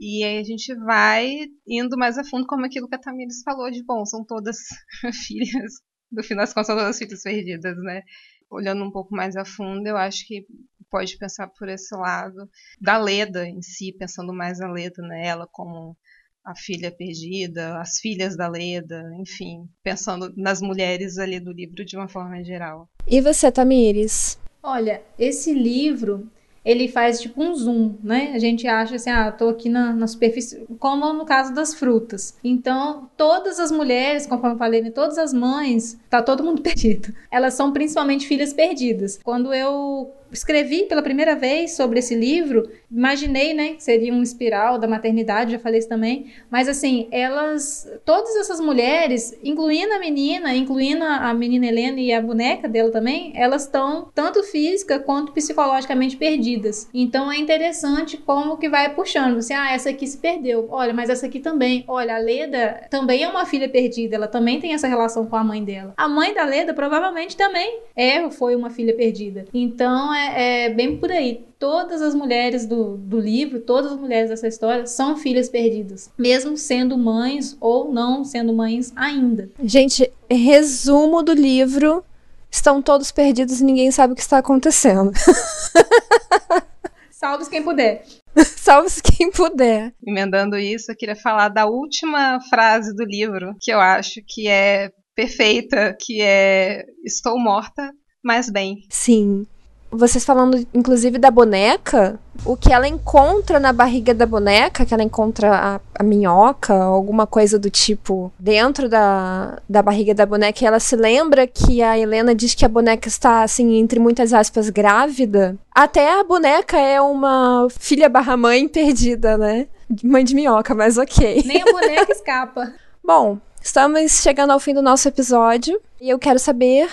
E 0.00 0.24
aí 0.24 0.38
a 0.38 0.44
gente 0.44 0.74
vai 0.74 1.46
indo 1.66 1.96
mais 1.98 2.16
a 2.16 2.24
fundo, 2.24 2.46
como 2.46 2.64
aquilo 2.64 2.88
que 2.88 2.94
a 2.94 2.98
Tamires 2.98 3.42
falou, 3.42 3.70
de 3.70 3.84
bom, 3.84 4.04
são 4.04 4.24
todas 4.24 4.58
filhas, 5.26 5.72
no 6.12 6.22
final 6.22 6.44
das 6.44 6.52
contas, 6.52 6.66
são 6.66 6.76
todas 6.76 6.98
filhas 6.98 7.22
perdidas, 7.22 7.76
né? 7.82 8.02
Olhando 8.50 8.84
um 8.84 8.90
pouco 8.90 9.14
mais 9.14 9.36
a 9.36 9.44
fundo, 9.44 9.86
eu 9.86 9.96
acho 9.96 10.26
que 10.26 10.46
pode 10.90 11.16
pensar 11.18 11.48
por 11.48 11.68
esse 11.68 11.94
lado 11.94 12.48
da 12.80 12.96
Leda 12.96 13.46
em 13.46 13.60
si, 13.60 13.92
pensando 13.92 14.32
mais 14.32 14.60
a 14.60 14.68
Leda, 14.68 15.02
né? 15.02 15.26
Ela 15.26 15.46
como 15.50 15.96
a 16.44 16.54
filha 16.54 16.92
perdida, 16.92 17.78
as 17.80 17.98
filhas 17.98 18.36
da 18.36 18.48
Leda, 18.48 19.02
enfim, 19.18 19.68
pensando 19.82 20.32
nas 20.36 20.62
mulheres 20.62 21.18
ali 21.18 21.40
do 21.40 21.52
livro 21.52 21.84
de 21.84 21.96
uma 21.96 22.08
forma 22.08 22.42
geral. 22.44 22.88
E 23.06 23.20
você, 23.20 23.50
Tamires? 23.50 24.38
Olha, 24.62 25.02
esse 25.18 25.52
livro 25.52 26.30
ele 26.66 26.88
faz 26.88 27.20
tipo 27.20 27.40
um 27.40 27.54
zoom, 27.54 27.94
né? 28.02 28.32
A 28.34 28.40
gente 28.40 28.66
acha 28.66 28.96
assim, 28.96 29.08
ah, 29.08 29.30
tô 29.30 29.48
aqui 29.48 29.68
na, 29.68 29.92
na 29.92 30.08
superfície, 30.08 30.66
como 30.80 31.12
no 31.12 31.24
caso 31.24 31.54
das 31.54 31.72
frutas. 31.72 32.36
Então, 32.42 33.08
todas 33.16 33.60
as 33.60 33.70
mulheres, 33.70 34.26
conforme 34.26 34.56
eu 34.56 34.58
falei, 34.58 34.82
né, 34.82 34.90
todas 34.90 35.16
as 35.16 35.32
mães, 35.32 35.96
tá 36.10 36.20
todo 36.20 36.42
mundo 36.42 36.60
perdido. 36.66 37.14
Elas 37.30 37.54
são 37.54 37.72
principalmente 37.72 38.26
filhas 38.26 38.52
perdidas. 38.52 39.20
Quando 39.22 39.54
eu 39.54 40.10
escrevi 40.32 40.86
pela 40.86 41.02
primeira 41.02 41.36
vez 41.36 41.76
sobre 41.76 42.00
esse 42.00 42.16
livro, 42.16 42.68
imaginei, 42.90 43.54
né, 43.54 43.74
que 43.74 43.82
seria 43.82 44.12
um 44.12 44.22
espiral 44.22 44.78
da 44.78 44.86
maternidade, 44.86 45.52
já 45.52 45.58
falei 45.58 45.78
isso 45.78 45.88
também, 45.88 46.32
mas 46.50 46.68
assim, 46.68 47.08
elas, 47.10 47.88
todas 48.04 48.36
essas 48.36 48.60
mulheres, 48.60 49.36
incluindo 49.42 49.92
a 49.92 49.98
menina, 49.98 50.54
incluindo 50.54 51.04
a 51.04 51.32
menina 51.34 51.66
Helena 51.66 52.00
e 52.00 52.12
a 52.12 52.20
boneca 52.20 52.68
dela 52.68 52.90
também, 52.90 53.32
elas 53.34 53.64
estão 53.64 54.08
tanto 54.14 54.42
física 54.42 54.98
quanto 54.98 55.32
psicologicamente 55.32 56.16
perdidas. 56.16 56.88
Então 56.92 57.30
é 57.30 57.36
interessante 57.36 58.16
como 58.16 58.56
que 58.56 58.68
vai 58.68 58.94
puxando, 58.94 59.38
assim, 59.38 59.54
ah, 59.54 59.72
essa 59.72 59.90
aqui 59.90 60.06
se 60.06 60.18
perdeu, 60.18 60.68
olha, 60.70 60.94
mas 60.94 61.10
essa 61.10 61.26
aqui 61.26 61.40
também, 61.40 61.84
olha, 61.88 62.16
a 62.16 62.18
Leda 62.18 62.86
também 62.90 63.22
é 63.22 63.28
uma 63.28 63.44
filha 63.44 63.68
perdida, 63.68 64.16
ela 64.16 64.28
também 64.28 64.60
tem 64.60 64.74
essa 64.74 64.86
relação 64.86 65.26
com 65.26 65.36
a 65.36 65.44
mãe 65.44 65.62
dela. 65.62 65.94
A 65.96 66.08
mãe 66.08 66.32
da 66.32 66.44
Leda 66.44 66.72
provavelmente 66.72 67.36
também 67.36 67.80
é, 67.94 68.28
foi 68.30 68.54
uma 68.54 68.70
filha 68.70 68.94
perdida. 68.94 69.44
Então 69.52 70.14
é, 70.14 70.66
é 70.66 70.70
bem 70.70 70.96
por 70.96 71.10
aí. 71.10 71.44
Todas 71.58 72.02
as 72.02 72.14
mulheres 72.14 72.66
do, 72.66 72.75
do 72.84 73.18
livro, 73.18 73.60
todas 73.60 73.92
as 73.92 73.98
mulheres 73.98 74.30
dessa 74.30 74.46
história 74.46 74.86
são 74.86 75.16
filhas 75.16 75.48
perdidas, 75.48 76.10
mesmo 76.18 76.56
sendo 76.56 76.96
mães 76.98 77.56
ou 77.60 77.92
não 77.92 78.24
sendo 78.24 78.52
mães 78.52 78.92
ainda. 78.94 79.50
Gente, 79.62 80.10
resumo 80.30 81.22
do 81.22 81.32
livro: 81.32 82.04
estão 82.50 82.82
todos 82.82 83.10
perdidos 83.10 83.60
e 83.60 83.64
ninguém 83.64 83.90
sabe 83.90 84.12
o 84.12 84.16
que 84.16 84.22
está 84.22 84.38
acontecendo. 84.38 85.12
Salve 87.10 87.48
quem 87.48 87.62
puder. 87.62 88.04
Salve 88.36 88.90
quem 89.02 89.30
puder. 89.30 89.94
Emendando 90.06 90.56
isso, 90.58 90.92
eu 90.92 90.96
queria 90.96 91.16
falar 91.16 91.48
da 91.48 91.66
última 91.66 92.40
frase 92.50 92.94
do 92.94 93.04
livro, 93.04 93.54
que 93.60 93.72
eu 93.72 93.80
acho 93.80 94.20
que 94.26 94.46
é 94.48 94.90
perfeita, 95.14 95.96
que 95.98 96.20
é 96.20 96.84
Estou 97.04 97.38
morta, 97.38 97.90
mas 98.22 98.50
bem. 98.50 98.80
Sim. 98.90 99.46
Vocês 99.90 100.24
falando, 100.24 100.66
inclusive, 100.74 101.18
da 101.18 101.30
boneca, 101.30 102.18
o 102.44 102.56
que 102.56 102.72
ela 102.72 102.86
encontra 102.86 103.58
na 103.58 103.72
barriga 103.72 104.12
da 104.12 104.26
boneca, 104.26 104.84
que 104.84 104.92
ela 104.92 105.02
encontra 105.02 105.54
a, 105.54 105.80
a 105.98 106.02
minhoca, 106.02 106.74
alguma 106.74 107.26
coisa 107.26 107.58
do 107.58 107.70
tipo, 107.70 108.32
dentro 108.38 108.88
da, 108.88 109.58
da 109.68 109.82
barriga 109.82 110.14
da 110.14 110.26
boneca, 110.26 110.62
e 110.62 110.66
ela 110.66 110.80
se 110.80 110.96
lembra 110.96 111.46
que 111.46 111.82
a 111.82 111.98
Helena 111.98 112.34
diz 112.34 112.54
que 112.54 112.64
a 112.64 112.68
boneca 112.68 113.08
está, 113.08 113.42
assim, 113.42 113.76
entre 113.76 113.98
muitas 113.98 114.32
aspas, 114.32 114.68
grávida. 114.70 115.56
Até 115.74 116.18
a 116.18 116.24
boneca 116.24 116.78
é 116.78 117.00
uma 117.00 117.68
filha 117.70 118.08
barra 118.08 118.36
mãe 118.36 118.68
perdida, 118.68 119.38
né? 119.38 119.66
Mãe 120.02 120.24
de 120.24 120.34
minhoca, 120.34 120.74
mas 120.74 120.98
ok. 120.98 121.42
Nem 121.46 121.62
a 121.62 121.72
boneca 121.72 122.12
escapa. 122.12 122.72
Bom, 123.04 123.38
estamos 123.62 124.20
chegando 124.20 124.50
ao 124.50 124.58
fim 124.58 124.74
do 124.74 124.82
nosso 124.82 125.06
episódio 125.06 125.80
e 126.00 126.10
eu 126.10 126.18
quero 126.18 126.38
saber 126.38 126.90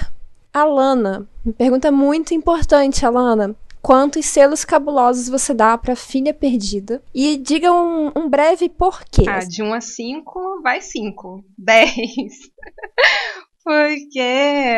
Alana, 0.53 1.27
pergunta 1.57 1.91
muito 1.91 2.33
importante, 2.33 3.05
Alana. 3.05 3.55
Quantos 3.81 4.27
selos 4.27 4.63
cabulosos 4.63 5.27
você 5.27 5.53
dá 5.53 5.77
para 5.77 5.95
filha 5.95 6.33
perdida? 6.33 7.03
E 7.13 7.35
diga 7.35 7.73
um, 7.73 8.11
um 8.15 8.29
breve 8.29 8.69
porquê. 8.69 9.25
Ah, 9.27 9.39
de 9.39 9.61
1 9.61 9.73
a 9.73 9.81
5, 9.81 10.61
vai 10.61 10.79
5. 10.79 11.43
10. 11.57 11.91
porque. 13.65 14.21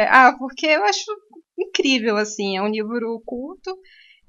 Ah, 0.10 0.34
porque 0.40 0.66
eu 0.66 0.84
acho 0.86 1.06
incrível, 1.60 2.18
assim. 2.18 2.58
É 2.58 2.62
um 2.62 2.70
livro 2.70 3.22
curto, 3.26 3.78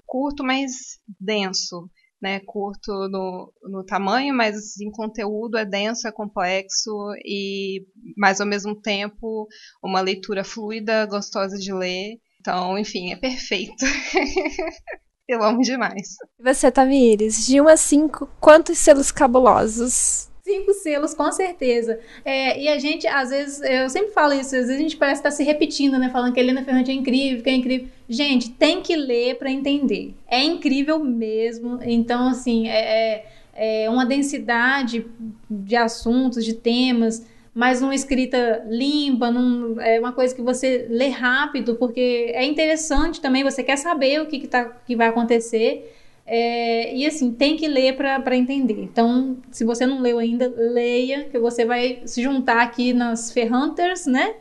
curto, 0.04 0.44
mas 0.44 1.00
denso 1.18 1.88
né, 2.26 2.40
curto 2.40 3.08
no, 3.08 3.52
no 3.62 3.84
tamanho, 3.84 4.34
mas 4.34 4.80
em 4.80 4.90
conteúdo 4.90 5.56
é 5.56 5.64
denso, 5.64 6.08
é 6.08 6.12
complexo 6.12 6.90
e, 7.24 7.86
mas 8.16 8.40
ao 8.40 8.46
mesmo 8.48 8.74
tempo, 8.74 9.46
uma 9.80 10.00
leitura 10.00 10.42
fluida, 10.42 11.06
gostosa 11.06 11.56
de 11.56 11.72
ler. 11.72 12.16
Então, 12.40 12.76
enfim, 12.76 13.12
é 13.12 13.16
perfeito. 13.16 13.84
Eu 15.28 15.42
amo 15.42 15.60
demais. 15.60 16.16
E 16.38 16.42
você, 16.42 16.70
Tamires, 16.70 17.46
de 17.46 17.60
1 17.60 17.68
a 17.68 17.76
5, 17.76 18.28
quantos 18.40 18.78
selos 18.78 19.12
cabulosos? 19.12 20.28
Cinco 20.46 20.72
selos, 20.74 21.12
com 21.12 21.32
certeza. 21.32 21.98
É, 22.24 22.62
e 22.62 22.68
a 22.68 22.78
gente, 22.78 23.04
às 23.08 23.30
vezes, 23.30 23.60
eu 23.62 23.90
sempre 23.90 24.12
falo 24.12 24.32
isso, 24.32 24.54
às 24.54 24.68
vezes 24.68 24.76
a 24.76 24.78
gente 24.78 24.96
parece 24.96 25.18
estar 25.18 25.30
tá 25.30 25.34
se 25.34 25.42
repetindo, 25.42 25.98
né? 25.98 26.08
Falando 26.08 26.32
que 26.32 26.38
a 26.38 26.42
Helena 26.44 26.62
Ferrante 26.62 26.88
é 26.88 26.94
incrível, 26.94 27.42
que 27.42 27.50
é 27.50 27.52
incrível. 27.52 27.88
Gente, 28.08 28.50
tem 28.50 28.80
que 28.80 28.94
ler 28.94 29.38
para 29.38 29.50
entender. 29.50 30.14
É 30.28 30.40
incrível 30.40 31.00
mesmo. 31.00 31.80
Então, 31.82 32.28
assim, 32.28 32.68
é, 32.68 33.24
é, 33.56 33.84
é 33.86 33.90
uma 33.90 34.06
densidade 34.06 35.04
de 35.50 35.74
assuntos, 35.74 36.44
de 36.44 36.54
temas 36.54 37.26
mas 37.52 37.80
numa 37.80 37.94
escrita 37.94 38.62
limpa, 38.68 39.30
num, 39.30 39.80
é 39.80 39.98
uma 39.98 40.12
coisa 40.12 40.34
que 40.34 40.42
você 40.42 40.86
lê 40.90 41.08
rápido, 41.08 41.74
porque 41.76 42.30
é 42.34 42.44
interessante 42.44 43.18
também, 43.18 43.42
você 43.42 43.62
quer 43.62 43.78
saber 43.78 44.20
o 44.20 44.26
que, 44.26 44.40
que, 44.40 44.46
tá, 44.46 44.66
que 44.86 44.94
vai 44.94 45.08
acontecer. 45.08 45.90
É, 46.26 46.94
e 46.94 47.06
assim, 47.06 47.32
tem 47.32 47.56
que 47.56 47.68
ler 47.68 47.96
para 47.96 48.36
entender. 48.36 48.82
Então, 48.82 49.36
se 49.50 49.64
você 49.64 49.86
não 49.86 50.00
leu 50.00 50.18
ainda, 50.18 50.52
leia, 50.56 51.24
que 51.24 51.38
você 51.38 51.64
vai 51.64 52.02
se 52.04 52.22
juntar 52.22 52.60
aqui 52.60 52.92
nas 52.92 53.30
Ferhunters, 53.30 54.06
né? 54.06 54.34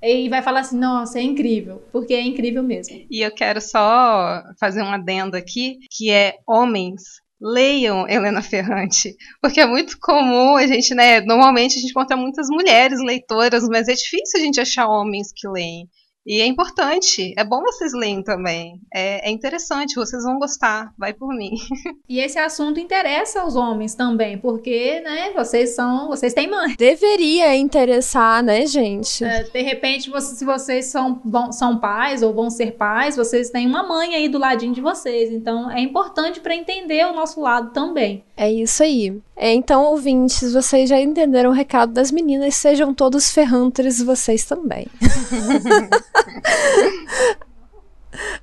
E 0.00 0.28
vai 0.28 0.42
falar 0.42 0.60
assim, 0.60 0.78
nossa, 0.78 1.18
é 1.18 1.22
incrível, 1.22 1.82
porque 1.92 2.14
é 2.14 2.20
incrível 2.20 2.62
mesmo. 2.62 3.04
E 3.10 3.20
eu 3.20 3.32
quero 3.32 3.60
só 3.60 4.42
fazer 4.58 4.82
um 4.82 4.92
adendo 4.92 5.36
aqui, 5.36 5.78
que 5.90 6.10
é 6.10 6.34
homens 6.46 7.02
leiam 7.40 8.08
Helena 8.08 8.40
Ferrante, 8.40 9.16
porque 9.40 9.60
é 9.60 9.66
muito 9.66 9.98
comum 10.00 10.56
a 10.56 10.66
gente, 10.66 10.94
né, 10.94 11.20
normalmente 11.20 11.76
a 11.76 11.80
gente 11.80 11.90
encontra 11.90 12.16
muitas 12.16 12.46
mulheres 12.48 13.00
leitoras, 13.00 13.64
mas 13.68 13.88
é 13.88 13.94
difícil 13.94 14.40
a 14.40 14.42
gente 14.42 14.60
achar 14.60 14.86
homens 14.86 15.32
que 15.34 15.48
leem. 15.48 15.88
E 16.24 16.40
é 16.40 16.46
importante, 16.46 17.34
é 17.36 17.44
bom 17.44 17.60
vocês 17.62 17.92
lerem 17.92 18.22
também. 18.22 18.80
É, 18.94 19.28
é, 19.28 19.30
interessante, 19.30 19.96
vocês 19.96 20.22
vão 20.22 20.38
gostar, 20.38 20.92
vai 20.96 21.12
por 21.12 21.34
mim. 21.34 21.52
E 22.08 22.20
esse 22.20 22.38
assunto 22.38 22.78
interessa 22.78 23.40
aos 23.40 23.56
homens 23.56 23.94
também, 23.94 24.36
porque, 24.36 25.00
né, 25.00 25.30
vocês 25.30 25.74
são, 25.74 26.08
vocês 26.08 26.34
têm 26.34 26.48
mãe. 26.48 26.74
Deveria 26.76 27.56
interessar, 27.56 28.42
né, 28.42 28.66
gente? 28.66 29.24
É, 29.24 29.44
de 29.44 29.62
repente, 29.62 30.10
você, 30.10 30.34
se 30.34 30.44
vocês 30.44 30.86
são, 30.86 31.20
bom, 31.24 31.50
são 31.50 31.78
pais 31.78 32.22
ou 32.22 32.34
vão 32.34 32.50
ser 32.50 32.72
pais, 32.72 33.16
vocês 33.16 33.48
têm 33.48 33.66
uma 33.66 33.82
mãe 33.82 34.14
aí 34.14 34.28
do 34.28 34.38
ladinho 34.38 34.74
de 34.74 34.80
vocês. 34.82 35.30
Então, 35.30 35.70
é 35.70 35.80
importante 35.80 36.40
para 36.40 36.54
entender 36.54 37.06
o 37.06 37.14
nosso 37.14 37.40
lado 37.40 37.72
também. 37.72 38.22
É 38.36 38.52
isso 38.52 38.82
aí. 38.82 39.18
É, 39.42 39.52
então, 39.52 39.86
ouvintes, 39.86 40.52
vocês 40.52 40.88
já 40.88 41.00
entenderam 41.00 41.50
o 41.50 41.52
recado 41.52 41.92
das 41.92 42.12
meninas, 42.12 42.54
sejam 42.54 42.94
todos 42.94 43.32
ferrantres 43.32 44.00
vocês 44.00 44.44
também. 44.44 44.86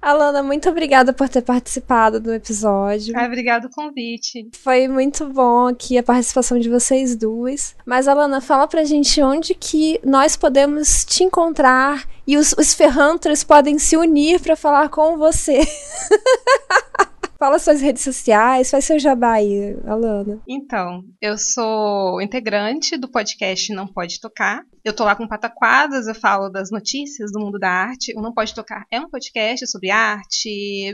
Alana, 0.02 0.44
muito 0.44 0.70
obrigada 0.70 1.14
por 1.14 1.30
ter 1.30 1.42
participado 1.42 2.20
do 2.20 2.34
episódio. 2.34 3.18
Ah, 3.18 3.24
obrigado 3.24 3.68
o 3.68 3.70
convite. 3.70 4.50
Foi 4.62 4.90
muito 4.90 5.26
bom 5.26 5.68
aqui 5.68 5.98
a 5.98 6.04
participação 6.04 6.60
de 6.60 6.68
vocês 6.68 7.16
duas. 7.16 7.78
Mas, 7.86 8.06
Alana, 8.06 8.42
fala 8.42 8.68
pra 8.68 8.84
gente 8.84 9.22
onde 9.22 9.54
que 9.54 10.02
nós 10.04 10.36
podemos 10.36 11.06
te 11.06 11.24
encontrar 11.24 12.04
e 12.28 12.36
os, 12.36 12.52
os 12.58 12.74
Ferrantras 12.74 13.42
podem 13.42 13.80
se 13.80 13.96
unir 13.96 14.42
para 14.42 14.58
falar 14.58 14.90
com 14.90 15.18
você. 15.18 15.62
Fala 17.40 17.58
suas 17.58 17.80
redes 17.80 18.04
sociais, 18.04 18.70
faz 18.70 18.84
seu 18.84 19.00
jabá 19.00 19.36
aí, 19.36 19.78
Alana. 19.88 20.42
Então, 20.46 21.06
eu 21.22 21.38
sou 21.38 22.22
integrante 22.22 22.98
do 22.98 23.10
podcast 23.10 23.74
Não 23.74 23.88
Pode 23.88 24.20
Tocar. 24.20 24.66
Eu 24.84 24.94
tô 24.94 25.06
lá 25.06 25.16
com 25.16 25.26
pataquadas, 25.26 26.08
eu 26.08 26.14
falo 26.14 26.50
das 26.50 26.70
notícias 26.70 27.32
do 27.32 27.40
mundo 27.40 27.58
da 27.58 27.70
arte. 27.70 28.14
O 28.18 28.22
Não 28.22 28.34
Pode 28.34 28.54
Tocar 28.54 28.86
é 28.92 29.00
um 29.00 29.10
podcast 29.10 29.66
sobre 29.68 29.90
arte 29.90 30.50
e 30.50 30.94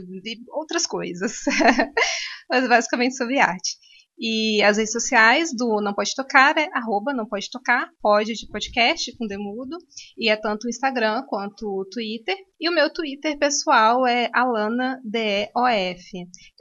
outras 0.50 0.86
coisas. 0.86 1.46
Mas 2.48 2.70
basicamente 2.70 3.16
sobre 3.16 3.40
arte. 3.40 3.76
E 4.18 4.64
as 4.64 4.78
redes 4.78 4.94
sociais 4.94 5.50
do 5.54 5.82
Não 5.82 5.94
Pode 5.94 6.16
Tocar 6.16 6.58
é 6.58 6.70
arroba 6.74 7.14
não 7.14 7.28
pode 7.28 7.50
tocar, 7.50 7.90
pode 8.02 8.34
de 8.34 8.48
podcast 8.48 9.16
com 9.18 9.28
demudo, 9.28 9.78
e 10.18 10.30
é 10.30 10.36
tanto 10.36 10.66
o 10.66 10.70
Instagram 10.70 11.24
quanto 11.28 11.68
o 11.68 11.86
Twitter. 11.86 12.36
E 12.60 12.70
o 12.70 12.74
meu 12.74 12.92
Twitter 12.92 13.38
pessoal 13.38 14.08
é 14.08 14.30
AlanaDEOF. 14.34 16.12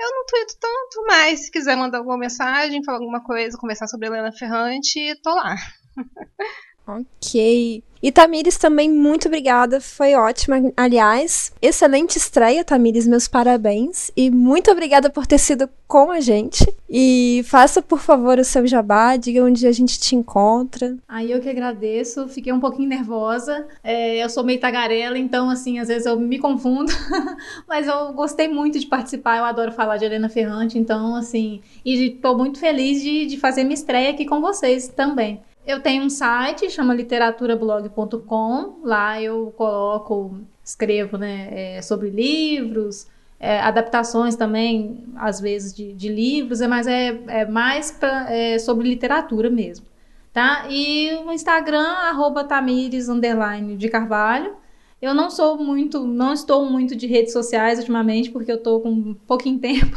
Eu 0.00 0.11
não 0.11 0.26
tweeto 0.26 0.55
tanto, 0.61 1.07
mas 1.07 1.44
se 1.44 1.50
quiser 1.50 1.76
mandar 1.76 1.98
alguma 1.98 2.18
mensagem, 2.18 2.82
falar 2.84 2.98
alguma 2.98 3.22
coisa, 3.22 3.57
conversar 3.59 3.86
sobre 3.86 4.09
Helena 4.09 4.32
Ferrante, 4.32 5.14
tô 5.22 5.34
lá. 5.34 5.55
Ok. 6.87 7.82
E 8.05 8.12
Tamires 8.12 8.59
também, 8.59 8.91
muito 8.91 9.28
obrigada. 9.28 9.80
Foi 9.80 10.14
ótima. 10.14 10.57
Aliás, 10.76 11.51
excelente 11.62 12.18
estreia, 12.18 12.62
Tamires. 12.62 13.07
Meus 13.07 13.26
parabéns. 13.26 14.11
E 14.14 14.30
muito 14.30 14.70
obrigada 14.70 15.09
por 15.09 15.26
ter 15.26 15.39
sido 15.39 15.70
com 15.89 16.11
a 16.11 16.20
gente. 16.20 16.70
E 16.87 17.41
faça, 17.47 17.80
por 17.80 18.01
favor, 18.01 18.39
o 18.39 18.45
seu 18.45 18.66
jabá. 18.66 19.16
Diga 19.16 19.43
onde 19.43 19.66
a 19.66 19.72
gente 19.72 19.99
te 19.99 20.14
encontra. 20.14 20.99
Aí 21.09 21.32
eu 21.32 21.41
que 21.41 21.49
agradeço. 21.49 22.28
Fiquei 22.28 22.53
um 22.53 22.61
pouquinho 22.61 22.91
nervosa. 22.91 23.66
É, 23.82 24.22
eu 24.22 24.28
sou 24.28 24.45
meio 24.45 24.61
tagarela, 24.61 25.16
então, 25.16 25.49
assim, 25.49 25.78
às 25.78 25.89
vezes 25.89 26.05
eu 26.05 26.20
me 26.20 26.39
confundo. 26.39 26.93
Mas 27.66 27.87
eu 27.87 28.12
gostei 28.12 28.49
muito 28.49 28.78
de 28.78 28.87
participar. 28.87 29.39
Eu 29.39 29.45
adoro 29.47 29.72
falar 29.72 29.97
de 29.97 30.05
Helena 30.05 30.28
Ferrante. 30.28 30.78
Então, 30.78 31.16
assim, 31.16 31.62
e 31.82 32.09
estou 32.09 32.37
muito 32.37 32.59
feliz 32.59 33.01
de, 33.03 33.24
de 33.24 33.39
fazer 33.39 33.64
minha 33.64 33.72
estreia 33.72 34.11
aqui 34.11 34.26
com 34.26 34.43
vocês 34.43 34.89
também. 34.89 35.41
Eu 35.67 35.81
tenho 35.81 36.05
um 36.05 36.11
site, 36.11 36.71
chama 36.71 36.93
literaturablog.com. 36.95 38.81
Lá 38.83 39.21
eu 39.21 39.53
coloco, 39.57 40.39
escrevo 40.62 41.17
né, 41.17 41.77
é, 41.77 41.83
sobre 41.83 42.11
livros, 42.11 43.07
é, 43.41 43.61
adaptações 43.61 44.37
também, 44.37 45.05
às 45.17 45.41
vezes, 45.41 45.75
de, 45.75 45.93
de 45.95 46.09
livros, 46.09 46.61
é, 46.61 46.69
mas 46.69 46.87
é, 46.87 47.19
é 47.29 47.47
mais 47.47 47.91
pra, 47.91 48.31
é, 48.31 48.59
sobre 48.59 48.89
literatura 48.89 49.49
mesmo. 49.49 49.87
Tá? 50.33 50.67
E 50.69 51.15
o 51.27 51.33
Instagram, 51.33 51.87
arroba 51.87 52.45
Tamires, 52.45 53.07
de 53.79 53.89
Carvalho. 53.89 54.57
Eu 55.01 55.15
não 55.15 55.31
sou 55.31 55.57
muito, 55.57 56.07
não 56.07 56.33
estou 56.33 56.65
muito 56.69 56.97
de 56.97 57.07
redes 57.07 57.33
sociais 57.33 57.79
ultimamente, 57.79 58.31
porque 58.31 58.51
eu 58.51 58.57
estou 58.57 58.81
com 58.81 59.15
pouquinho 59.27 59.59
tempo. 59.61 59.97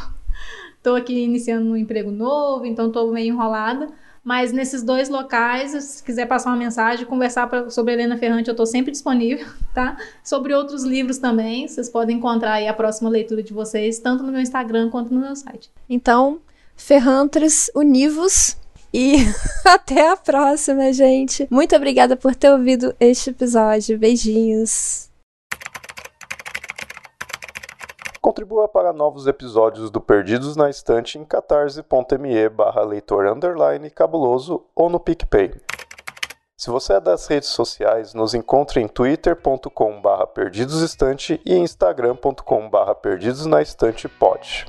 Estou 0.78 0.96
aqui 0.96 1.24
iniciando 1.24 1.72
um 1.72 1.76
emprego 1.76 2.12
novo, 2.12 2.66
então 2.66 2.88
estou 2.88 3.12
meio 3.12 3.34
enrolada. 3.34 3.90
Mas 4.28 4.52
nesses 4.52 4.84
dois 4.84 5.08
locais, 5.08 5.72
se 5.82 6.04
quiser 6.04 6.26
passar 6.26 6.50
uma 6.50 6.58
mensagem, 6.58 7.06
conversar 7.06 7.48
pra, 7.48 7.70
sobre 7.70 7.94
Helena 7.94 8.18
Ferrante, 8.18 8.50
eu 8.50 8.52
estou 8.52 8.66
sempre 8.66 8.92
disponível, 8.92 9.48
tá? 9.74 9.96
Sobre 10.22 10.54
outros 10.54 10.84
livros 10.84 11.18
também, 11.18 11.66
vocês 11.66 11.88
podem 11.88 12.18
encontrar 12.18 12.56
aí 12.56 12.68
a 12.68 12.74
próxima 12.74 13.10
leitura 13.10 13.42
de 13.42 13.54
vocês, 13.54 14.00
tanto 14.00 14.26
no 14.26 14.32
meu 14.34 14.42
Instagram 14.42 14.90
quanto 14.90 15.14
no 15.14 15.22
meu 15.22 15.34
site. 15.34 15.72
Então, 15.90 16.40
Ferrantres 16.76 17.72
Univos 17.74 18.58
e 18.94 19.16
até 19.64 20.10
a 20.10 20.18
próxima, 20.18 20.92
gente. 20.92 21.48
Muito 21.50 21.74
obrigada 21.74 22.18
por 22.18 22.36
ter 22.36 22.52
ouvido 22.52 22.94
este 23.00 23.30
episódio. 23.30 23.98
Beijinhos. 23.98 25.08
Contribua 28.28 28.68
para 28.68 28.92
novos 28.92 29.26
episódios 29.26 29.90
do 29.90 30.02
Perdidos 30.02 30.58
na 30.58 30.70
Estante 30.70 31.18
em 31.18 31.24
catarse.me 31.24 32.50
barra 32.50 32.84
leitor 32.84 33.26
underline 33.26 33.90
cabuloso 33.90 34.66
ou 34.76 34.90
no 34.90 35.00
PicPay. 35.00 35.54
Se 36.58 36.70
você 36.70 36.96
é 36.96 37.00
das 37.00 37.26
redes 37.28 37.48
sociais, 37.48 38.14
nos 38.14 38.34
encontre 38.34 38.82
em 38.82 38.88
twitter.com 38.90 40.02
barra 40.02 40.28
perdidosestante 40.28 41.40
e 41.46 41.56
instagram.com 41.56 42.70
barra 42.70 42.94
perdidosnaestantepod. 42.94 44.66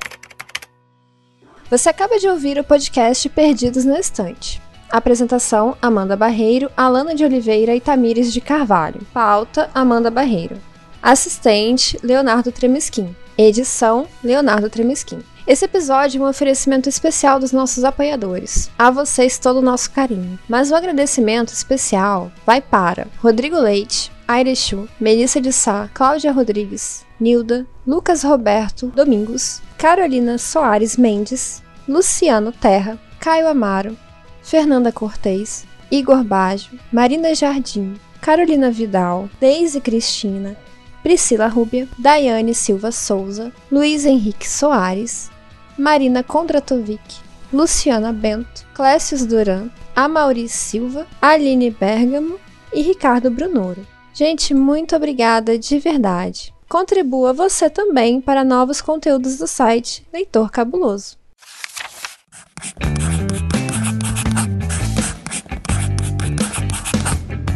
Você 1.69 1.89
acaba 1.89 2.17
de 2.17 2.29
ouvir 2.29 2.61
o 2.61 2.65
podcast 2.65 3.29
Perdidos 3.29 3.85
na 3.85 3.99
Estante. 3.99 4.63
Apresentação: 4.89 5.77
Amanda 5.83 6.17
Barreiro, 6.17 6.71
Alana 6.77 7.13
de 7.13 7.25
Oliveira 7.25 7.75
e 7.75 7.81
Tamires 7.81 8.33
de 8.33 8.41
Carvalho. 8.41 9.01
Pauta: 9.13 9.69
Amanda 9.75 10.13
Barreiro. 10.13 10.57
Assistente: 11.03 11.99
Leonardo 12.05 12.53
Tremesquim. 12.53 13.17
Edição: 13.41 14.09
Leonardo 14.23 14.69
Tremesquim. 14.69 15.21
Esse 15.47 15.65
episódio 15.65 16.21
é 16.21 16.27
um 16.27 16.29
oferecimento 16.29 16.89
especial 16.89 17.39
dos 17.39 17.53
nossos 17.53 17.85
apoiadores. 17.85 18.69
A 18.77 18.91
vocês 18.91 19.39
todo 19.39 19.59
o 19.59 19.63
nosso 19.63 19.93
carinho. 19.93 20.37
Mas 20.49 20.73
o 20.73 20.75
agradecimento 20.75 21.53
especial 21.53 22.33
vai 22.45 22.61
para 22.61 23.07
Rodrigo 23.19 23.57
Leite, 23.57 24.11
Airechu, 24.27 24.89
Melissa 24.99 25.41
de 25.41 25.53
Sá, 25.53 25.89
Cláudia 25.95 26.33
Rodrigues, 26.33 27.07
Nilda, 27.21 27.65
Lucas 27.87 28.25
Roberto 28.25 28.89
Domingos, 28.89 29.63
Carolina 29.79 30.37
Soares 30.37 30.97
Mendes, 30.97 31.63
Luciano 31.89 32.51
Terra, 32.51 32.99
Caio 33.21 33.47
Amaro, 33.47 33.97
Fernanda 34.43 34.91
Cortez, 34.91 35.65
Igor 35.93 36.25
Baggio, 36.25 36.77
Marina 36.93 37.33
Jardim, 37.37 37.95
Carolina 38.21 38.69
Vidal, 38.69 39.31
Deise 39.41 39.81
Cristina, 39.81 40.57
Priscila 41.03 41.47
Rúbia, 41.47 41.89
Daiane 41.99 42.55
Silva 42.55 42.91
Souza, 42.91 43.53
Luiz 43.71 44.05
Henrique 44.05 44.49
Soares, 44.49 45.31
Marina 45.79 46.23
Kondratovic, 46.23 47.21
Luciana 47.53 48.13
Bento, 48.13 48.67
Clécius 48.75 49.25
Duran, 49.25 49.69
Amaury 49.95 50.49
Silva, 50.49 51.07
Aline 51.21 51.71
Bergamo 51.71 52.39
e 52.73 52.83
Ricardo 52.83 53.31
Brunoro. 53.31 53.87
Gente, 54.13 54.53
muito 54.53 54.97
obrigada 54.97 55.59
de 55.59 55.79
verdade. 55.79 56.53
Contribua 56.69 57.33
você 57.33 57.71
também 57.71 58.21
para 58.21 58.45
novos 58.45 58.81
conteúdos 58.81 59.39
do 59.39 59.47
site 59.47 60.07
Leitor 60.13 60.51
Cabuloso. 60.51 61.17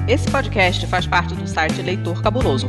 Esse 0.09 0.31
podcast 0.31 0.87
faz 0.87 1.07
parte 1.07 1.35
do 1.35 1.47
site 1.47 1.81
Leitor 1.83 2.23
Cabuloso. 2.23 2.69